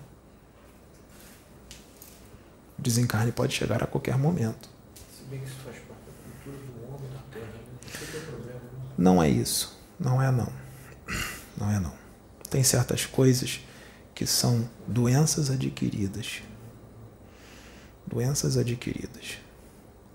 O 2.77 2.81
desencarne 2.81 3.31
pode 3.31 3.53
chegar 3.53 3.83
a 3.83 3.87
qualquer 3.87 4.17
momento. 4.17 4.69
Se 5.11 5.23
bem 5.23 5.39
que 5.39 5.47
isso 5.47 5.55
faz 5.65 5.77
parte 5.77 6.03
da 6.05 6.13
cultura 6.23 6.57
do 6.65 6.93
homem 6.93 7.09
na 7.11 7.21
Terra, 7.33 7.51
não 7.83 8.07
tem 8.11 8.21
problema. 8.21 8.61
Não 8.97 9.23
é 9.23 9.29
isso. 9.29 9.77
Não 9.99 10.21
é 10.21 10.31
não. 10.31 10.47
Não 11.57 11.71
é 11.71 11.79
não. 11.79 11.93
Tem 12.49 12.63
certas 12.63 13.05
coisas 13.05 13.61
que 14.19 14.27
são 14.27 14.69
doenças 14.85 15.49
adquiridas. 15.49 16.41
Doenças 18.05 18.57
adquiridas. 18.57 19.37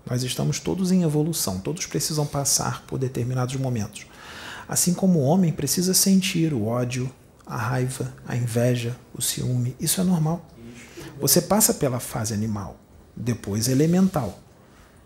Nós 0.07 0.21
estamos 0.21 0.59
todos 0.59 0.91
em 0.91 1.01
evolução, 1.01 1.57
todos 1.57 1.87
precisam 1.87 2.23
passar 2.23 2.83
por 2.85 2.99
determinados 2.99 3.55
momentos. 3.55 4.05
Assim 4.69 4.93
como 4.93 5.17
o 5.17 5.23
homem 5.23 5.51
precisa 5.51 5.95
sentir 5.95 6.53
o 6.53 6.67
ódio, 6.67 7.11
a 7.47 7.57
raiva, 7.57 8.13
a 8.27 8.35
inveja, 8.35 8.95
o 9.11 9.23
ciúme, 9.23 9.75
isso 9.79 9.99
é 9.99 10.03
normal. 10.03 10.45
Você 11.19 11.41
passa 11.41 11.73
pela 11.73 11.99
fase 11.99 12.31
animal, 12.31 12.79
depois 13.15 13.67
elemental. 13.67 14.37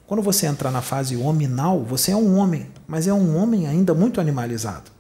Quando 0.08 0.22
você 0.22 0.46
entra 0.46 0.70
na 0.72 0.82
fase 0.82 1.16
hominal, 1.16 1.86
você 1.86 2.12
é 2.12 2.18
um 2.18 2.36
homem, 2.36 2.70
mas 2.86 3.08
é 3.08 3.14
um 3.14 3.38
homem 3.38 3.66
ainda 3.66 3.94
muito 3.94 4.20
animalizado. 4.20 4.92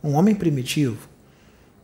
Um 0.00 0.12
homem 0.12 0.32
primitivo, 0.32 1.10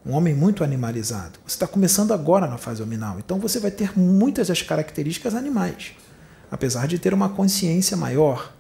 um 0.09 0.15
homem 0.15 0.35
muito 0.35 0.65
animalizado. 0.65 1.39
Você 1.47 1.57
está 1.57 1.67
começando 1.67 2.15
agora 2.15 2.47
na 2.47 2.57
fase 2.57 2.83
hominal, 2.83 3.19
então 3.19 3.39
você 3.39 3.61
vai 3.61 3.71
ter 3.71 3.97
muitas 3.97 4.49
das 4.49 4.63
características 4.63 5.35
animais, 5.35 5.93
apesar 6.51 6.89
de 6.89 6.99
ter 6.99 7.13
uma 7.13 7.29
consciência 7.29 7.95
maior. 7.95 8.55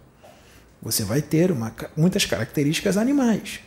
Você 0.82 1.04
vai 1.04 1.22
ter 1.22 1.50
uma, 1.50 1.74
muitas 1.96 2.26
características 2.26 2.98
animais. 2.98 3.60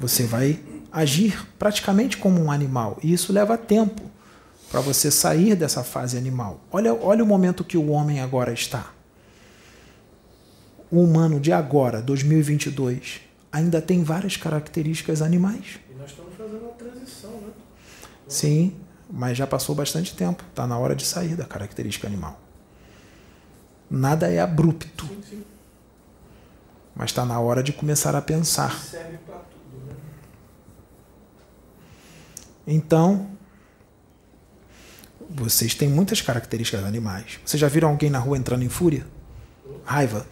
Você 0.00 0.24
vai 0.24 0.58
agir 0.90 1.46
praticamente 1.56 2.16
como 2.16 2.42
um 2.42 2.50
animal, 2.50 2.98
e 3.00 3.12
isso 3.12 3.32
leva 3.32 3.56
tempo 3.56 4.02
para 4.68 4.80
você 4.80 5.08
sair 5.08 5.54
dessa 5.54 5.84
fase 5.84 6.18
animal. 6.18 6.60
Olha, 6.72 6.92
olha 6.92 7.22
o 7.22 7.26
momento 7.26 7.62
que 7.62 7.78
o 7.78 7.90
homem 7.90 8.20
agora 8.20 8.52
está. 8.52 8.90
O 10.90 11.00
humano 11.00 11.38
de 11.38 11.52
agora, 11.52 12.02
2022, 12.02 13.25
ainda 13.56 13.80
tem 13.80 14.02
várias 14.04 14.36
características 14.36 15.22
animais. 15.22 15.78
E 15.90 15.94
nós 15.94 16.10
estamos 16.10 16.34
fazendo 16.36 16.60
uma 16.62 16.72
transição, 16.72 17.30
né? 17.30 17.48
Sim, 18.28 18.76
mas 19.10 19.36
já 19.38 19.46
passou 19.46 19.74
bastante 19.74 20.14
tempo. 20.14 20.44
Está 20.50 20.66
na 20.66 20.76
hora 20.78 20.94
de 20.94 21.06
sair 21.06 21.34
da 21.36 21.44
característica 21.44 22.06
animal. 22.06 22.38
Nada 23.90 24.28
é 24.30 24.40
abrupto, 24.40 25.06
Sim, 25.06 25.22
sim. 25.30 25.44
mas 26.94 27.10
está 27.10 27.24
na 27.24 27.40
hora 27.40 27.62
de 27.62 27.72
começar 27.72 28.14
a 28.14 28.20
pensar. 28.20 28.78
Serve 28.78 29.16
para 29.18 29.36
tudo, 29.36 29.86
né? 29.86 29.94
Então, 32.66 33.30
vocês 35.30 35.74
têm 35.74 35.88
muitas 35.88 36.20
características 36.20 36.84
animais. 36.84 37.38
Vocês 37.44 37.60
já 37.60 37.68
viram 37.68 37.88
alguém 37.88 38.10
na 38.10 38.18
rua 38.18 38.36
entrando 38.36 38.64
em 38.64 38.68
fúria? 38.68 39.06
Raiva, 39.84 40.26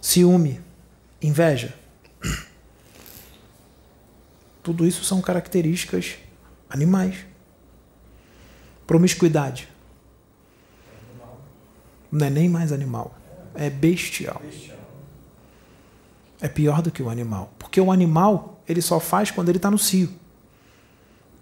ciúme, 0.00 0.60
inveja. 1.20 1.74
Tudo 4.62 4.86
isso 4.86 5.04
são 5.04 5.20
características 5.20 6.16
animais. 6.68 7.16
Promiscuidade. 8.86 9.68
Não 12.10 12.26
é 12.26 12.30
nem 12.30 12.48
mais 12.48 12.72
animal, 12.72 13.14
é 13.54 13.68
bestial. 13.68 14.40
É 16.40 16.48
pior 16.48 16.80
do 16.80 16.90
que 16.90 17.02
o 17.02 17.10
animal. 17.10 17.52
Porque 17.58 17.80
o 17.80 17.90
animal, 17.90 18.60
ele 18.68 18.80
só 18.80 19.00
faz 19.00 19.30
quando 19.30 19.48
ele 19.48 19.58
está 19.58 19.70
no 19.70 19.78
cio. 19.78 20.10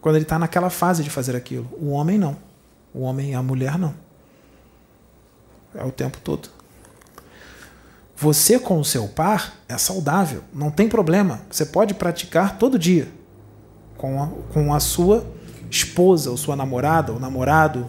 Quando 0.00 0.16
ele 0.16 0.24
está 0.24 0.38
naquela 0.38 0.70
fase 0.70 1.02
de 1.02 1.10
fazer 1.10 1.36
aquilo. 1.36 1.68
O 1.78 1.90
homem 1.90 2.18
não. 2.18 2.36
O 2.94 3.02
homem 3.02 3.32
e 3.32 3.34
a 3.34 3.42
mulher 3.42 3.78
não. 3.78 3.94
É 5.74 5.84
o 5.84 5.92
tempo 5.92 6.18
todo. 6.20 6.55
Você 8.16 8.58
com 8.58 8.80
o 8.80 8.84
seu 8.84 9.06
par 9.08 9.58
é 9.68 9.76
saudável, 9.76 10.42
não 10.52 10.70
tem 10.70 10.88
problema. 10.88 11.42
Você 11.50 11.66
pode 11.66 11.92
praticar 11.92 12.58
todo 12.58 12.78
dia 12.78 13.08
com 13.98 14.22
a, 14.22 14.28
com 14.52 14.72
a 14.72 14.80
sua 14.80 15.26
esposa, 15.70 16.30
ou 16.30 16.36
sua 16.36 16.56
namorada, 16.56 17.12
ou 17.12 17.20
namorado. 17.20 17.86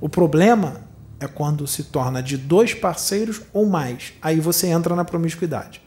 O 0.00 0.08
problema 0.08 0.82
é 1.18 1.26
quando 1.26 1.66
se 1.66 1.84
torna 1.84 2.22
de 2.22 2.36
dois 2.36 2.74
parceiros 2.74 3.40
ou 3.52 3.66
mais. 3.66 4.12
Aí 4.20 4.38
você 4.38 4.66
entra 4.66 4.94
na 4.94 5.04
promiscuidade. 5.04 5.80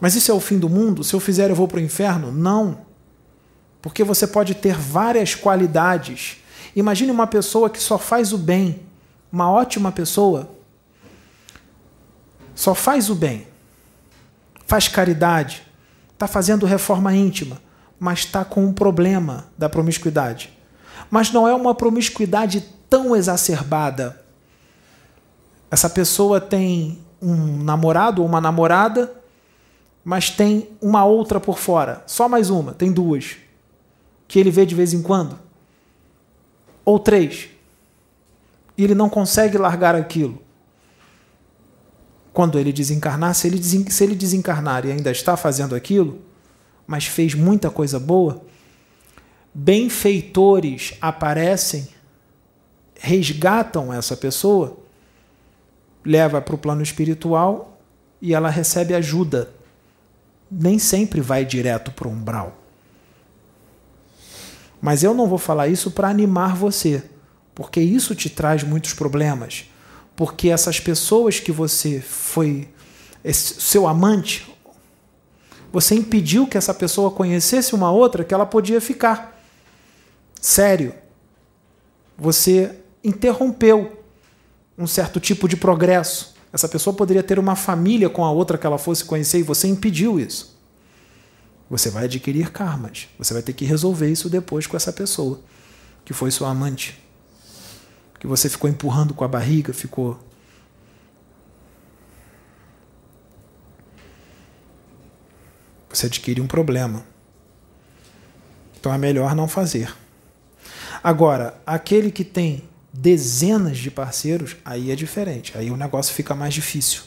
Mas 0.00 0.16
isso 0.16 0.30
é 0.30 0.34
o 0.34 0.40
fim 0.40 0.58
do 0.58 0.68
mundo? 0.68 1.04
Se 1.04 1.14
eu 1.14 1.20
fizer, 1.20 1.48
eu 1.48 1.54
vou 1.54 1.68
para 1.68 1.78
o 1.78 1.80
inferno? 1.80 2.32
Não. 2.32 2.78
Porque 3.80 4.02
você 4.02 4.26
pode 4.26 4.54
ter 4.54 4.76
várias 4.76 5.34
qualidades. 5.34 6.38
Imagine 6.74 7.12
uma 7.12 7.26
pessoa 7.26 7.70
que 7.70 7.80
só 7.80 7.98
faz 7.98 8.32
o 8.32 8.38
bem, 8.38 8.80
uma 9.30 9.50
ótima 9.50 9.92
pessoa, 9.92 10.50
só 12.54 12.74
faz 12.74 13.10
o 13.10 13.14
bem, 13.14 13.46
faz 14.66 14.88
caridade, 14.88 15.62
está 16.12 16.26
fazendo 16.26 16.66
reforma 16.66 17.14
íntima, 17.14 17.60
mas 17.98 18.20
está 18.20 18.44
com 18.44 18.64
um 18.64 18.72
problema 18.72 19.46
da 19.58 19.68
promiscuidade. 19.68 20.52
Mas 21.10 21.32
não 21.32 21.46
é 21.46 21.54
uma 21.54 21.74
promiscuidade 21.74 22.64
tão 22.88 23.14
exacerbada. 23.14 24.20
Essa 25.70 25.90
pessoa 25.90 26.40
tem 26.40 27.00
um 27.20 27.62
namorado 27.62 28.22
ou 28.22 28.28
uma 28.28 28.40
namorada, 28.40 29.12
mas 30.04 30.30
tem 30.30 30.68
uma 30.80 31.04
outra 31.04 31.40
por 31.40 31.58
fora. 31.58 32.02
Só 32.06 32.28
mais 32.28 32.50
uma, 32.50 32.72
tem 32.72 32.92
duas. 32.92 33.36
Que 34.28 34.38
ele 34.38 34.50
vê 34.50 34.66
de 34.66 34.74
vez 34.74 34.92
em 34.92 35.02
quando. 35.02 35.38
Ou 36.84 36.98
três. 36.98 37.48
E 38.76 38.84
ele 38.84 38.94
não 38.94 39.08
consegue 39.08 39.56
largar 39.56 39.94
aquilo. 39.94 40.43
Quando 42.34 42.58
ele 42.58 42.72
desencarnar, 42.72 43.32
se 43.32 43.46
ele, 43.46 43.62
se 43.62 44.04
ele 44.04 44.16
desencarnar 44.16 44.84
e 44.84 44.90
ainda 44.90 45.12
está 45.12 45.36
fazendo 45.36 45.72
aquilo, 45.72 46.18
mas 46.84 47.06
fez 47.06 47.32
muita 47.32 47.70
coisa 47.70 48.00
boa, 48.00 48.42
benfeitores 49.54 50.94
aparecem, 51.00 51.86
resgatam 52.98 53.92
essa 53.92 54.16
pessoa, 54.16 54.76
leva 56.04 56.42
para 56.42 56.56
o 56.56 56.58
plano 56.58 56.82
espiritual 56.82 57.78
e 58.20 58.34
ela 58.34 58.50
recebe 58.50 58.94
ajuda. 58.94 59.50
Nem 60.50 60.76
sempre 60.76 61.20
vai 61.20 61.44
direto 61.44 61.92
para 61.92 62.08
o 62.08 62.10
umbral. 62.10 62.58
Mas 64.82 65.04
eu 65.04 65.14
não 65.14 65.28
vou 65.28 65.38
falar 65.38 65.68
isso 65.68 65.92
para 65.92 66.08
animar 66.08 66.56
você, 66.56 67.02
porque 67.54 67.80
isso 67.80 68.12
te 68.12 68.28
traz 68.28 68.64
muitos 68.64 68.92
problemas. 68.92 69.66
Porque 70.16 70.48
essas 70.48 70.78
pessoas 70.78 71.40
que 71.40 71.50
você 71.50 72.00
foi 72.00 72.68
seu 73.32 73.86
amante 73.86 74.54
você 75.74 75.96
impediu 75.96 76.46
que 76.46 76.56
essa 76.56 76.72
pessoa 76.72 77.10
conhecesse 77.10 77.74
uma 77.74 77.90
outra 77.90 78.22
que 78.22 78.32
ela 78.32 78.46
podia 78.46 78.80
ficar. 78.80 79.36
Sério. 80.40 80.94
Você 82.16 82.78
interrompeu 83.02 84.04
um 84.78 84.86
certo 84.86 85.18
tipo 85.18 85.48
de 85.48 85.56
progresso. 85.56 86.36
Essa 86.52 86.68
pessoa 86.68 86.94
poderia 86.94 87.24
ter 87.24 87.40
uma 87.40 87.56
família 87.56 88.08
com 88.08 88.24
a 88.24 88.30
outra 88.30 88.56
que 88.56 88.64
ela 88.64 88.78
fosse 88.78 89.04
conhecer 89.04 89.40
e 89.40 89.42
você 89.42 89.66
impediu 89.66 90.20
isso. 90.20 90.56
Você 91.68 91.90
vai 91.90 92.04
adquirir 92.04 92.52
karmas. 92.52 93.08
Você 93.18 93.34
vai 93.34 93.42
ter 93.42 93.52
que 93.52 93.64
resolver 93.64 94.08
isso 94.08 94.30
depois 94.30 94.68
com 94.68 94.76
essa 94.76 94.92
pessoa 94.92 95.40
que 96.04 96.12
foi 96.12 96.30
sua 96.30 96.50
amante. 96.50 97.03
Que 98.24 98.28
você 98.28 98.48
ficou 98.48 98.70
empurrando 98.70 99.12
com 99.12 99.22
a 99.22 99.28
barriga, 99.28 99.74
ficou 99.74 100.18
você 105.90 106.06
adquire 106.06 106.40
um 106.40 106.46
problema. 106.46 107.04
Então 108.80 108.94
é 108.94 108.96
melhor 108.96 109.34
não 109.34 109.46
fazer. 109.46 109.94
Agora, 111.02 111.60
aquele 111.66 112.10
que 112.10 112.24
tem 112.24 112.66
dezenas 112.90 113.76
de 113.76 113.90
parceiros, 113.90 114.56
aí 114.64 114.90
é 114.90 114.96
diferente. 114.96 115.58
Aí 115.58 115.70
o 115.70 115.76
negócio 115.76 116.14
fica 116.14 116.34
mais 116.34 116.54
difícil. 116.54 117.02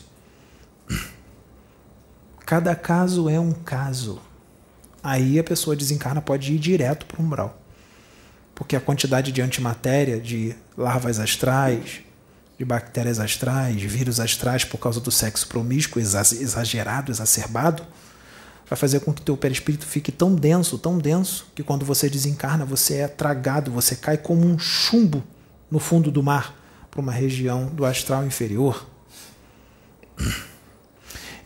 Cada 2.46 2.76
caso 2.76 3.28
é 3.28 3.40
um 3.40 3.54
caso. 3.54 4.22
Aí 5.02 5.40
a 5.40 5.44
pessoa 5.44 5.76
desencarna, 5.76 6.22
pode 6.22 6.54
ir 6.54 6.60
direto 6.60 7.08
para 7.08 7.20
o 7.20 7.26
umbral. 7.26 7.60
Porque 8.58 8.76
a 8.76 8.82
quantidade 8.82 9.32
de 9.32 9.40
antimatéria, 9.40 10.20
de 10.20 10.56
larvas 10.76 11.20
astrais, 11.20 12.02
de 12.58 12.66
bactérias 12.66 13.20
astrais, 13.20 13.80
vírus 13.80 14.20
astrais 14.20 14.66
por 14.66 14.80
causa 14.80 15.00
do 15.00 15.12
sexo 15.12 15.48
promíscuo 15.48 16.02
exagerado, 16.02 17.12
exacerbado, 17.12 17.84
vai 18.68 18.76
fazer 18.76 19.02
com 19.02 19.14
que 19.14 19.22
teu 19.22 19.38
perispírito 19.38 19.86
fique 19.86 20.12
tão 20.12 20.34
denso, 20.34 20.80
tão 20.80 20.98
denso, 20.98 21.46
que 21.54 21.62
quando 21.62 21.86
você 21.86 22.10
desencarna, 22.10 22.66
você 22.66 22.96
é 22.96 23.08
tragado, 23.08 23.72
você 23.72 23.96
cai 23.96 24.18
como 24.18 24.44
um 24.44 24.58
chumbo 24.58 25.24
no 25.70 25.78
fundo 25.78 26.10
do 26.10 26.24
mar 26.24 26.60
para 26.90 27.00
uma 27.00 27.12
região 27.12 27.68
do 27.68 27.86
astral 27.86 28.26
inferior. 28.26 28.88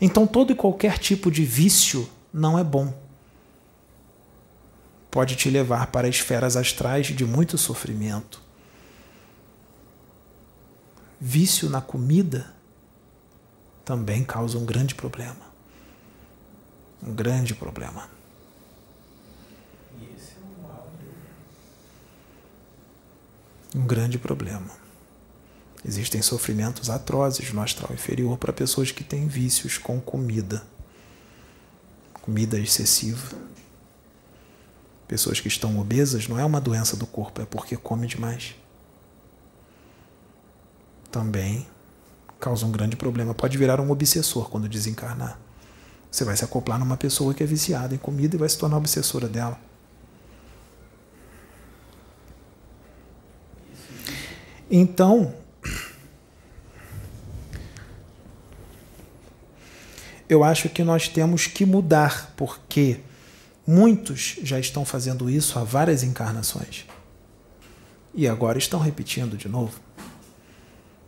Então, 0.00 0.26
todo 0.26 0.50
e 0.50 0.56
qualquer 0.56 0.96
tipo 0.96 1.30
de 1.30 1.44
vício 1.44 2.08
não 2.32 2.58
é 2.58 2.64
bom. 2.64 3.01
Pode 5.12 5.36
te 5.36 5.48
levar 5.48 5.86
para 5.92 6.08
esferas 6.08 6.56
astrais 6.56 7.06
de 7.06 7.24
muito 7.24 7.56
sofrimento. 7.56 8.42
Vício 11.20 11.70
na 11.70 11.80
comida 11.80 12.52
também 13.84 14.24
causa 14.24 14.58
um 14.58 14.64
grande 14.64 14.96
problema 14.96 15.52
um 17.02 17.12
grande 17.12 17.54
problema. 17.54 18.08
Um 23.74 23.86
grande 23.86 24.18
problema. 24.18 24.70
Existem 25.84 26.22
sofrimentos 26.22 26.90
atrozes 26.90 27.52
no 27.52 27.60
astral 27.60 27.92
inferior 27.92 28.38
para 28.38 28.52
pessoas 28.52 28.92
que 28.92 29.02
têm 29.02 29.26
vícios 29.26 29.78
com 29.78 30.00
comida, 30.00 30.62
comida 32.12 32.58
excessiva. 32.58 33.36
Pessoas 35.12 35.38
que 35.38 35.48
estão 35.48 35.78
obesas 35.78 36.26
não 36.26 36.38
é 36.38 36.44
uma 36.46 36.58
doença 36.58 36.96
do 36.96 37.06
corpo, 37.06 37.42
é 37.42 37.44
porque 37.44 37.76
come 37.76 38.06
demais. 38.06 38.54
Também 41.10 41.66
causa 42.40 42.64
um 42.64 42.72
grande 42.72 42.96
problema. 42.96 43.34
Pode 43.34 43.58
virar 43.58 43.78
um 43.78 43.90
obsessor 43.90 44.48
quando 44.48 44.66
desencarnar. 44.70 45.38
Você 46.10 46.24
vai 46.24 46.34
se 46.34 46.46
acoplar 46.46 46.78
numa 46.78 46.96
pessoa 46.96 47.34
que 47.34 47.42
é 47.42 47.46
viciada 47.46 47.94
em 47.94 47.98
comida 47.98 48.36
e 48.36 48.38
vai 48.38 48.48
se 48.48 48.56
tornar 48.56 48.78
obsessora 48.78 49.28
dela. 49.28 49.60
Então, 54.70 55.34
eu 60.26 60.42
acho 60.42 60.70
que 60.70 60.82
nós 60.82 61.06
temos 61.06 61.46
que 61.46 61.66
mudar, 61.66 62.32
porque 62.34 63.02
muitos 63.66 64.38
já 64.42 64.58
estão 64.58 64.84
fazendo 64.84 65.28
isso 65.28 65.58
há 65.58 65.64
várias 65.64 66.02
encarnações. 66.02 66.86
E 68.14 68.28
agora 68.28 68.58
estão 68.58 68.80
repetindo 68.80 69.36
de 69.36 69.48
novo. 69.48 69.80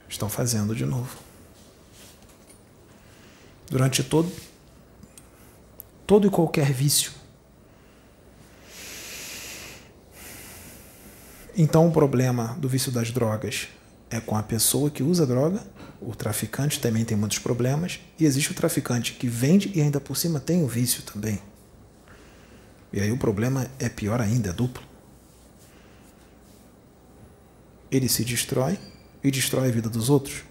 Estão 0.09 0.29
fazendo 0.29 0.75
de 0.75 0.85
novo. 0.85 1.17
Durante 3.71 4.03
todo 4.03 4.31
todo 6.07 6.27
e 6.27 6.31
qualquer 6.31 6.73
vício. 6.73 7.13
Então, 11.57 11.87
o 11.87 11.93
problema 11.93 12.57
do 12.59 12.69
vício 12.69 12.91
das 12.91 13.11
drogas 13.11 13.69
é 14.11 14.21
com 14.21 14.37
a 14.37 14.43
pessoa 14.43 14.91
que 14.91 15.03
usa 15.03 15.27
droga, 15.27 15.65
o 16.01 16.15
traficante 16.15 16.81
também 16.81 17.05
tem 17.05 17.17
muitos 17.17 17.39
problemas, 17.39 18.01
e 18.19 18.25
existe 18.25 18.51
o 18.51 18.55
traficante 18.55 19.13
que 19.13 19.29
vende 19.29 19.71
e 19.75 19.81
ainda 19.81 20.01
por 20.01 20.17
cima 20.17 20.41
tem 20.41 20.63
o 20.63 20.69
vício 20.69 21.03
também. 21.03 21.41
E 22.95 23.01
aí 23.01 23.11
o 23.11 23.17
problema 23.17 23.67
é 23.81 23.89
pior 23.89 24.21
ainda, 24.21 24.51
é 24.51 24.53
duplo. 24.53 24.81
Ele 27.91 28.09
se 28.09 28.25
destrói 28.25 28.79
e 29.23 29.33
destrói 29.33 29.69
a 29.69 29.73
vida 29.73 29.89
dos 29.89 30.09
outros, 30.09 30.45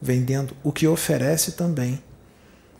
vendendo 0.00 0.56
o 0.62 0.72
que 0.72 0.86
oferece 0.86 1.52
também 1.52 2.02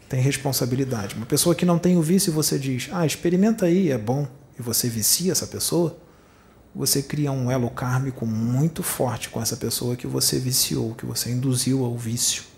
tem 0.09 0.19
responsabilidade. 0.23 1.15
Uma 1.15 1.27
pessoa 1.27 1.55
que 1.55 1.67
não 1.67 1.79
tem 1.79 1.99
o 1.99 2.03
vício 2.03 2.33
você 2.33 2.59
diz, 2.59 2.89
ah, 2.91 3.05
experimenta 3.05 3.67
aí, 3.67 3.91
é 3.91 3.99
bom, 3.99 4.27
e 4.59 4.63
você 4.63 4.89
vicia 4.89 5.33
essa 5.33 5.47
pessoa, 5.47 5.99
você 6.75 7.03
cria 7.03 7.31
um 7.31 7.51
elo 7.51 7.69
kármico 7.69 8.25
muito 8.25 8.83
forte 8.83 9.29
com 9.29 9.43
essa 9.43 9.59
pessoa 9.59 9.95
que 9.95 10.07
você 10.07 10.39
viciou, 10.39 10.95
que 10.95 11.05
você 11.05 11.31
induziu 11.31 11.85
ao 11.85 11.99
vício. 11.99 12.54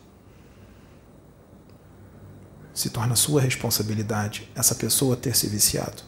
Se 2.77 2.91
torna 2.91 3.17
sua 3.17 3.41
responsabilidade 3.41 4.53
essa 4.55 4.75
pessoa 4.75 5.17
ter 5.17 5.35
se 5.35 5.49
viciado. 5.49 6.03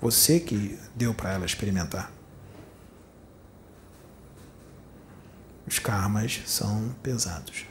Você 0.00 0.40
que 0.40 0.78
deu 0.96 1.12
para 1.12 1.30
ela 1.34 1.44
experimentar. 1.44 2.10
Os 5.66 5.78
karmas 5.78 6.40
são 6.46 6.94
pesados. 7.02 7.66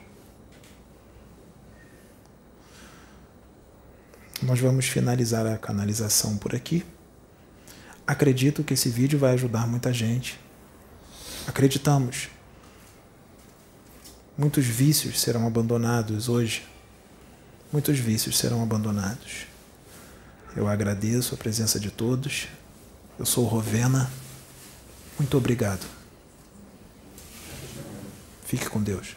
Nós 4.44 4.60
vamos 4.60 4.86
finalizar 4.86 5.48
a 5.48 5.58
canalização 5.58 6.38
por 6.38 6.54
aqui. 6.54 6.86
Acredito 8.06 8.64
que 8.64 8.76
esse 8.76 8.90
vídeo 8.90 9.18
vai 9.18 9.34
ajudar 9.34 9.66
muita 9.66 9.92
gente. 9.92 10.40
Acreditamos. 11.48 12.30
Muitos 14.38 14.68
vícios 14.68 15.20
serão 15.20 15.48
abandonados 15.48 16.30
hoje. 16.30 16.71
Muitos 17.72 17.98
vícios 17.98 18.38
serão 18.38 18.62
abandonados. 18.62 19.48
Eu 20.56 20.68
agradeço 20.68 21.34
a 21.34 21.38
presença 21.38 21.80
de 21.80 21.90
todos. 21.90 22.48
Eu 23.18 23.26
sou 23.26 23.46
Rovena. 23.46 24.12
Muito 25.18 25.38
obrigado. 25.38 25.86
Fique 28.44 28.70
com 28.70 28.82
Deus. 28.82 29.16